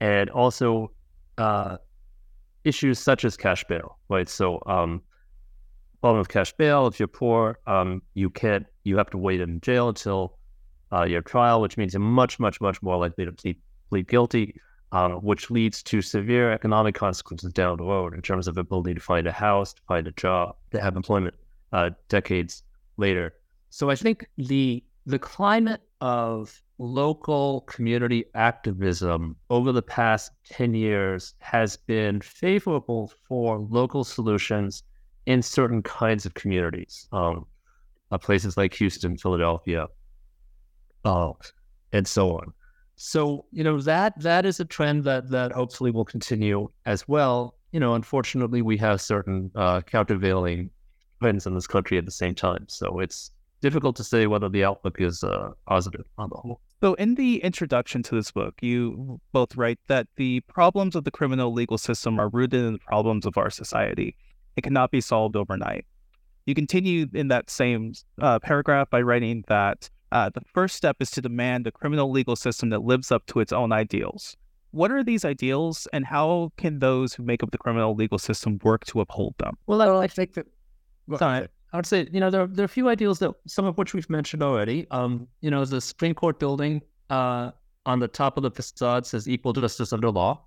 and 0.00 0.30
also 0.30 0.90
uh, 1.38 1.76
issues 2.64 2.98
such 2.98 3.24
as 3.24 3.36
cash 3.36 3.64
bail. 3.64 3.98
Right, 4.08 4.28
so 4.28 4.62
um, 4.66 5.02
problem 6.00 6.18
with 6.18 6.28
cash 6.28 6.52
bail. 6.52 6.86
If 6.86 6.98
you're 6.98 7.08
poor, 7.08 7.58
um, 7.66 8.02
you 8.14 8.30
can't. 8.30 8.66
You 8.84 8.96
have 8.96 9.10
to 9.10 9.18
wait 9.18 9.40
in 9.40 9.60
jail 9.60 9.88
until 9.88 10.38
uh, 10.92 11.04
your 11.04 11.22
trial, 11.22 11.60
which 11.60 11.76
means 11.76 11.94
you're 11.94 12.00
much, 12.00 12.40
much, 12.40 12.60
much 12.60 12.82
more 12.82 12.96
likely 12.96 13.24
to 13.24 13.32
plead, 13.32 13.56
plead 13.90 14.08
guilty 14.08 14.54
um, 14.92 15.12
which 15.14 15.50
leads 15.50 15.82
to 15.84 16.02
severe 16.02 16.52
economic 16.52 16.94
consequences 16.94 17.52
down 17.52 17.76
the 17.76 17.84
road 17.84 18.14
in 18.14 18.22
terms 18.22 18.48
of 18.48 18.58
ability 18.58 18.94
to 18.94 19.00
find 19.00 19.26
a 19.26 19.32
house, 19.32 19.72
to 19.72 19.82
find 19.82 20.06
a 20.06 20.12
job, 20.12 20.56
to 20.72 20.80
have 20.80 20.96
employment 20.96 21.34
uh, 21.72 21.90
decades 22.08 22.64
later. 22.96 23.34
So 23.70 23.88
I 23.88 23.94
think 23.94 24.26
the 24.36 24.82
the 25.06 25.18
climate 25.18 25.82
of 26.00 26.62
local 26.78 27.62
community 27.62 28.24
activism 28.34 29.36
over 29.50 29.72
the 29.72 29.82
past 29.82 30.32
10 30.46 30.74
years 30.74 31.34
has 31.38 31.76
been 31.76 32.20
favorable 32.20 33.12
for 33.28 33.58
local 33.58 34.04
solutions 34.04 34.82
in 35.26 35.42
certain 35.42 35.82
kinds 35.82 36.24
of 36.24 36.34
communities, 36.34 37.06
um, 37.12 37.46
uh, 38.10 38.18
places 38.18 38.56
like 38.56 38.74
Houston, 38.74 39.16
Philadelphia, 39.16 39.86
uh, 41.04 41.32
and 41.92 42.06
so 42.06 42.36
on. 42.36 42.52
So, 42.96 43.46
you 43.50 43.64
know, 43.64 43.80
that 43.80 44.18
that 44.20 44.44
is 44.44 44.60
a 44.60 44.64
trend 44.64 45.04
that 45.04 45.30
that 45.30 45.52
hopefully 45.52 45.90
will 45.90 46.04
continue 46.04 46.68
as 46.84 47.08
well. 47.08 47.56
You 47.72 47.80
know, 47.80 47.94
unfortunately, 47.94 48.60
we 48.62 48.76
have 48.78 49.00
certain 49.00 49.50
uh, 49.54 49.80
countervailing 49.82 50.70
trends 51.20 51.46
in 51.46 51.54
this 51.54 51.66
country 51.66 51.96
at 51.98 52.04
the 52.04 52.10
same 52.10 52.34
time. 52.34 52.66
So 52.68 53.00
it's 53.00 53.30
difficult 53.60 53.96
to 53.96 54.04
say 54.04 54.26
whether 54.26 54.48
the 54.48 54.64
outlook 54.64 55.00
is 55.00 55.22
uh, 55.22 55.50
positive 55.66 56.06
on 56.18 56.30
the 56.30 56.36
whole. 56.36 56.60
So, 56.82 56.94
in 56.94 57.14
the 57.14 57.42
introduction 57.42 58.02
to 58.04 58.14
this 58.14 58.30
book, 58.30 58.54
you 58.60 59.20
both 59.32 59.56
write 59.56 59.78
that 59.88 60.06
the 60.16 60.40
problems 60.40 60.96
of 60.96 61.04
the 61.04 61.10
criminal 61.10 61.52
legal 61.52 61.78
system 61.78 62.18
are 62.18 62.28
rooted 62.28 62.64
in 62.64 62.72
the 62.74 62.78
problems 62.78 63.26
of 63.26 63.36
our 63.36 63.50
society. 63.50 64.16
It 64.56 64.62
cannot 64.62 64.90
be 64.90 65.00
solved 65.00 65.36
overnight. 65.36 65.84
You 66.46 66.54
continue 66.54 67.06
in 67.14 67.28
that 67.28 67.50
same 67.50 67.92
uh, 68.20 68.38
paragraph 68.38 68.90
by 68.90 69.02
writing 69.02 69.44
that 69.48 69.90
uh, 70.10 70.30
the 70.30 70.40
first 70.52 70.74
step 70.74 70.96
is 71.00 71.10
to 71.12 71.20
demand 71.20 71.66
a 71.66 71.70
criminal 71.70 72.10
legal 72.10 72.34
system 72.34 72.70
that 72.70 72.82
lives 72.82 73.12
up 73.12 73.26
to 73.26 73.40
its 73.40 73.52
own 73.52 73.72
ideals. 73.72 74.36
What 74.72 74.90
are 74.90 75.02
these 75.02 75.24
ideals, 75.24 75.88
and 75.92 76.04
how 76.04 76.52
can 76.56 76.78
those 76.78 77.12
who 77.12 77.24
make 77.24 77.42
up 77.42 77.50
the 77.50 77.58
criminal 77.58 77.94
legal 77.94 78.18
system 78.18 78.58
work 78.62 78.84
to 78.86 79.00
uphold 79.00 79.34
them? 79.38 79.56
Well, 79.66 80.00
I 80.00 80.06
think 80.06 80.34
that. 80.34 80.46
Sorry, 81.18 81.48
I 81.72 81.76
would 81.76 81.86
say 81.86 82.08
you 82.12 82.20
know 82.20 82.30
there, 82.30 82.46
there 82.46 82.64
are 82.64 82.66
a 82.66 82.68
few 82.68 82.88
ideals 82.88 83.18
that 83.20 83.32
some 83.46 83.64
of 83.64 83.78
which 83.78 83.94
we've 83.94 84.10
mentioned 84.10 84.42
already. 84.42 84.86
Um, 84.90 85.28
you 85.40 85.50
know, 85.50 85.64
the 85.64 85.80
Supreme 85.80 86.14
Court 86.14 86.38
building 86.38 86.82
uh, 87.10 87.52
on 87.86 88.00
the 88.00 88.08
top 88.08 88.36
of 88.36 88.42
the 88.42 88.50
facade 88.50 89.06
says 89.06 89.28
"equal 89.28 89.52
justice 89.52 89.92
under 89.92 90.10
law," 90.10 90.44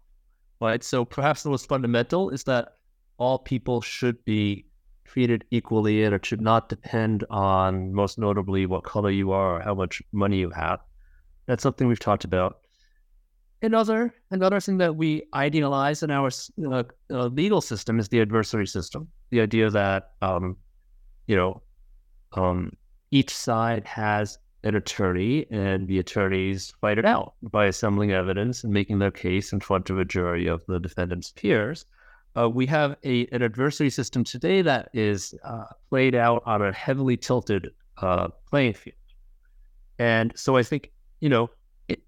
right? 0.59 0.83
So 0.83 1.05
perhaps 1.05 1.43
the 1.43 1.49
most 1.49 1.67
fundamental 1.67 2.29
is 2.29 2.43
that 2.43 2.75
all 3.17 3.39
people 3.39 3.81
should 3.81 4.23
be 4.25 4.65
treated 5.05 5.45
equally 5.51 6.03
and 6.03 6.15
it 6.15 6.25
should 6.25 6.41
not 6.41 6.69
depend 6.69 7.23
on, 7.29 7.93
most 7.93 8.17
notably, 8.17 8.65
what 8.65 8.83
color 8.83 9.11
you 9.11 9.31
are 9.31 9.57
or 9.57 9.59
how 9.61 9.75
much 9.75 10.01
money 10.11 10.37
you 10.37 10.49
have. 10.49 10.79
That's 11.45 11.61
something 11.61 11.87
we've 11.87 11.99
talked 11.99 12.23
about. 12.23 12.59
Another 13.61 14.13
another 14.31 14.59
thing 14.59 14.77
that 14.79 14.95
we 14.95 15.23
idealize 15.33 16.03
in 16.03 16.11
our 16.11 16.29
uh, 16.69 16.83
uh, 17.09 17.27
legal 17.27 17.61
system 17.61 17.97
is 17.99 18.09
the 18.09 18.19
adversary 18.19 18.67
system. 18.67 19.07
The 19.29 19.39
idea 19.39 19.69
that 19.69 20.11
um, 20.21 20.57
you 21.27 21.35
know 21.35 21.61
um, 22.33 22.71
each 23.11 23.33
side 23.35 23.85
has 23.85 24.37
an 24.63 24.75
attorney, 24.75 25.45
and 25.51 25.87
the 25.87 25.99
attorneys 25.99 26.71
fight 26.79 26.97
it 26.97 27.05
out 27.05 27.33
by 27.41 27.65
assembling 27.65 28.11
evidence 28.11 28.63
and 28.63 28.71
making 28.71 28.99
their 28.99 29.11
case 29.11 29.51
in 29.51 29.59
front 29.59 29.89
of 29.89 29.99
a 29.99 30.05
jury 30.05 30.47
of 30.47 30.65
the 30.67 30.79
defendant's 30.79 31.31
peers 31.31 31.85
uh, 32.35 32.49
we 32.49 32.65
have 32.65 32.95
a, 33.03 33.27
an 33.27 33.43
adversary 33.43 33.89
system 33.89 34.23
today 34.23 34.61
that 34.61 34.89
is 34.93 35.33
uh, 35.43 35.65
played 35.89 36.15
out 36.15 36.41
on 36.45 36.61
a 36.61 36.71
heavily 36.71 37.17
tilted 37.17 37.69
uh, 37.97 38.27
playing 38.49 38.73
field. 38.73 38.95
And 39.99 40.33
so 40.35 40.57
I 40.57 40.63
think, 40.63 40.91
you 41.19 41.29
know, 41.29 41.49
it, 41.87 42.01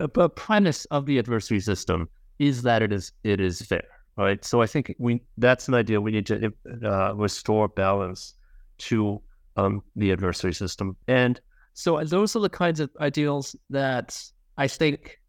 a, 0.00 0.28
premise 0.28 0.86
of 0.86 1.06
the 1.06 1.18
adversary 1.18 1.60
system 1.60 2.08
is 2.38 2.62
that 2.62 2.82
it 2.82 2.92
is 2.92 3.12
it 3.22 3.40
is 3.40 3.62
fair, 3.62 3.84
right? 4.16 4.44
So 4.44 4.62
I 4.62 4.66
think 4.66 4.94
we 4.98 5.20
that's 5.38 5.68
an 5.68 5.74
idea 5.74 6.00
we 6.00 6.12
need 6.12 6.26
to 6.26 6.52
uh, 6.84 7.14
restore 7.14 7.68
balance 7.68 8.34
to 8.78 9.20
um, 9.56 9.82
the 9.96 10.12
adversary 10.12 10.54
system. 10.54 10.96
And 11.08 11.40
so 11.74 12.02
those 12.04 12.36
are 12.36 12.40
the 12.40 12.48
kinds 12.48 12.80
of 12.80 12.90
ideals 13.00 13.56
that 13.70 14.20
I 14.56 14.68
think 14.68 15.20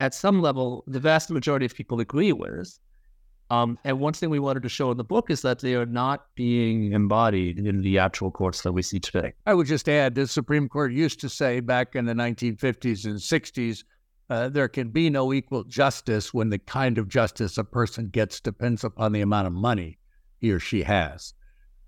at 0.00 0.14
some 0.14 0.40
level 0.40 0.84
the 0.86 1.00
vast 1.00 1.30
majority 1.30 1.66
of 1.66 1.74
people 1.74 2.00
agree 2.00 2.32
with. 2.32 2.78
Um, 3.50 3.78
and 3.82 3.98
one 3.98 4.12
thing 4.12 4.30
we 4.30 4.38
wanted 4.38 4.62
to 4.62 4.68
show 4.68 4.92
in 4.92 4.96
the 4.96 5.02
book 5.02 5.28
is 5.28 5.42
that 5.42 5.58
they 5.58 5.74
are 5.74 5.86
not 5.86 6.26
being 6.36 6.92
embodied 6.92 7.58
in 7.58 7.80
the 7.82 7.98
actual 7.98 8.30
courts 8.30 8.62
that 8.62 8.70
we 8.70 8.80
see 8.80 9.00
today. 9.00 9.32
I 9.44 9.54
would 9.54 9.66
just 9.66 9.88
add 9.88 10.14
the 10.14 10.28
Supreme 10.28 10.68
Court 10.68 10.92
used 10.92 11.20
to 11.22 11.28
say 11.28 11.58
back 11.58 11.96
in 11.96 12.04
the 12.04 12.14
1950s 12.14 13.06
and 13.06 13.16
60s 13.16 13.82
uh, 14.30 14.48
there 14.48 14.68
can 14.68 14.88
be 14.90 15.10
no 15.10 15.32
equal 15.32 15.64
justice 15.64 16.32
when 16.32 16.50
the 16.50 16.58
kind 16.58 16.98
of 16.98 17.08
justice 17.08 17.58
a 17.58 17.64
person 17.64 18.08
gets 18.08 18.40
depends 18.40 18.84
upon 18.84 19.12
the 19.12 19.20
amount 19.20 19.48
of 19.48 19.52
money 19.52 19.98
he 20.38 20.52
or 20.52 20.60
she 20.60 20.82
has. 20.82 21.34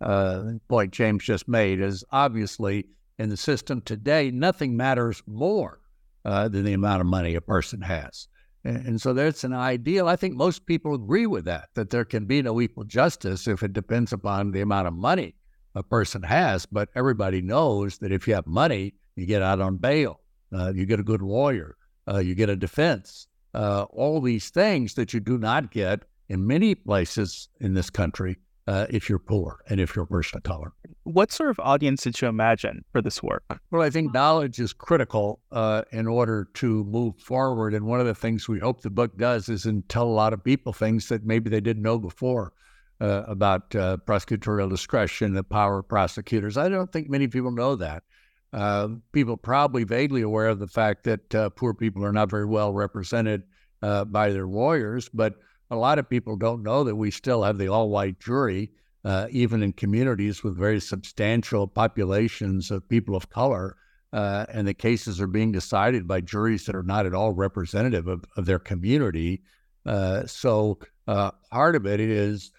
Uh, 0.00 0.42
the 0.42 0.60
point 0.68 0.92
James 0.92 1.22
just 1.22 1.46
made 1.46 1.80
is 1.80 2.04
obviously 2.10 2.84
in 3.18 3.28
the 3.28 3.36
system 3.36 3.80
today, 3.82 4.32
nothing 4.32 4.76
matters 4.76 5.22
more 5.28 5.78
uh, 6.24 6.48
than 6.48 6.64
the 6.64 6.72
amount 6.72 7.00
of 7.00 7.06
money 7.06 7.36
a 7.36 7.40
person 7.40 7.80
has. 7.80 8.26
And, 8.64 8.86
and 8.86 9.00
so 9.00 9.12
that's 9.12 9.44
an 9.44 9.52
ideal. 9.52 10.08
I 10.08 10.16
think 10.16 10.34
most 10.34 10.66
people 10.66 10.94
agree 10.94 11.26
with 11.26 11.44
that, 11.44 11.68
that 11.74 11.90
there 11.90 12.04
can 12.04 12.24
be 12.24 12.42
no 12.42 12.60
equal 12.60 12.84
justice 12.84 13.46
if 13.46 13.62
it 13.62 13.72
depends 13.72 14.12
upon 14.12 14.50
the 14.50 14.62
amount 14.62 14.88
of 14.88 14.94
money 14.94 15.36
a 15.76 15.82
person 15.84 16.24
has. 16.24 16.66
But 16.66 16.88
everybody 16.96 17.40
knows 17.40 17.98
that 17.98 18.10
if 18.10 18.26
you 18.26 18.34
have 18.34 18.48
money, 18.48 18.94
you 19.14 19.26
get 19.26 19.42
out 19.42 19.60
on 19.60 19.76
bail, 19.76 20.20
uh, 20.52 20.72
you 20.74 20.86
get 20.86 20.98
a 20.98 21.04
good 21.04 21.22
lawyer, 21.22 21.76
uh, 22.08 22.18
you 22.18 22.34
get 22.34 22.48
a 22.48 22.56
defense, 22.56 23.26
uh, 23.54 23.84
all 23.90 24.20
these 24.20 24.50
things 24.50 24.94
that 24.94 25.12
you 25.12 25.20
do 25.20 25.38
not 25.38 25.70
get 25.70 26.02
in 26.28 26.46
many 26.46 26.74
places 26.74 27.48
in 27.60 27.74
this 27.74 27.90
country 27.90 28.36
uh, 28.66 28.86
if 28.90 29.08
you're 29.08 29.18
poor 29.18 29.60
and 29.68 29.80
if 29.80 29.94
you're 29.94 30.04
a 30.04 30.08
person 30.08 30.38
of 30.38 30.42
color. 30.44 30.72
What 31.04 31.32
sort 31.32 31.50
of 31.50 31.58
audience 31.60 32.04
did 32.04 32.20
you 32.20 32.28
imagine 32.28 32.84
for 32.92 33.02
this 33.02 33.22
work? 33.22 33.42
Well, 33.70 33.82
I 33.82 33.90
think 33.90 34.14
knowledge 34.14 34.60
is 34.60 34.72
critical 34.72 35.40
uh, 35.50 35.82
in 35.90 36.06
order 36.06 36.48
to 36.54 36.84
move 36.84 37.18
forward. 37.18 37.74
And 37.74 37.86
one 37.86 38.00
of 38.00 38.06
the 38.06 38.14
things 38.14 38.48
we 38.48 38.60
hope 38.60 38.82
the 38.82 38.90
book 38.90 39.18
does 39.18 39.48
is 39.48 39.66
tell 39.88 40.04
a 40.04 40.04
lot 40.04 40.32
of 40.32 40.44
people 40.44 40.72
things 40.72 41.08
that 41.08 41.24
maybe 41.24 41.50
they 41.50 41.60
didn't 41.60 41.82
know 41.82 41.98
before. 41.98 42.52
Uh, 43.00 43.24
about 43.26 43.74
uh, 43.74 43.96
prosecutorial 44.06 44.70
discretion, 44.70 45.34
the 45.34 45.42
power 45.42 45.80
of 45.80 45.88
prosecutors. 45.88 46.56
I 46.56 46.68
don't 46.68 46.92
think 46.92 47.10
many 47.10 47.26
people 47.26 47.50
know 47.50 47.74
that. 47.74 48.04
Uh, 48.52 48.88
people 49.12 49.36
probably 49.36 49.82
vaguely 49.84 50.20
aware 50.20 50.48
of 50.48 50.58
the 50.58 50.68
fact 50.68 51.04
that 51.04 51.34
uh, 51.34 51.48
poor 51.50 51.72
people 51.72 52.04
are 52.04 52.12
not 52.12 52.30
very 52.30 52.44
well 52.44 52.72
represented 52.72 53.42
uh, 53.82 54.04
by 54.04 54.30
their 54.30 54.46
lawyers, 54.46 55.08
but 55.08 55.36
a 55.70 55.76
lot 55.76 55.98
of 55.98 56.08
people 56.08 56.36
don't 56.36 56.62
know 56.62 56.84
that 56.84 56.94
we 56.94 57.10
still 57.10 57.42
have 57.42 57.56
the 57.56 57.68
all 57.68 57.88
white 57.88 58.20
jury, 58.20 58.70
uh, 59.04 59.26
even 59.30 59.62
in 59.62 59.72
communities 59.72 60.44
with 60.44 60.56
very 60.56 60.80
substantial 60.80 61.66
populations 61.66 62.70
of 62.70 62.86
people 62.88 63.16
of 63.16 63.30
color. 63.30 63.76
Uh, 64.12 64.44
and 64.50 64.68
the 64.68 64.74
cases 64.74 65.18
are 65.18 65.26
being 65.26 65.50
decided 65.50 66.06
by 66.06 66.20
juries 66.20 66.66
that 66.66 66.76
are 66.76 66.82
not 66.82 67.06
at 67.06 67.14
all 67.14 67.32
representative 67.32 68.06
of, 68.06 68.22
of 68.36 68.44
their 68.44 68.58
community. 68.58 69.42
Uh, 69.86 70.26
so 70.26 70.78
part 71.06 71.74
of 71.74 71.86
it 71.86 71.98
is 71.98 72.52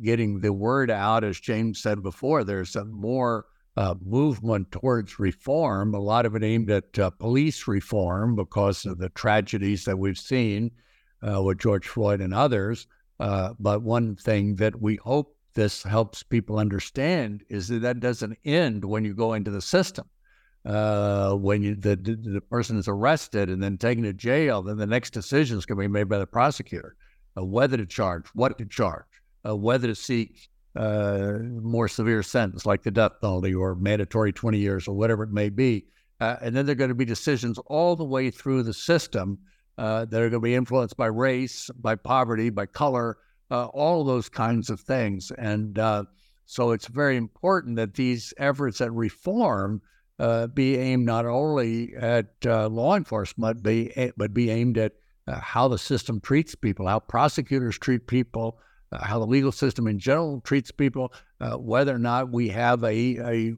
getting 0.00 0.38
the 0.38 0.52
word 0.52 0.92
out, 0.92 1.24
as 1.24 1.40
James 1.40 1.82
said 1.82 2.00
before. 2.04 2.44
There's 2.44 2.76
a 2.76 2.84
more 2.84 3.46
uh, 3.76 3.94
movement 4.04 4.70
towards 4.72 5.18
reform, 5.18 5.94
a 5.94 5.98
lot 5.98 6.26
of 6.26 6.34
it 6.34 6.42
aimed 6.42 6.70
at 6.70 6.92
police 7.18 7.66
reform 7.68 8.34
because 8.34 8.84
of 8.86 8.98
the 8.98 9.10
tragedies 9.10 9.84
that 9.84 9.98
we've 9.98 10.18
seen 10.18 10.70
uh, 11.26 11.42
with 11.42 11.58
George 11.58 11.86
Floyd 11.86 12.20
and 12.20 12.32
others. 12.32 12.86
Uh, 13.18 13.52
but 13.58 13.82
one 13.82 14.16
thing 14.16 14.56
that 14.56 14.80
we 14.80 14.96
hope 14.96 15.36
this 15.54 15.82
helps 15.82 16.22
people 16.22 16.58
understand 16.58 17.42
is 17.48 17.68
that 17.68 17.80
that 17.80 18.00
doesn't 18.00 18.38
end 18.44 18.84
when 18.84 19.04
you 19.04 19.14
go 19.14 19.32
into 19.32 19.50
the 19.50 19.62
system. 19.62 20.08
Uh, 20.64 21.32
when 21.34 21.62
you, 21.62 21.76
the, 21.76 21.94
the 21.94 22.40
person 22.50 22.76
is 22.76 22.88
arrested 22.88 23.48
and 23.48 23.62
then 23.62 23.78
taken 23.78 24.02
to 24.02 24.12
jail, 24.12 24.62
then 24.62 24.76
the 24.76 24.86
next 24.86 25.10
decision 25.10 25.56
is 25.56 25.64
going 25.64 25.78
to 25.78 25.82
be 25.82 25.92
made 25.92 26.08
by 26.08 26.18
the 26.18 26.26
prosecutor 26.26 26.96
uh, 27.36 27.44
whether 27.44 27.76
to 27.76 27.86
charge, 27.86 28.26
what 28.34 28.56
to 28.58 28.64
charge, 28.64 29.04
uh, 29.46 29.54
whether 29.54 29.88
to 29.88 29.94
seek 29.94 30.48
uh, 30.76 31.38
more 31.62 31.88
severe 31.88 32.22
sentence 32.22 32.66
like 32.66 32.82
the 32.82 32.90
death 32.90 33.12
penalty 33.20 33.54
or 33.54 33.74
mandatory 33.74 34.32
20 34.32 34.58
years 34.58 34.86
or 34.86 34.94
whatever 34.94 35.22
it 35.22 35.30
may 35.30 35.48
be. 35.48 35.86
and 36.20 36.54
then 36.56 36.66
there 36.66 36.72
are 36.72 36.76
going 36.76 36.88
to 36.88 36.94
be 36.94 37.04
decisions 37.04 37.58
all 37.66 37.96
the 37.96 38.04
way 38.04 38.30
through 38.30 38.62
the 38.62 38.74
system 38.74 39.38
uh, 39.78 40.04
that 40.06 40.16
are 40.22 40.30
going 40.30 40.40
to 40.40 40.40
be 40.40 40.54
influenced 40.54 40.96
by 40.96 41.06
race, 41.06 41.70
by 41.80 41.94
poverty, 41.94 42.50
by 42.50 42.66
color, 42.66 43.18
uh, 43.50 43.66
all 43.66 44.04
those 44.04 44.28
kinds 44.28 44.70
of 44.70 44.80
things. 44.80 45.30
And 45.38 45.78
uh, 45.78 46.04
so 46.46 46.70
it's 46.70 46.86
very 46.86 47.16
important 47.16 47.76
that 47.76 47.94
these 47.94 48.32
efforts 48.38 48.80
at 48.80 48.92
reform 48.92 49.82
uh, 50.18 50.46
be 50.46 50.78
aimed 50.78 51.04
not 51.04 51.26
only 51.26 51.94
at 51.94 52.28
uh, 52.46 52.68
law 52.68 52.96
enforcement, 52.96 53.62
be, 53.62 54.12
but 54.16 54.32
be 54.32 54.50
aimed 54.50 54.78
at 54.78 54.92
uh, 55.28 55.38
how 55.40 55.68
the 55.68 55.78
system 55.78 56.20
treats 56.20 56.54
people, 56.54 56.86
how 56.86 57.00
prosecutors 57.00 57.78
treat 57.78 58.06
people, 58.06 58.58
how 58.92 59.18
the 59.18 59.26
legal 59.26 59.52
system 59.52 59.86
in 59.86 59.98
general 59.98 60.40
treats 60.42 60.70
people, 60.70 61.12
whether 61.58 61.94
or 61.94 61.98
not 61.98 62.30
we 62.30 62.48
have 62.48 62.82
a, 62.84 63.18
a 63.18 63.54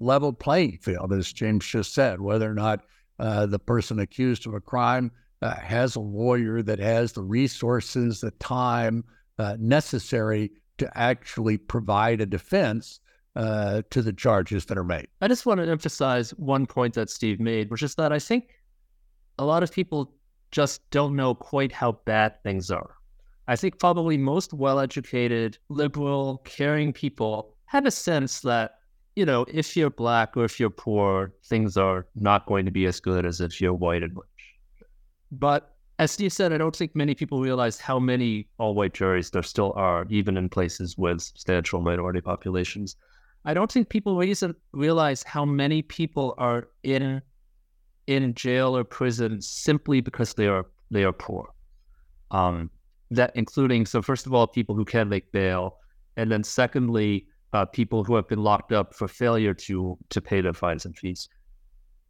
level 0.00 0.32
playing 0.32 0.78
field, 0.78 1.12
as 1.12 1.32
James 1.32 1.66
just 1.66 1.94
said, 1.94 2.20
whether 2.20 2.50
or 2.50 2.54
not 2.54 2.80
the 3.18 3.58
person 3.58 3.98
accused 3.98 4.46
of 4.46 4.54
a 4.54 4.60
crime 4.60 5.10
uh, 5.42 5.56
has 5.56 5.96
a 5.96 6.00
lawyer 6.00 6.62
that 6.62 6.78
has 6.78 7.12
the 7.12 7.22
resources, 7.22 8.20
the 8.20 8.30
time 8.32 9.04
uh, 9.38 9.56
necessary 9.58 10.52
to 10.78 10.88
actually 10.96 11.58
provide 11.58 12.20
a 12.20 12.26
defense 12.26 13.00
uh, 13.34 13.82
to 13.90 14.02
the 14.02 14.12
charges 14.12 14.66
that 14.66 14.78
are 14.78 14.84
made. 14.84 15.08
I 15.20 15.28
just 15.28 15.44
want 15.46 15.58
to 15.58 15.68
emphasize 15.68 16.30
one 16.32 16.66
point 16.66 16.94
that 16.94 17.10
Steve 17.10 17.40
made, 17.40 17.70
which 17.70 17.82
is 17.82 17.94
that 17.96 18.12
I 18.12 18.18
think 18.18 18.50
a 19.38 19.44
lot 19.44 19.62
of 19.62 19.72
people 19.72 20.14
just 20.50 20.88
don't 20.90 21.16
know 21.16 21.34
quite 21.34 21.72
how 21.72 21.92
bad 22.04 22.42
things 22.42 22.70
are. 22.70 22.94
I 23.48 23.56
think 23.56 23.78
probably 23.78 24.16
most 24.16 24.52
well 24.52 24.78
educated, 24.78 25.58
liberal, 25.68 26.42
caring 26.44 26.92
people 26.92 27.56
have 27.66 27.86
a 27.86 27.90
sense 27.90 28.40
that, 28.40 28.78
you 29.16 29.26
know, 29.26 29.44
if 29.48 29.76
you're 29.76 29.90
black 29.90 30.36
or 30.36 30.44
if 30.44 30.60
you're 30.60 30.70
poor, 30.70 31.32
things 31.44 31.76
are 31.76 32.06
not 32.14 32.46
going 32.46 32.64
to 32.66 32.70
be 32.70 32.86
as 32.86 33.00
good 33.00 33.26
as 33.26 33.40
if 33.40 33.60
you're 33.60 33.74
white 33.74 34.02
and 34.02 34.16
rich. 34.16 34.88
but 35.32 35.68
as 35.98 36.10
Steve 36.10 36.32
said, 36.32 36.52
I 36.52 36.58
don't 36.58 36.74
think 36.74 36.96
many 36.96 37.14
people 37.14 37.40
realize 37.40 37.78
how 37.78 37.98
many 37.98 38.48
all 38.58 38.74
white 38.74 38.92
juries 38.92 39.30
there 39.30 39.42
still 39.42 39.72
are, 39.76 40.04
even 40.08 40.36
in 40.36 40.48
places 40.48 40.98
with 40.98 41.20
substantial 41.20 41.80
minority 41.80 42.20
populations. 42.20 42.96
I 43.44 43.54
don't 43.54 43.70
think 43.70 43.88
people 43.88 44.20
realize 44.72 45.22
how 45.22 45.44
many 45.44 45.82
people 45.82 46.34
are 46.38 46.68
in 46.82 47.22
in 48.08 48.34
jail 48.34 48.76
or 48.76 48.82
prison 48.84 49.40
simply 49.40 50.00
because 50.00 50.34
they 50.34 50.48
are 50.48 50.66
they 50.90 51.04
are 51.04 51.12
poor. 51.12 51.48
Um, 52.30 52.70
that 53.14 53.32
including 53.34 53.86
so 53.86 54.02
first 54.02 54.26
of 54.26 54.34
all, 54.34 54.46
people 54.46 54.74
who 54.74 54.84
can 54.84 55.08
make 55.08 55.32
bail, 55.32 55.78
and 56.16 56.30
then 56.30 56.42
secondly, 56.44 57.26
uh, 57.52 57.64
people 57.64 58.04
who 58.04 58.14
have 58.14 58.28
been 58.28 58.42
locked 58.42 58.72
up 58.72 58.94
for 58.94 59.08
failure 59.08 59.54
to 59.54 59.98
to 60.10 60.20
pay 60.20 60.40
their 60.40 60.54
fines 60.54 60.84
and 60.84 60.96
fees. 60.96 61.28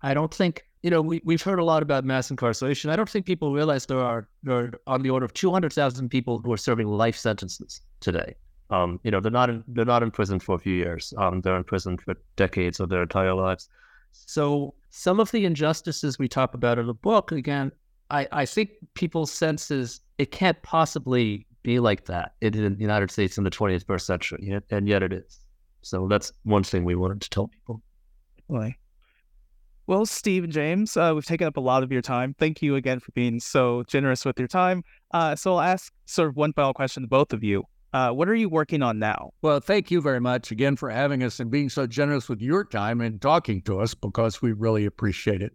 I 0.03 0.15
don't 0.15 0.35
think 0.35 0.65
you 0.83 0.91
know, 0.91 1.01
we, 1.01 1.21
we've 1.25 1.43
heard 1.43 1.61
a 1.61 1.65
lot 1.65 1.83
about 1.83 2.05
mass 2.05 2.31
incarceration. 2.31 2.91
I 2.91 2.97
don't 2.97 3.09
think 3.09 3.25
people 3.25 3.53
realize 3.53 3.87
there 3.87 4.01
are, 4.01 4.29
there 4.43 4.57
are 4.57 4.73
on 4.89 5.03
the 5.03 5.11
order 5.11 5.25
of 5.25 5.33
200,000 5.33 6.09
people 6.09 6.39
who 6.39 6.53
are 6.53 6.57
serving 6.57 6.89
life 6.89 7.17
sentences 7.17 7.81
today. 8.01 8.35
Um, 8.71 8.99
you 9.05 9.11
know, 9.11 9.21
they're 9.21 9.31
not 9.31 9.49
in, 9.49 9.63
they're 9.69 9.85
not 9.85 10.03
in 10.03 10.11
prison 10.11 10.41
for 10.41 10.57
a 10.57 10.59
few 10.59 10.75
years. 10.75 11.15
Um, 11.19 11.41
they're 11.41 11.57
in 11.57 11.65
prison 11.65 11.99
for 11.99 12.15
decades 12.37 12.81
of 12.81 12.89
their 12.89 13.03
entire 13.03 13.35
lives. 13.35 13.69
So 14.11 14.75
some 14.91 15.21
of 15.21 15.31
the 15.31 15.45
injustices 15.45 16.19
we 16.19 16.27
talk 16.27 16.55
about 16.55 16.79
in 16.79 16.87
the 16.87 16.95
book, 16.95 17.33
again, 17.33 17.71
I, 18.11 18.27
I 18.33 18.47
think 18.47 18.71
people's 18.95 19.31
sense 19.31 19.71
is 19.71 20.01
it 20.19 20.31
can't 20.31 20.61
possibly 20.63 21.47
be 21.63 21.79
like 21.79 22.07
that 22.07 22.33
in, 22.41 22.55
in 22.55 22.75
the 22.75 22.81
United 22.81 23.11
States 23.11 23.39
in 23.39 23.45
the 23.45 23.51
21st 23.51 24.01
century, 24.01 24.61
and 24.71 24.89
yet 24.89 25.03
it 25.03 25.13
is. 25.13 25.41
So 25.83 26.09
that's 26.09 26.33
one 26.45 26.65
thing 26.65 26.85
we 26.85 26.95
wanted 26.95 27.21
to 27.23 27.31
tell 27.31 27.49
people. 27.49 27.83
Right. 28.49 28.75
Well, 29.87 30.07
Steve 30.07 30.45
and 30.45 30.53
James, 30.53 30.97
uh, 30.97 31.13
we've 31.15 31.25
taken 31.25 31.47
up 31.47 31.57
a 31.57 31.61
lot 31.61 31.83
of 31.83 31.91
your 31.91 32.03
time. 32.03 32.35
Thank 32.39 32.63
you 32.63 32.77
again 32.77 33.01
for 33.01 33.11
being 33.13 33.41
so 33.41 33.83
generous 33.89 34.25
with 34.25 34.39
your 34.39 34.49
time. 34.49 34.85
Uh, 35.13 35.35
so 35.35 35.55
I'll 35.55 35.61
ask 35.61 35.93
sort 36.07 36.29
of 36.29 36.37
one 36.37 36.53
final 36.53 36.73
question 36.73 37.03
to 37.03 37.09
both 37.09 37.33
of 37.33 37.43
you. 37.43 37.65
Uh, 37.93 38.11
what 38.11 38.29
are 38.29 38.35
you 38.35 38.49
working 38.49 38.83
on 38.83 38.99
now? 38.99 39.33
Well, 39.43 39.61
thank 39.61 39.91
you 39.91 40.01
very 40.01 40.21
much 40.21 40.51
again 40.51 40.77
for 40.77 40.89
having 40.89 41.23
us 41.23 41.41
and 41.41 41.51
being 41.51 41.69
so 41.69 41.87
generous 41.87 42.29
with 42.29 42.41
your 42.41 42.65
time 42.65 43.01
and 43.01 43.21
talking 43.21 43.61
to 43.63 43.81
us 43.81 43.93
because 43.93 44.41
we 44.41 44.53
really 44.53 44.87
appreciate 44.87 45.43
it. 45.43 45.53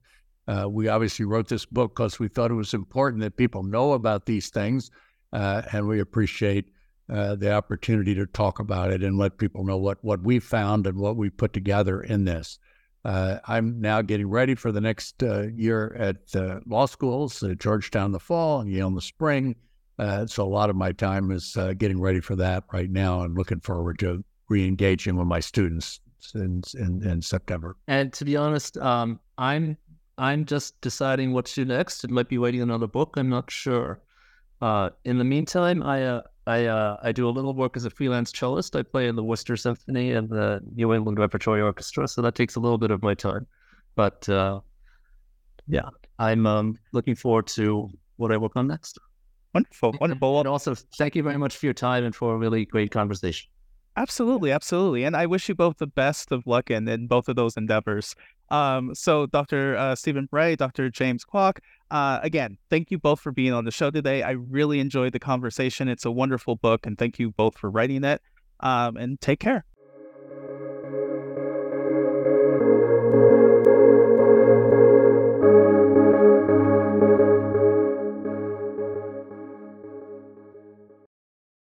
Uh, 0.48 0.68
we 0.70 0.88
obviously 0.88 1.26
wrote 1.26 1.48
this 1.48 1.66
book 1.66 1.96
because 1.96 2.20
we 2.20 2.28
thought 2.28 2.52
it 2.52 2.56
was 2.56 2.74
important 2.74 3.22
that 3.22 3.36
people 3.36 3.64
know 3.64 3.94
about 3.94 4.26
these 4.26 4.50
things, 4.50 4.92
uh, 5.34 5.62
and 5.74 5.88
we 5.88 6.00
appreciate 6.00 6.72
uh, 7.10 7.36
the 7.36 7.52
opportunity 7.52 8.16
to 8.16 8.26
talk 8.28 8.60
about 8.60 8.92
it 8.92 9.04
and 9.04 9.18
let 9.18 9.38
people 9.38 9.64
know 9.64 9.78
what 9.78 9.98
what 10.04 10.22
we 10.22 10.40
found 10.40 10.88
and 10.88 10.98
what 10.98 11.18
we 11.18 11.30
put 11.30 11.54
together 11.54 12.02
in 12.02 12.26
this. 12.26 12.60
Uh, 13.06 13.40
I'm 13.46 13.80
now 13.80 14.02
getting 14.02 14.30
ready 14.30 14.56
for 14.56 14.72
the 14.72 14.82
next 14.82 15.24
uh, 15.24 15.48
year 15.56 15.96
at 15.98 16.18
law 16.66 16.86
schools, 16.86 17.42
uh, 17.42 17.54
Georgetown 17.54 18.08
in 18.08 18.12
the 18.12 18.20
fall 18.20 18.60
and 18.60 18.70
Yale 18.70 18.88
in 18.88 18.96
the 18.96 19.02
spring. 19.02 19.56
So 19.98 20.44
a 20.44 20.44
lot 20.44 20.70
of 20.70 20.76
my 20.76 20.92
time 20.92 21.32
is 21.32 21.58
getting 21.78 22.02
ready 22.02 22.20
for 22.20 22.36
that 22.36 22.66
right 22.74 22.90
now 22.90 23.22
and 23.22 23.38
looking 23.38 23.62
forward 23.62 24.00
to 24.00 24.24
re-engaging 24.50 25.16
with 25.16 25.28
my 25.28 25.40
students 25.40 26.02
in, 26.36 26.62
in, 26.76 27.08
in 27.08 27.22
September. 27.22 27.78
And 27.88 28.12
to 28.14 28.26
be 28.26 28.36
honest, 28.36 28.78
um, 28.78 29.20
I'm 29.38 29.78
I'm 30.18 30.46
just 30.46 30.80
deciding 30.82 31.34
what 31.34 31.46
to 31.48 31.56
do 31.56 31.66
next. 31.66 32.04
It 32.04 32.10
might 32.10 32.28
be 32.28 32.38
writing 32.38 32.62
another 32.62 32.88
book. 32.88 33.16
I'm 33.18 33.30
not 33.30 33.52
sure. 33.52 34.00
in 34.62 35.18
the 35.18 35.24
meantime, 35.24 35.84
I 35.84 36.22
I 36.48 36.66
uh, 36.66 36.98
I 37.04 37.12
do 37.12 37.28
a 37.28 37.30
little 37.30 37.54
work 37.54 37.76
as 37.76 37.86
a 37.86 37.90
freelance 37.90 38.32
cellist. 38.32 38.76
I 38.76 38.82
play 38.82 39.08
in 39.08 39.16
the 39.16 39.24
Worcester 39.24 39.58
Symphony 39.58 40.14
and 40.14 40.30
the 40.30 40.62
New 40.76 40.94
England 40.94 41.20
Repertory 41.20 41.62
Orchestra, 41.62 42.08
so 42.08 42.22
that 42.22 42.36
takes 42.36 42.56
a 42.56 42.60
little 42.60 42.78
bit 42.78 42.90
of 42.90 43.04
my 43.04 43.14
time. 43.14 43.46
But 43.96 44.28
uh, 44.30 44.62
yeah, 45.68 45.90
I'm 46.20 46.48
um, 46.48 46.80
looking 46.94 47.16
forward 47.16 47.48
to 47.48 47.90
what 48.16 48.32
I 48.32 48.38
work 48.38 48.56
on 48.56 48.68
next. 48.68 48.98
Wonderful, 49.54 49.96
wonderful. 50.00 50.40
And 50.40 50.48
also, 50.48 50.74
thank 50.98 51.16
you 51.16 51.24
very 51.24 51.38
much 51.38 51.58
for 51.58 51.66
your 51.66 51.74
time 51.74 52.06
and 52.06 52.16
for 52.16 52.34
a 52.34 52.38
really 52.38 52.66
great 52.66 52.92
conversation. 52.92 53.50
Absolutely, 53.98 54.52
absolutely. 54.52 55.04
And 55.06 55.16
I 55.16 55.26
wish 55.26 55.50
you 55.50 55.56
both 55.56 55.78
the 55.80 55.88
best 55.88 56.32
of 56.32 56.46
luck 56.46 56.70
in, 56.70 56.88
in 56.88 57.08
both 57.08 57.28
of 57.28 57.36
those 57.36 57.58
endeavors. 57.58 58.16
Um, 58.50 58.94
so, 58.94 59.26
Dr. 59.26 59.76
Uh, 59.76 59.96
Stephen 59.96 60.28
Bright, 60.28 60.60
Dr. 60.60 60.92
James 60.92 61.26
Kwak, 61.26 61.62
uh, 61.90 62.20
again, 62.22 62.60
thank 62.70 62.92
you 62.92 63.00
both 63.00 63.20
for 63.20 63.32
being 63.32 63.54
on 63.54 63.66
the 63.66 63.72
show 63.72 63.90
today. 63.90 64.22
I 64.22 64.32
really 64.32 64.80
enjoyed 64.80 65.14
the 65.14 65.20
conversation. 65.20 65.88
It's 65.88 66.06
a 66.06 66.12
wonderful 66.12 66.56
book, 66.58 66.86
and 66.86 66.96
thank 66.96 67.18
you 67.18 67.32
both 67.32 67.58
for 67.58 67.72
writing 67.72 68.04
it. 68.04 68.22
Um, 68.60 68.98
and 68.98 69.20
take 69.20 69.40
care. 69.40 69.66